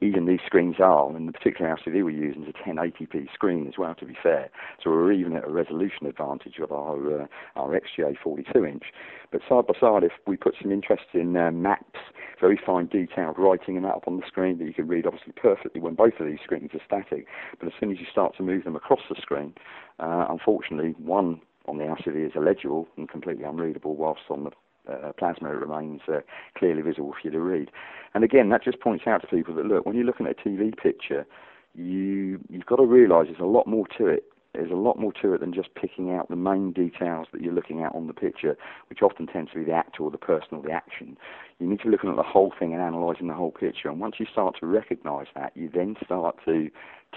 even 0.00 0.26
these 0.26 0.40
screens 0.46 0.76
are, 0.78 1.14
and 1.14 1.28
the 1.28 1.32
particular 1.32 1.76
LCD 1.76 2.02
we're 2.04 2.10
using 2.10 2.44
is 2.44 2.48
a 2.48 2.68
1080p 2.68 3.32
screen 3.34 3.66
as 3.68 3.74
well, 3.78 3.94
to 3.96 4.04
be 4.04 4.16
fair. 4.22 4.50
So 4.82 4.90
we're 4.90 5.12
even 5.12 5.36
at 5.36 5.44
a 5.44 5.50
resolution 5.50 6.06
advantage 6.06 6.58
of 6.58 6.72
our 6.72 7.22
uh, 7.22 7.26
our 7.56 7.78
XGA 7.78 8.16
42 8.22 8.64
inch. 8.64 8.84
But 9.30 9.42
side 9.48 9.66
by 9.66 9.74
side, 9.78 10.02
if 10.02 10.12
we 10.26 10.36
put 10.36 10.54
some 10.60 10.72
interesting 10.72 11.36
uh, 11.36 11.50
maps, 11.50 12.00
very 12.40 12.58
fine 12.64 12.86
detailed 12.86 13.38
writing 13.38 13.76
and 13.76 13.84
that 13.84 13.94
up 13.94 14.04
on 14.06 14.16
the 14.16 14.26
screen 14.26 14.58
that 14.58 14.64
you 14.64 14.72
can 14.72 14.88
read 14.88 15.06
obviously 15.06 15.32
perfectly 15.32 15.80
when 15.80 15.94
both 15.94 16.14
of 16.18 16.26
these 16.26 16.40
screens 16.42 16.70
are 16.72 16.80
static. 16.84 17.26
But 17.58 17.66
as 17.66 17.74
soon 17.78 17.92
as 17.92 17.98
you 17.98 18.06
start 18.10 18.36
to 18.38 18.42
move 18.42 18.64
them 18.64 18.76
across 18.76 19.00
the 19.08 19.16
screen, 19.20 19.54
uh, 19.98 20.26
unfortunately, 20.28 20.94
one 20.98 21.40
on 21.66 21.78
the 21.78 21.84
LCD 21.84 22.26
is 22.26 22.32
illegible 22.34 22.88
and 22.96 23.08
completely 23.08 23.44
unreadable, 23.44 23.94
whilst 23.94 24.22
on 24.30 24.44
the 24.44 24.50
uh, 24.88 25.12
plasma 25.18 25.54
remains 25.54 26.00
uh, 26.08 26.20
clearly 26.56 26.82
visible 26.82 27.12
for 27.12 27.20
you 27.24 27.30
to 27.30 27.40
read. 27.40 27.70
And 28.14 28.24
again, 28.24 28.48
that 28.50 28.64
just 28.64 28.80
points 28.80 29.06
out 29.06 29.20
to 29.22 29.26
people 29.26 29.54
that 29.54 29.66
look, 29.66 29.86
when 29.86 29.96
you're 29.96 30.04
looking 30.04 30.26
at 30.26 30.36
a 30.38 30.48
TV 30.48 30.76
picture, 30.76 31.26
you 31.74 32.40
you've 32.48 32.66
got 32.66 32.76
to 32.76 32.84
realise 32.84 33.28
there's 33.28 33.40
a 33.40 33.44
lot 33.44 33.66
more 33.66 33.86
to 33.98 34.06
it. 34.06 34.24
There's 34.52 34.72
a 34.72 34.74
lot 34.74 34.98
more 34.98 35.12
to 35.22 35.32
it 35.34 35.40
than 35.40 35.54
just 35.54 35.72
picking 35.76 36.12
out 36.12 36.28
the 36.28 36.34
main 36.34 36.72
details 36.72 37.28
that 37.32 37.40
you're 37.40 37.54
looking 37.54 37.84
at 37.84 37.94
on 37.94 38.08
the 38.08 38.12
picture, 38.12 38.56
which 38.88 39.00
often 39.00 39.28
tends 39.28 39.52
to 39.52 39.58
be 39.58 39.64
the 39.64 39.72
actor 39.72 40.02
or 40.02 40.10
the 40.10 40.18
person 40.18 40.48
or 40.52 40.62
the 40.62 40.72
action. 40.72 41.16
You 41.60 41.68
need 41.68 41.78
to 41.80 41.84
be 41.84 41.90
looking 41.90 42.10
at 42.10 42.16
the 42.16 42.24
whole 42.24 42.52
thing 42.58 42.72
and 42.72 42.82
analysing 42.82 43.28
the 43.28 43.34
whole 43.34 43.52
picture. 43.52 43.88
And 43.88 44.00
once 44.00 44.16
you 44.18 44.26
start 44.26 44.56
to 44.58 44.66
recognise 44.66 45.28
that, 45.36 45.52
you 45.56 45.70
then 45.72 45.94
start 46.04 46.36
to 46.46 46.68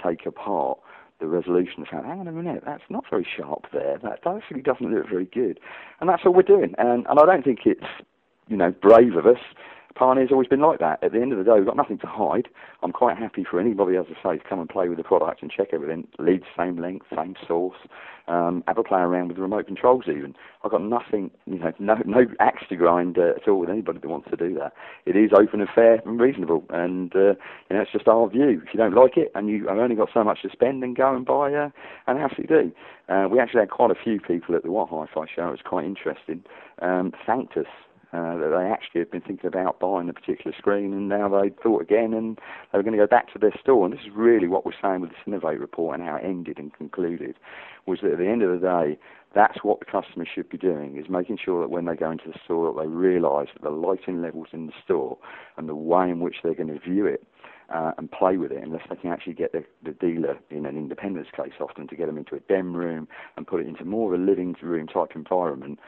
take 0.04 0.28
apart 0.28 0.78
the 1.24 1.30
resolution 1.30 1.82
of 1.82 1.88
hang 1.88 2.20
on 2.20 2.28
a 2.28 2.32
minute, 2.34 2.64
that's 2.66 2.84
not 2.90 3.06
very 3.10 3.26
sharp 3.38 3.68
there. 3.72 3.98
That 4.04 4.20
actually 4.28 4.62
doesn't 4.62 4.94
look 4.94 5.10
very 5.10 5.24
good. 5.26 5.58
And 6.02 6.10
that's 6.10 6.24
all 6.26 6.34
we're 6.34 6.42
doing. 6.42 6.76
And, 6.78 7.08
and 7.08 7.18
I 7.18 7.26
don't 7.26 7.46
think 7.46 7.60
it's, 7.66 7.88
you 8.50 8.58
know, 8.58 8.72
brave 8.72 9.16
of 9.16 9.26
us. 9.26 9.40
Pioneer's 9.96 10.32
always 10.32 10.48
been 10.48 10.62
like 10.62 10.80
that. 10.80 11.04
At 11.04 11.12
the 11.12 11.22
end 11.22 11.32
of 11.32 11.38
the 11.38 11.44
day, 11.44 11.52
we've 11.56 11.66
got 11.66 11.78
nothing 11.78 12.00
to 12.00 12.08
hide. 12.08 12.48
I'm 12.82 12.92
quite 12.92 13.18
happy 13.18 13.46
for 13.50 13.60
anybody, 13.60 13.96
as 13.96 14.06
I 14.10 14.24
say, 14.24 14.38
to 14.40 14.50
come 14.50 14.60
and 14.60 14.70
play 14.70 14.90
with 14.90 14.98
the 14.98 15.04
product 15.04 15.42
and 15.42 15.52
check 15.52 15.70
everything. 15.72 16.08
Lead 16.20 16.42
same 16.58 16.78
length, 16.78 17.06
same 17.16 17.36
source. 17.48 17.78
Um, 18.28 18.64
have 18.68 18.78
a 18.78 18.84
play 18.84 19.02
around 19.02 19.28
with 19.28 19.36
the 19.36 19.44
remote 19.44 19.68
controls 19.68 20.06
even. 20.08 20.34
I've 20.64 20.72
got 20.72 20.82
nothing, 20.82 21.30
you 21.46 21.60
know, 21.60 21.74
no, 21.78 21.96
no 22.06 22.26
axe 22.40 22.64
to 22.70 22.76
grind 22.78 23.18
uh, 23.18 23.34
at 23.36 23.48
all 23.50 23.60
with 23.60 23.70
anybody 23.70 24.00
that 24.00 24.08
wants 24.08 24.30
to 24.30 24.38
do 24.38 24.54
that. 24.56 24.74
It 25.06 25.18
is 25.18 25.32
open 25.38 25.60
and 25.60 25.70
fair 25.76 26.02
and 26.06 26.20
reasonable. 26.20 26.64
And, 26.70 27.14
uh, 27.14 27.36
you 27.70 27.76
know, 27.76 27.82
it's 27.82 27.92
just 27.92 28.08
our 28.08 28.30
view. 28.30 28.62
If 28.66 28.74
you 28.74 28.78
don't 28.78 28.96
like 28.96 29.18
it 29.18 29.32
and 29.36 29.50
you 29.50 29.68
have 29.68 29.78
only 29.78 29.96
got 29.96 30.10
so 30.14 30.24
much 30.24 30.42
to 30.44 30.50
spend, 30.52 30.82
then 30.82 30.94
go 30.94 31.14
and 31.14 31.26
buy 31.26 31.54
uh, 31.54 31.70
an 32.08 32.18
LCD. 32.18 32.72
Uh, 33.10 33.28
we 33.30 33.40
actually 33.40 33.60
had 33.60 33.70
quite 33.70 33.92
a 33.92 34.02
few 34.02 34.22
people 34.22 34.56
at 34.56 34.64
the 34.64 34.72
What 34.72 34.90
Hi-Fi 34.90 35.26
show. 35.36 35.48
It 35.50 35.52
was 35.52 35.60
quite 35.66 35.86
interesting. 35.86 36.44
Um, 36.82 37.12
thanked 37.28 37.58
us 37.58 37.68
uh, 38.14 38.38
that 38.38 38.54
they 38.56 38.70
actually 38.70 39.00
had 39.00 39.10
been 39.10 39.22
thinking 39.22 39.48
about 39.48 39.80
buying 39.80 40.08
a 40.08 40.14
particular 40.14 40.56
screen 40.58 40.94
and 40.94 41.10
now 41.10 41.28
they 41.28 41.50
thought 41.64 41.82
again 41.82 42.14
and 42.14 42.38
they 42.72 42.78
were 42.78 42.84
going 42.84 42.96
to 42.96 43.04
go 43.04 43.08
back 43.08 43.32
to 43.34 43.40
their 43.40 43.54
store. 43.60 43.86
And 43.86 43.94
this 43.94 44.02
is 44.06 44.12
really 44.14 44.48
what 44.48 44.66
we're 44.66 44.72
saying 44.82 45.02
with 45.02 45.10
this 45.10 45.20
Synovate 45.26 45.60
report 45.60 46.00
and 46.00 46.08
how 46.08 46.18
it 46.18 46.24
ended 46.24 46.60
and 46.60 46.72
concluded 46.74 47.36
was 47.88 48.00
that 48.04 48.12
at 48.14 48.18
the 48.20 48.28
end 48.28 48.44
of 48.44 48.52
the 48.52 48.66
day, 48.66 49.00
that's 49.34 49.64
what 49.64 49.80
the 49.80 49.86
customer 49.86 50.26
should 50.32 50.48
be 50.48 50.60
doing, 50.60 50.96
is 50.98 51.10
making 51.10 51.40
sure 51.44 51.62
that 51.62 51.72
when 51.72 51.86
they 51.86 51.96
go 51.96 52.12
into 52.12 52.28
the 52.28 52.38
store 52.46 52.72
that 52.72 52.82
they 52.82 52.88
realise 52.88 53.50
that 53.54 53.64
the 53.64 53.70
lighting 53.72 54.22
levels 54.22 54.48
in 54.54 54.68
the 54.68 54.74
store 54.84 55.18
and 55.58 55.68
the 55.68 55.76
way 55.76 56.10
in 56.10 56.20
which 56.20 56.38
they're 56.44 56.54
going 56.54 56.68
to 56.68 56.80
view 56.80 57.08
it 57.08 57.26
uh, 57.74 57.92
and 57.98 58.12
play 58.12 58.38
with 58.38 58.52
it, 58.52 58.64
unless 58.64 58.84
they 58.90 58.96
can 58.96 59.12
actually 59.12 59.34
get 59.34 59.52
the, 59.52 59.64
the 59.84 59.92
dealer 59.92 60.38
in 60.52 60.66
an 60.66 60.78
independence 60.78 61.28
case 61.36 61.54
often 61.60 61.88
to 61.88 61.96
get 61.96 62.06
them 62.06 62.18
into 62.18 62.36
a 62.36 62.40
dem 62.42 62.76
room 62.76 63.08
and 63.38 63.48
put 63.48 63.60
it 63.60 63.68
into 63.68 63.86
more 63.86 64.14
of 64.14 64.20
a 64.20 64.24
living 64.24 64.56
room 64.62 64.88
type 64.88 65.10
environment, 65.16 65.80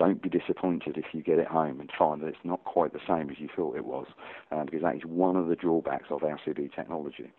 don't 0.00 0.22
be 0.22 0.30
disappointed 0.30 0.96
if 0.96 1.04
you 1.12 1.22
get 1.22 1.38
it 1.38 1.46
home 1.46 1.78
and 1.78 1.90
find 1.96 2.22
that 2.22 2.28
it's 2.28 2.38
not 2.42 2.64
quite 2.64 2.94
the 2.94 3.00
same 3.06 3.28
as 3.30 3.38
you 3.38 3.48
thought 3.54 3.76
it 3.76 3.84
was, 3.84 4.06
uh, 4.50 4.64
because 4.64 4.80
that 4.80 4.96
is 4.96 5.04
one 5.04 5.36
of 5.36 5.46
the 5.46 5.54
drawbacks 5.54 6.06
of 6.10 6.22
LCD 6.22 6.74
technology. 6.74 7.30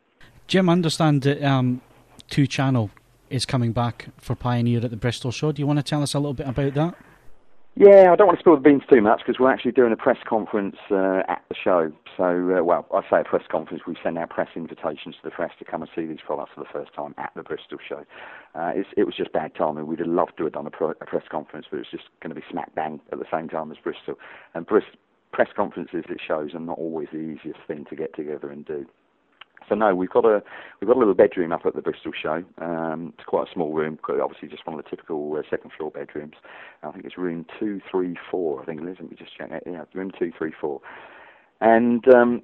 Jim, 0.48 0.70
I 0.70 0.74
understand 0.74 1.24
that 1.24 1.44
um, 1.44 1.82
two 2.30 2.46
channel 2.46 2.92
is 3.32 3.48
coming 3.48 3.72
back 3.72 4.10
for 4.18 4.36
Pioneer 4.36 4.80
at 4.84 4.92
the 4.92 4.96
Bristol 4.96 5.32
show. 5.32 5.52
Do 5.52 5.60
you 5.60 5.66
want 5.66 5.80
to 5.80 5.84
tell 5.84 6.04
us 6.04 6.14
a 6.14 6.20
little 6.20 6.36
bit 6.36 6.48
about 6.48 6.76
that? 6.76 6.96
Yeah, 7.76 8.12
I 8.12 8.16
don't 8.18 8.28
want 8.28 8.38
to 8.38 8.42
spill 8.44 8.56
the 8.56 8.62
beans 8.62 8.84
too 8.92 9.02
much 9.02 9.22
because 9.26 9.40
we're 9.40 9.52
actually 9.52 9.72
doing 9.72 9.94
a 9.94 9.98
press 9.98 10.18
conference 10.28 10.76
uh, 10.92 11.24
at 11.30 11.42
the 11.48 11.56
show. 11.56 11.92
So, 12.18 12.58
uh, 12.60 12.64
well, 12.64 12.86
I 12.94 13.02
say 13.10 13.22
a 13.22 13.24
press 13.24 13.44
conference. 13.50 13.84
We 13.88 13.96
send 14.04 14.18
out 14.18 14.30
press 14.30 14.50
invitations 14.58 15.16
to 15.16 15.22
the 15.24 15.32
press 15.32 15.52
to 15.60 15.66
come 15.66 15.82
and 15.82 15.90
see 15.96 16.06
these 16.06 16.20
products 16.26 16.52
for 16.54 16.60
the 16.60 16.70
first 16.72 16.94
time 16.94 17.16
at 17.18 17.32
the 17.34 17.44
Bristol 17.44 17.78
show. 17.88 18.06
Uh, 18.56 18.74
it 18.98 19.06
was 19.06 19.16
just 19.16 19.32
bad 19.32 19.56
timing. 19.56 19.88
We'd 19.88 20.00
have 20.00 20.08
loved 20.10 20.34
to 20.38 20.44
have 20.44 20.54
done 20.54 20.68
a, 20.68 20.72
pro- 20.72 20.92
a 20.92 21.06
press 21.06 21.24
conference, 21.32 21.68
but 21.72 21.78
it 21.78 21.80
was 21.80 21.92
just 21.92 22.10
going 22.22 22.36
to 22.36 22.40
be 22.40 22.46
smack 22.52 22.76
bang 22.76 23.00
at 23.14 23.20
the 23.20 23.26
same 23.32 23.48
time 23.48 23.72
as 23.72 23.78
Bristol. 23.78 24.16
And 24.54 24.66
Bristol 24.66 25.00
press 25.32 25.50
conferences, 25.56 26.04
it 26.10 26.20
shows, 26.26 26.54
are 26.54 26.60
not 26.60 26.78
always 26.78 27.08
the 27.14 27.20
easiest 27.20 27.60
thing 27.68 27.86
to 27.90 27.96
get 27.96 28.14
together 28.16 28.52
and 28.52 28.66
do. 28.66 28.86
So 29.70 29.76
no, 29.76 29.96
we've 29.96 30.10
got 30.10 30.26
a 30.26 30.42
we've 30.80 30.88
got 30.88 30.98
a 30.98 31.00
little 31.00 31.14
bedroom 31.14 31.52
up 31.52 31.66
at 31.66 31.76
the 31.76 31.82
Bristol 31.82 32.12
show. 32.20 32.44
Um, 32.60 33.14
it's 33.18 33.26
quite 33.26 33.48
a 33.48 33.54
small 33.54 33.74
room, 33.74 33.98
obviously 34.22 34.50
just 34.50 34.66
one 34.66 34.78
of 34.78 34.84
the 34.84 34.90
typical 34.90 35.36
uh, 35.38 35.42
second 35.50 35.72
floor 35.78 35.92
bedrooms. 35.92 36.36
I 36.84 36.92
think 36.92 37.06
it's 37.06 37.18
room 37.18 37.46
two, 37.60 37.82
three, 37.90 38.18
four. 38.30 38.62
I 38.62 38.66
think 38.66 38.82
it 38.82 38.88
is. 38.88 38.98
Let 39.00 39.10
me 39.12 39.18
just 39.18 39.38
check 39.38 39.50
that. 39.50 39.64
Yeah, 39.66 39.84
room 39.94 40.12
two, 40.18 40.32
three, 40.38 40.52
four. 40.60 40.82
And 41.62 42.06
um, 42.14 42.42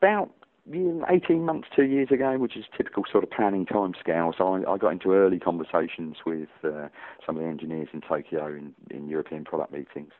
about 0.00 0.30
18 0.72 1.44
months, 1.44 1.68
two 1.76 1.84
years 1.84 2.08
ago, 2.10 2.38
which 2.38 2.56
is 2.56 2.64
typical 2.76 3.02
sort 3.10 3.22
of 3.24 3.30
planning 3.30 3.66
time 3.66 3.92
scale. 4.00 4.32
So 4.36 4.54
I, 4.54 4.72
I 4.72 4.78
got 4.78 4.92
into 4.92 5.12
early 5.12 5.38
conversations 5.38 6.16
with 6.24 6.48
uh, 6.62 6.88
some 7.26 7.36
of 7.36 7.42
the 7.42 7.48
engineers 7.48 7.88
in 7.92 8.00
Tokyo 8.00 8.46
in, 8.46 8.72
in 8.90 9.08
European 9.08 9.44
product 9.44 9.72
meetings 9.72 10.12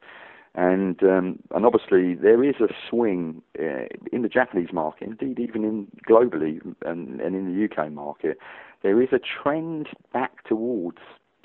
and 0.55 1.03
um, 1.03 1.39
and 1.55 1.67
obviously 1.67 2.15
there 2.15 2.45
is 2.45 2.57
a 2.61 2.69
swing 2.89 3.43
uh, 3.59 3.87
in 4.13 4.23
the 4.23 4.29
Japanese 4.29 4.73
market, 4.73 5.09
indeed 5.09 5.41
even 5.41 5.65
in 5.65 5.89
globally 6.09 6.61
and, 6.85 7.21
and 7.21 7.35
in 7.35 7.47
the 7.47 7.65
UK 7.65 7.91
market, 7.91 8.39
there 8.83 9.03
is 9.03 9.09
a 9.13 9.19
trend 9.19 9.89
back 10.13 10.45
towards 10.45 10.99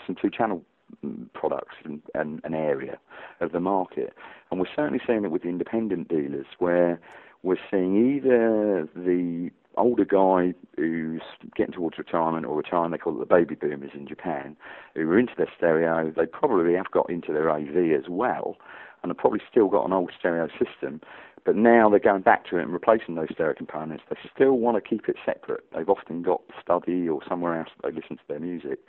some 0.05 0.16
two-channel 0.22 0.64
mm, 1.03 1.32
products 1.34 1.76
and, 1.84 2.01
and 2.14 2.41
an 2.43 2.53
area 2.53 2.99
of 3.39 3.51
the 3.51 3.60
market. 3.60 4.14
And 4.51 4.60
we're 4.60 4.68
certainly 4.76 5.01
seeing 5.05 5.26
it 5.26 5.32
with 5.32 5.41
the 5.41 5.49
independent 5.49 6.07
dealers 6.07 6.45
where 6.60 6.99
we're 7.41 7.57
seeing 7.72 8.16
either 8.18 8.88
the 8.95 9.49
older 9.78 10.05
guy 10.05 10.53
who's 10.76 11.22
getting 11.55 11.74
towards 11.74 11.97
retirement 11.97 12.45
or 12.45 12.57
retiring, 12.57 12.91
they 12.91 12.97
call 12.97 13.16
it 13.16 13.20
the 13.20 13.34
baby 13.34 13.55
boomers 13.55 13.91
in 13.93 14.07
Japan, 14.07 14.57
who 14.95 15.10
are 15.10 15.18
into 15.18 15.34
their 15.38 15.51
stereo. 15.55 16.12
They 16.16 16.26
probably 16.26 16.74
have 16.74 16.91
got 16.91 17.10
into 17.10 17.32
their 17.32 17.49
AV 17.49 17.97
as 17.97 18.10
well, 18.10 18.57
and 19.02 19.10
have 19.10 19.18
probably 19.18 19.41
still 19.50 19.68
got 19.68 19.86
an 19.86 19.93
old 19.93 20.12
stereo 20.18 20.47
system. 20.47 21.02
But 21.45 21.56
now 21.56 21.89
they're 21.89 22.00
going 22.00 22.22
back 22.22 22.45
to 22.50 22.58
it 22.58 22.64
and 22.64 22.74
replacing 22.74 23.16
those 23.16 23.30
stereo 23.32 23.56
components. 23.56 24.04
They 24.10 24.18
still 24.34 24.54
want 24.54 24.76
to 24.76 24.88
keep 24.88 25.08
it 25.08 25.16
separate. 25.26 25.64
They've 25.76 25.89
often 25.89 26.22
got 26.22 26.41
study 26.62 27.08
or 27.08 27.22
somewhere 27.28 27.58
else 27.58 27.70
that 27.82 27.89
they 27.89 27.95
listen 27.95 28.18
to 28.18 28.24
their 28.28 28.39
music. 28.39 28.80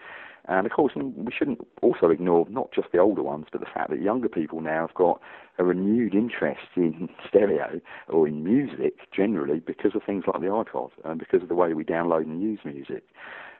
And 0.47 0.67
of 0.67 0.73
course, 0.73 0.93
we 0.97 1.33
shouldn't 1.37 1.67
also 1.83 2.11
ignore 2.11 2.47
not 2.49 2.73
just 2.73 2.89
the 2.93 2.99
older 2.99 3.23
ones, 3.23 3.47
but 3.53 3.61
the 3.61 3.67
fact 3.73 3.91
that 3.91 4.01
younger 4.01 4.29
people 4.29 4.61
now 4.61 4.87
have 4.87 4.95
got 4.95 5.21
a 5.59 5.65
renewed 5.65 6.15
interest 6.15 6.67
in 6.77 7.09
stereo 7.29 7.81
or 8.09 8.27
in 8.27 8.43
music 8.43 8.95
generally 9.15 9.61
because 9.61 9.95
of 9.95 10.03
things 10.03 10.25
like 10.27 10.41
the 10.41 10.49
iPod 10.49 10.91
and 11.05 11.19
because 11.19 11.43
of 11.43 11.49
the 11.49 11.55
way 11.55 11.73
we 11.75 11.85
download 11.85 12.23
and 12.23 12.43
use 12.43 12.61
music. 12.65 13.05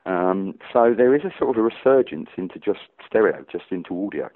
Um, 0.07 0.55
so 0.73 0.95
there 0.97 1.15
is 1.15 1.23
a 1.25 1.33
sort 1.39 1.57
of 1.57 1.63
a 1.63 1.63
resurgence 1.63 2.31
into 2.37 2.59
just 2.59 2.81
stereo, 3.07 3.45
just 3.51 3.65
into 3.71 4.07
audio. 4.07 4.31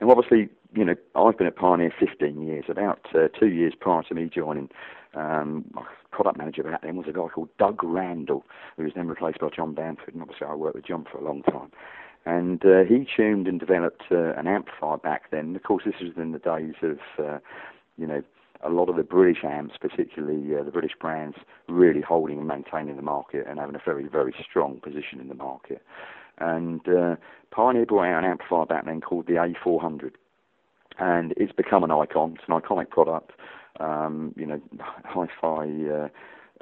And 0.00 0.10
obviously, 0.10 0.48
you 0.74 0.84
know, 0.84 0.94
I've 1.14 1.38
been 1.38 1.46
at 1.46 1.56
Pioneer 1.56 1.92
15 1.98 2.42
years. 2.42 2.64
About 2.68 3.00
uh, 3.14 3.28
two 3.38 3.48
years 3.48 3.74
prior 3.78 4.02
to 4.04 4.14
me 4.14 4.30
joining, 4.32 4.68
um, 5.14 5.64
my 5.72 5.82
product 6.10 6.38
manager 6.38 6.62
back 6.62 6.82
then 6.82 6.96
was 6.96 7.06
a 7.08 7.12
guy 7.12 7.26
called 7.28 7.48
Doug 7.58 7.82
Randall, 7.82 8.44
who 8.76 8.84
was 8.84 8.92
then 8.94 9.08
replaced 9.08 9.40
by 9.40 9.48
John 9.54 9.74
Bamford. 9.74 10.14
And 10.14 10.22
obviously, 10.22 10.46
I 10.46 10.54
worked 10.54 10.76
with 10.76 10.86
John 10.86 11.06
for 11.10 11.18
a 11.18 11.24
long 11.24 11.42
time. 11.42 11.70
And 12.26 12.64
uh, 12.64 12.84
he 12.86 13.06
tuned 13.16 13.48
and 13.48 13.58
developed 13.58 14.02
uh, 14.10 14.34
an 14.34 14.46
amplifier 14.46 14.98
back 14.98 15.30
then. 15.30 15.56
Of 15.56 15.62
course, 15.62 15.84
this 15.84 15.94
was 16.00 16.12
in 16.16 16.32
the 16.32 16.38
days 16.38 16.74
of, 16.82 16.98
uh, 17.18 17.38
you 17.96 18.06
know, 18.06 18.22
a 18.62 18.70
lot 18.70 18.88
of 18.88 18.96
the 18.96 19.02
British 19.02 19.44
amps, 19.44 19.76
particularly 19.80 20.54
uh, 20.54 20.62
the 20.62 20.70
British 20.70 20.92
brands, 21.00 21.36
really 21.68 22.00
holding 22.00 22.38
and 22.38 22.48
maintaining 22.48 22.96
the 22.96 23.02
market 23.02 23.46
and 23.48 23.58
having 23.58 23.76
a 23.76 23.82
very, 23.84 24.08
very 24.08 24.34
strong 24.42 24.80
position 24.80 25.20
in 25.20 25.28
the 25.28 25.34
market. 25.34 25.82
And 26.40 26.86
uh, 26.88 27.16
Pioneer 27.50 27.86
brought 27.86 28.12
out 28.12 28.24
an 28.24 28.30
amplifier 28.30 28.66
back 28.66 28.84
then 28.84 29.00
called 29.00 29.26
the 29.26 29.34
A400, 29.34 30.12
and 30.98 31.34
it's 31.36 31.52
become 31.52 31.84
an 31.84 31.90
icon. 31.90 32.34
It's 32.34 32.44
an 32.48 32.60
iconic 32.60 32.90
product. 32.90 33.32
Um, 33.80 34.34
you 34.36 34.46
know, 34.46 34.60
Hi-Fi 35.04 35.66
uh, 35.88 36.08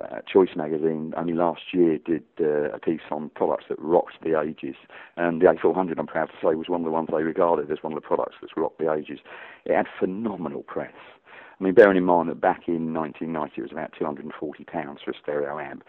uh, 0.03 0.21
Choice 0.31 0.51
magazine 0.57 1.15
only 1.17 1.33
last 1.33 1.63
year 1.73 1.99
did 1.99 2.25
uh, 2.41 2.71
a 2.71 2.79
piece 2.79 3.01
on 3.11 3.31
products 3.31 3.65
that 3.69 3.79
rocked 3.81 4.23
the 4.23 4.39
ages, 4.39 4.77
and 5.17 5.41
the 5.41 5.47
A400, 5.47 5.99
I'm 5.99 6.07
proud 6.07 6.27
to 6.27 6.35
say, 6.35 6.55
was 6.55 6.69
one 6.69 6.81
of 6.81 6.85
the 6.85 6.91
ones 6.91 7.09
they 7.11 7.23
regarded 7.23 7.71
as 7.71 7.83
one 7.83 7.93
of 7.93 8.01
the 8.01 8.07
products 8.07 8.37
that's 8.41 8.57
rocked 8.57 8.79
the 8.79 8.93
ages. 8.93 9.21
It 9.65 9.75
had 9.75 9.87
phenomenal 9.99 10.63
press. 10.63 10.93
I 11.59 11.65
mean, 11.65 11.73
bearing 11.73 11.97
in 11.97 12.05
mind 12.05 12.29
that 12.29 12.41
back 12.41 12.69
in 12.69 12.93
1990 12.93 13.55
it 13.57 13.63
was 13.63 13.73
about 13.73 13.93
240 13.99 14.65
pounds 14.65 15.01
for 15.03 15.13
a 15.13 15.15
stereo 15.23 15.59
amp 15.59 15.85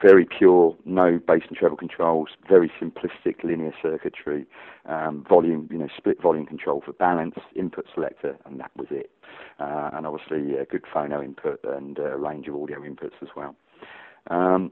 very 0.00 0.24
pure, 0.24 0.76
no 0.84 1.18
bass 1.26 1.42
and 1.48 1.56
treble 1.56 1.76
controls, 1.76 2.28
very 2.48 2.70
simplistic 2.80 3.42
linear 3.42 3.72
circuitry, 3.82 4.46
um, 4.86 5.24
volume, 5.28 5.68
you 5.70 5.78
know, 5.78 5.88
split 5.96 6.20
volume 6.22 6.46
control 6.46 6.82
for 6.84 6.92
balance, 6.92 7.34
input 7.56 7.86
selector, 7.94 8.36
and 8.44 8.60
that 8.60 8.70
was 8.76 8.86
it. 8.90 9.10
Uh, 9.58 9.90
and 9.92 10.06
obviously 10.06 10.56
a 10.56 10.64
good 10.64 10.84
phono 10.94 11.24
input 11.24 11.60
and 11.64 11.98
a 11.98 12.16
range 12.16 12.46
of 12.46 12.54
audio 12.54 12.80
inputs 12.80 13.20
as 13.22 13.28
well. 13.36 13.56
Um, 14.30 14.70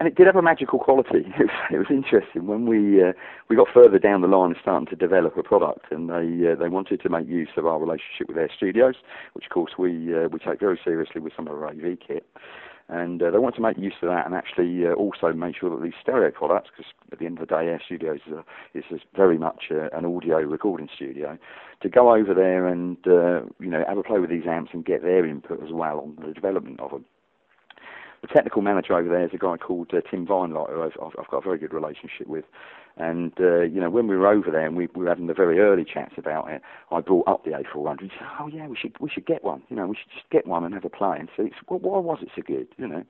and 0.00 0.08
it 0.08 0.16
did 0.16 0.26
have 0.26 0.36
a 0.36 0.42
magical 0.42 0.78
quality. 0.78 1.24
It 1.38 1.46
was, 1.46 1.50
it 1.70 1.78
was 1.78 1.86
interesting 1.90 2.46
when 2.46 2.66
we 2.66 3.02
uh, 3.02 3.12
we 3.48 3.54
got 3.54 3.68
further 3.72 3.98
down 3.98 4.22
the 4.22 4.28
line, 4.28 4.54
starting 4.60 4.86
to 4.86 4.96
develop 4.96 5.36
a 5.36 5.42
product, 5.42 5.92
and 5.92 6.08
they 6.08 6.50
uh, 6.50 6.56
they 6.56 6.68
wanted 6.68 7.00
to 7.02 7.08
make 7.08 7.28
use 7.28 7.50
of 7.56 7.66
our 7.66 7.78
relationship 7.78 8.28
with 8.28 8.38
Air 8.38 8.50
Studios, 8.56 8.96
which 9.34 9.44
of 9.44 9.50
course 9.50 9.72
we 9.78 10.14
uh, 10.14 10.28
we 10.28 10.38
take 10.40 10.58
very 10.58 10.80
seriously 10.82 11.20
with 11.20 11.32
some 11.36 11.46
of 11.46 11.54
our 11.54 11.68
AV 11.68 11.98
kit 12.04 12.26
and 12.88 13.22
uh, 13.22 13.30
they 13.30 13.38
want 13.38 13.54
to 13.54 13.62
make 13.62 13.78
use 13.78 13.94
of 14.02 14.08
that 14.08 14.26
and 14.26 14.34
actually 14.34 14.86
uh, 14.86 14.92
also 14.92 15.32
make 15.32 15.56
sure 15.56 15.70
that 15.70 15.82
these 15.82 15.94
stereo 16.00 16.30
products, 16.30 16.70
because 16.70 16.92
at 17.12 17.18
the 17.18 17.26
end 17.26 17.38
of 17.38 17.48
the 17.48 17.54
day, 17.54 17.66
Air 17.66 17.80
Studios 17.84 18.20
is, 18.26 18.32
a, 18.32 18.94
is 18.94 19.00
very 19.16 19.38
much 19.38 19.64
uh, 19.70 19.88
an 19.96 20.04
audio 20.04 20.38
recording 20.40 20.88
studio, 20.94 21.38
to 21.80 21.88
go 21.88 22.14
over 22.14 22.34
there 22.34 22.66
and 22.66 22.98
uh, 23.06 23.40
you 23.58 23.70
know 23.70 23.82
have 23.88 23.98
a 23.98 24.02
play 24.02 24.18
with 24.18 24.30
these 24.30 24.46
amps 24.46 24.70
and 24.74 24.84
get 24.84 25.02
their 25.02 25.26
input 25.26 25.62
as 25.62 25.72
well 25.72 26.00
on 26.00 26.26
the 26.26 26.34
development 26.34 26.80
of 26.80 26.90
them. 26.90 27.04
The 28.24 28.28
technical 28.28 28.62
manager 28.62 28.94
over 28.94 29.06
there 29.06 29.26
is 29.26 29.32
a 29.34 29.38
guy 29.38 29.58
called 29.58 29.90
uh, 29.92 30.00
Tim 30.10 30.26
Vinelight, 30.26 30.70
who 30.70 30.82
I've, 30.82 31.12
I've 31.18 31.28
got 31.28 31.38
a 31.38 31.40
very 31.42 31.58
good 31.58 31.74
relationship 31.74 32.26
with, 32.26 32.46
and 32.96 33.32
uh, 33.38 33.60
you 33.60 33.78
know, 33.78 33.90
when 33.90 34.08
we 34.08 34.16
were 34.16 34.28
over 34.28 34.50
there 34.50 34.64
and 34.64 34.74
we, 34.76 34.88
we 34.94 35.04
were 35.04 35.10
having 35.10 35.26
the 35.26 35.34
very 35.34 35.58
early 35.58 35.84
chats 35.84 36.14
about 36.16 36.50
it, 36.50 36.62
I 36.90 37.02
brought 37.02 37.28
up 37.28 37.44
the 37.44 37.50
A400. 37.50 38.00
He 38.00 38.08
said, 38.18 38.26
"Oh 38.40 38.46
yeah, 38.46 38.66
we 38.66 38.76
should 38.76 38.98
we 38.98 39.10
should 39.10 39.26
get 39.26 39.44
one. 39.44 39.62
You 39.68 39.76
know, 39.76 39.88
we 39.88 39.96
should 39.96 40.10
just 40.10 40.30
get 40.30 40.46
one 40.46 40.64
and 40.64 40.72
have 40.72 40.86
a 40.86 40.88
play 40.88 41.18
and 41.20 41.28
see. 41.36 41.52
Well, 41.68 41.80
why 41.80 41.98
was 41.98 42.20
it 42.22 42.30
so 42.34 42.40
good? 42.40 42.66
You 42.78 42.88
know." 42.88 43.04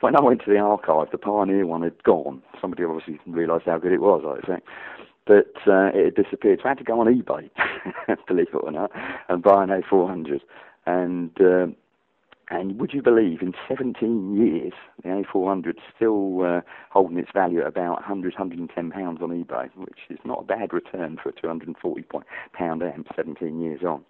When 0.00 0.14
I 0.14 0.20
went 0.20 0.42
to 0.44 0.50
the 0.50 0.58
archive, 0.58 1.10
the 1.10 1.16
Pioneer 1.16 1.64
one 1.64 1.80
had 1.80 2.04
gone. 2.04 2.42
Somebody 2.60 2.84
obviously 2.84 3.18
realised 3.26 3.64
how 3.64 3.78
good 3.78 3.92
it 3.92 4.02
was, 4.02 4.22
I 4.26 4.46
think. 4.46 4.62
But 5.26 5.54
uh, 5.66 5.88
it 5.94 6.04
had 6.04 6.22
disappeared. 6.22 6.60
So 6.62 6.66
I 6.66 6.72
had 6.72 6.78
to 6.78 6.84
go 6.84 7.00
on 7.00 7.06
eBay, 7.06 7.48
believe 8.28 8.48
it 8.52 8.54
or 8.54 8.70
not, 8.70 8.90
and 9.30 9.42
buy 9.42 9.64
an 9.64 9.70
A400. 9.70 10.40
And 10.84 11.30
uh, 11.40 11.68
and 12.50 12.80
would 12.80 12.94
you 12.94 13.02
believe, 13.02 13.42
in 13.42 13.52
17 13.68 14.34
years, 14.36 14.72
the 15.02 15.08
A400 15.08 15.68
is 15.68 15.74
still 15.94 16.42
uh, 16.42 16.60
holding 16.90 17.18
its 17.18 17.30
value 17.34 17.60
at 17.60 17.66
about 17.66 17.96
100, 17.96 18.34
110 18.34 18.90
pounds 18.90 19.20
on 19.22 19.28
eBay, 19.28 19.68
which 19.76 19.98
is 20.08 20.18
not 20.24 20.40
a 20.40 20.44
bad 20.44 20.72
return 20.72 21.18
for 21.22 21.28
a 21.28 21.32
240 21.32 22.04
pound 22.54 22.82
amp 22.82 23.06
17 23.14 23.60
years 23.60 23.80
on. 23.86 24.02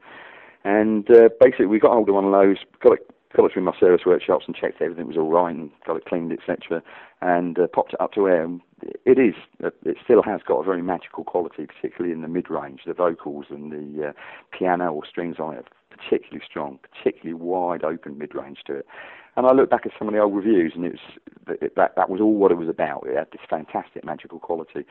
And 0.64 1.10
uh, 1.10 1.30
basically, 1.40 1.66
we 1.66 1.80
got 1.80 1.92
hold 1.92 2.08
of 2.08 2.14
one 2.14 2.26
of 2.26 2.32
those, 2.32 2.58
got 2.80 2.92
it, 2.92 3.10
got 3.36 3.46
it 3.46 3.52
through 3.52 3.62
my 3.62 3.78
service 3.78 4.02
workshops 4.06 4.44
and 4.46 4.54
checked 4.54 4.80
everything 4.80 5.08
was 5.08 5.16
all 5.16 5.30
right 5.30 5.54
and 5.54 5.70
got 5.84 5.96
it 5.96 6.04
cleaned, 6.04 6.32
etc. 6.32 6.80
And 7.20 7.58
uh, 7.58 7.66
popped 7.66 7.94
it 7.94 8.00
up 8.00 8.12
to 8.12 8.28
air. 8.28 8.48
It 9.04 9.18
is, 9.18 9.34
uh, 9.64 9.70
it 9.84 9.96
still 10.04 10.22
has 10.22 10.42
got 10.46 10.60
a 10.60 10.64
very 10.64 10.82
magical 10.82 11.24
quality, 11.24 11.66
particularly 11.66 12.14
in 12.14 12.22
the 12.22 12.28
mid-range. 12.28 12.82
The 12.86 12.94
vocals 12.94 13.46
and 13.50 13.72
the 13.72 14.08
uh, 14.08 14.12
piano 14.56 14.92
or 14.92 15.04
strings 15.04 15.36
on 15.40 15.56
it 15.56 15.66
particularly 15.98 16.44
strong, 16.48 16.78
particularly 16.82 17.34
wide 17.34 17.84
open 17.84 18.18
mid 18.18 18.34
range 18.34 18.58
to 18.66 18.76
it. 18.76 18.86
And 19.36 19.46
I 19.46 19.52
look 19.52 19.70
back 19.70 19.86
at 19.86 19.92
some 19.98 20.08
of 20.08 20.14
the 20.14 20.20
old 20.20 20.34
reviews, 20.34 20.72
and 20.74 20.84
it 20.84 20.92
was 20.92 21.56
it, 21.60 21.76
that 21.76 21.94
that 21.96 22.10
was 22.10 22.20
all 22.20 22.34
what 22.34 22.50
it 22.50 22.56
was 22.56 22.68
about. 22.68 23.06
It 23.06 23.16
had 23.16 23.28
this 23.30 23.40
fantastic 23.48 24.04
magical 24.04 24.38
quality. 24.38 24.84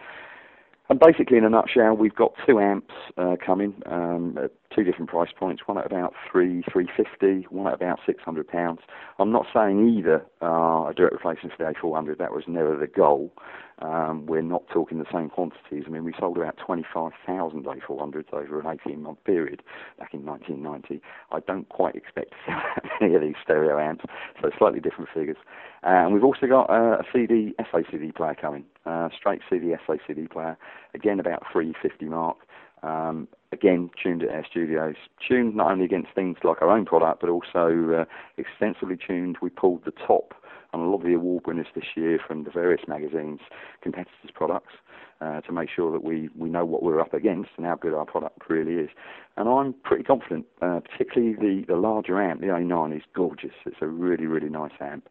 And 0.89 0.99
basically, 1.01 1.37
in 1.37 1.43
a 1.43 1.49
nutshell, 1.49 1.97
we've 1.97 2.15
got 2.15 2.31
two 2.45 2.59
amps 2.59 2.93
uh, 3.17 3.35
coming 3.45 3.73
um, 3.87 4.37
at 4.41 4.51
two 4.73 4.85
different 4.85 5.09
price 5.09 5.31
points. 5.37 5.63
One 5.65 5.77
at 5.77 5.85
about 5.85 6.13
three, 6.31 6.63
three 6.71 6.87
fifty. 6.95 7.45
One 7.49 7.67
at 7.67 7.73
about 7.73 7.99
six 8.05 8.23
hundred 8.23 8.47
pounds. 8.47 8.79
I'm 9.19 9.31
not 9.31 9.47
saying 9.53 9.97
either 9.97 10.25
are 10.39 10.91
a 10.91 10.93
direct 10.93 11.13
replacement 11.13 11.57
for 11.57 11.65
the 11.65 11.73
A400. 11.77 12.17
That 12.17 12.31
was 12.31 12.45
never 12.47 12.77
the 12.77 12.87
goal. 12.87 13.33
Um, 13.79 14.25
we're 14.25 14.41
not 14.41 14.63
talking 14.73 14.97
the 14.97 15.05
same 15.13 15.29
quantities. 15.29 15.83
I 15.85 15.89
mean, 15.89 16.03
we 16.03 16.13
sold 16.19 16.37
about 16.37 16.57
25,000 16.57 17.63
A400s 17.63 18.33
over 18.33 18.59
an 18.59 18.65
18-month 18.65 19.23
period 19.23 19.61
back 19.99 20.13
in 20.13 20.25
1990. 20.25 21.01
I 21.31 21.39
don't 21.41 21.69
quite 21.69 21.95
expect 21.95 22.31
to 22.31 22.37
sell 22.47 22.61
any 23.01 23.15
of 23.15 23.21
these 23.21 23.35
stereo 23.43 23.79
amps, 23.79 24.05
so 24.41 24.49
slightly 24.57 24.79
different 24.79 25.09
figures. 25.13 25.37
Uh, 25.83 25.89
and 25.89 26.13
we've 26.13 26.23
also 26.23 26.47
got 26.47 26.69
uh, 26.69 26.97
a 26.99 27.03
CD 27.13 27.53
SACD 27.59 28.15
player 28.15 28.35
coming, 28.39 28.65
uh, 28.85 29.09
straight 29.15 29.41
CD 29.47 29.75
SACD 29.87 30.31
player, 30.31 30.57
again 30.95 31.19
about 31.19 31.43
350 31.51 32.05
mark. 32.05 32.37
Um, 32.83 33.27
again, 33.51 33.89
tuned 34.01 34.23
at 34.23 34.29
Air 34.29 34.45
Studios, 34.49 34.95
tuned 35.27 35.55
not 35.55 35.71
only 35.71 35.85
against 35.85 36.09
things 36.13 36.37
like 36.43 36.61
our 36.61 36.69
own 36.69 36.85
product, 36.85 37.21
but 37.21 37.29
also 37.29 38.01
uh, 38.01 38.05
extensively 38.37 38.97
tuned. 38.97 39.37
We 39.41 39.49
pulled 39.49 39.85
the 39.85 39.91
top 39.91 40.33
on 40.73 40.79
a 40.79 40.89
lot 40.89 40.97
of 40.97 41.03
the 41.03 41.13
award 41.13 41.43
winners 41.47 41.67
this 41.75 41.85
year 41.95 42.19
from 42.25 42.43
the 42.43 42.51
various 42.51 42.81
magazines, 42.87 43.39
competitors' 43.81 44.31
products, 44.33 44.73
uh, 45.21 45.41
to 45.41 45.51
make 45.51 45.69
sure 45.69 45.91
that 45.91 46.03
we, 46.03 46.29
we 46.37 46.49
know 46.49 46.65
what 46.65 46.83
we're 46.83 46.99
up 46.99 47.13
against 47.13 47.49
and 47.57 47.65
how 47.65 47.75
good 47.75 47.93
our 47.93 48.05
product 48.05 48.49
really 48.49 48.73
is. 48.73 48.89
And 49.37 49.47
I'm 49.47 49.73
pretty 49.83 50.03
confident, 50.03 50.45
uh, 50.63 50.79
particularly 50.79 51.35
the, 51.35 51.65
the 51.67 51.79
larger 51.79 52.19
amp, 52.19 52.41
the 52.41 52.47
A9 52.47 52.97
is 52.97 53.03
gorgeous. 53.15 53.51
It's 53.65 53.77
a 53.81 53.87
really, 53.87 54.25
really 54.25 54.49
nice 54.49 54.71
amp. 54.81 55.07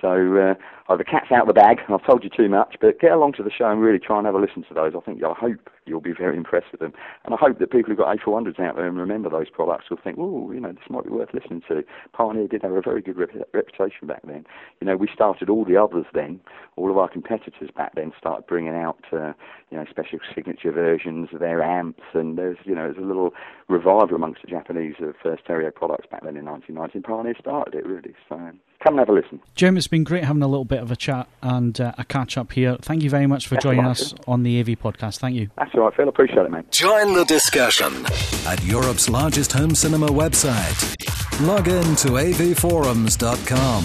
So 0.00 0.08
uh, 0.08 0.54
oh, 0.88 0.96
the 0.96 1.04
cat's 1.04 1.30
out 1.30 1.42
of 1.42 1.48
the 1.48 1.54
bag. 1.54 1.78
I've 1.88 2.04
told 2.04 2.24
you 2.24 2.30
too 2.30 2.48
much, 2.48 2.76
but 2.80 3.00
get 3.00 3.12
along 3.12 3.34
to 3.34 3.42
the 3.42 3.50
show 3.50 3.70
and 3.70 3.80
really 3.80 3.98
try 3.98 4.18
and 4.18 4.26
have 4.26 4.34
a 4.34 4.38
listen 4.38 4.64
to 4.68 4.74
those. 4.74 4.92
I 4.96 5.00
think 5.00 5.22
I 5.22 5.34
hope 5.34 5.68
you'll 5.86 6.00
be 6.00 6.12
very 6.12 6.36
impressed 6.36 6.66
with 6.72 6.80
them, 6.80 6.92
and 7.24 7.34
I 7.34 7.36
hope 7.36 7.58
that 7.58 7.70
people 7.70 7.90
who've 7.90 7.98
got 7.98 8.16
A400s 8.16 8.60
out 8.60 8.76
there 8.76 8.86
and 8.86 8.96
remember 8.96 9.28
those 9.28 9.50
products 9.50 9.90
will 9.90 9.98
think, 10.02 10.16
oh, 10.18 10.52
you 10.52 10.60
know, 10.60 10.72
this 10.72 10.88
might 10.88 11.04
be 11.04 11.10
worth 11.10 11.34
listening 11.34 11.62
to. 11.68 11.82
Pioneer 12.12 12.46
did 12.46 12.62
have 12.62 12.72
a 12.72 12.80
very 12.80 13.02
good 13.02 13.16
rep- 13.16 13.48
reputation 13.52 14.06
back 14.06 14.22
then. 14.24 14.46
You 14.80 14.86
know, 14.86 14.96
we 14.96 15.08
started 15.12 15.50
all 15.50 15.64
the 15.64 15.76
others 15.76 16.06
then. 16.14 16.40
All 16.76 16.90
of 16.90 16.98
our 16.98 17.08
competitors 17.08 17.70
back 17.76 17.94
then 17.94 18.12
started 18.16 18.46
bringing 18.46 18.74
out 18.74 19.04
uh, 19.12 19.32
you 19.70 19.78
know 19.78 19.84
special 19.90 20.18
signature 20.34 20.72
versions 20.72 21.28
of 21.32 21.40
their 21.40 21.62
amps, 21.62 22.02
and 22.14 22.38
there's 22.38 22.58
you 22.64 22.74
know 22.74 22.84
there's 22.84 23.02
a 23.02 23.06
little 23.06 23.34
revival 23.70 24.14
amongst 24.16 24.42
the 24.42 24.48
Japanese 24.48 24.94
of 25.00 25.14
uh, 25.24 25.36
stereo 25.42 25.70
products 25.70 26.06
back 26.10 26.22
then 26.22 26.36
in 26.36 26.44
1990. 26.44 27.06
Pioneer 27.06 27.34
started 27.40 27.74
it 27.74 27.86
really, 27.86 28.14
so 28.28 28.36
come 28.82 28.94
and 28.94 28.98
have 28.98 29.08
a 29.08 29.12
listen. 29.12 29.40
Jim, 29.54 29.76
it's 29.76 29.86
been 29.86 30.04
great 30.04 30.24
having 30.24 30.42
a 30.42 30.48
little 30.48 30.64
bit 30.64 30.80
of 30.80 30.90
a 30.90 30.96
chat 30.96 31.28
and 31.42 31.80
uh, 31.80 31.92
a 31.96 32.04
catch 32.04 32.36
up 32.36 32.52
here. 32.52 32.76
Thank 32.82 33.02
you 33.02 33.10
very 33.10 33.26
much 33.26 33.46
for 33.46 33.54
That's 33.54 33.64
joining 33.64 33.84
right, 33.84 33.90
us 33.90 34.14
on 34.26 34.42
the 34.42 34.60
AV 34.60 34.66
podcast. 34.68 35.18
Thank 35.18 35.36
you. 35.36 35.50
That's 35.56 35.74
all 35.74 35.82
right, 35.82 35.94
Phil. 35.94 36.08
Appreciate 36.08 36.44
it, 36.44 36.50
mate. 36.50 36.70
Join 36.70 37.14
the 37.14 37.24
discussion 37.24 38.04
at 38.46 38.62
Europe's 38.64 39.08
largest 39.08 39.52
home 39.52 39.74
cinema 39.74 40.08
website. 40.08 41.46
Log 41.46 41.68
in 41.68 41.96
to 41.96 42.08
avforums.com. 42.08 43.84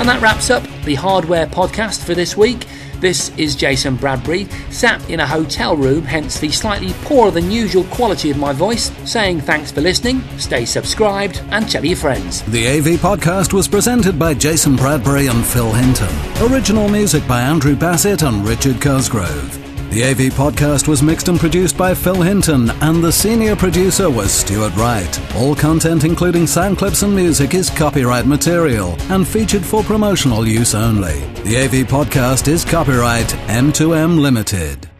And 0.00 0.08
that 0.08 0.20
wraps 0.20 0.50
up 0.50 0.64
the 0.84 0.96
Hardware 0.96 1.46
podcast 1.46 2.04
for 2.04 2.14
this 2.14 2.36
week. 2.36 2.66
This 3.02 3.36
is 3.36 3.56
Jason 3.56 3.96
Bradbury, 3.96 4.44
sat 4.70 5.10
in 5.10 5.18
a 5.18 5.26
hotel 5.26 5.76
room, 5.76 6.04
hence 6.04 6.38
the 6.38 6.50
slightly 6.50 6.92
poorer 7.02 7.32
than 7.32 7.50
usual 7.50 7.82
quality 7.86 8.30
of 8.30 8.36
my 8.36 8.52
voice, 8.52 8.92
saying 9.04 9.40
thanks 9.40 9.72
for 9.72 9.80
listening, 9.80 10.22
stay 10.38 10.64
subscribed, 10.64 11.42
and 11.50 11.68
tell 11.68 11.84
your 11.84 11.96
friends. 11.96 12.42
The 12.42 12.68
AV 12.68 13.00
podcast 13.00 13.52
was 13.52 13.66
presented 13.66 14.20
by 14.20 14.34
Jason 14.34 14.76
Bradbury 14.76 15.26
and 15.26 15.44
Phil 15.44 15.72
Hinton. 15.72 16.14
Original 16.52 16.88
music 16.88 17.26
by 17.26 17.40
Andrew 17.40 17.74
Bassett 17.74 18.22
and 18.22 18.46
Richard 18.46 18.80
Cosgrove. 18.80 19.61
The 19.92 20.04
AV 20.04 20.32
podcast 20.32 20.88
was 20.88 21.02
mixed 21.02 21.28
and 21.28 21.38
produced 21.38 21.76
by 21.76 21.92
Phil 21.92 22.22
Hinton, 22.22 22.70
and 22.80 23.04
the 23.04 23.12
senior 23.12 23.54
producer 23.54 24.08
was 24.08 24.32
Stuart 24.32 24.74
Wright. 24.74 25.20
All 25.36 25.54
content, 25.54 26.04
including 26.04 26.46
sound 26.46 26.78
clips 26.78 27.02
and 27.02 27.14
music, 27.14 27.52
is 27.52 27.68
copyright 27.68 28.24
material 28.24 28.96
and 29.10 29.28
featured 29.28 29.62
for 29.62 29.82
promotional 29.82 30.48
use 30.48 30.74
only. 30.74 31.20
The 31.42 31.58
AV 31.64 31.86
podcast 31.86 32.48
is 32.48 32.64
copyright 32.64 33.28
M2M 33.48 34.18
Limited. 34.18 34.91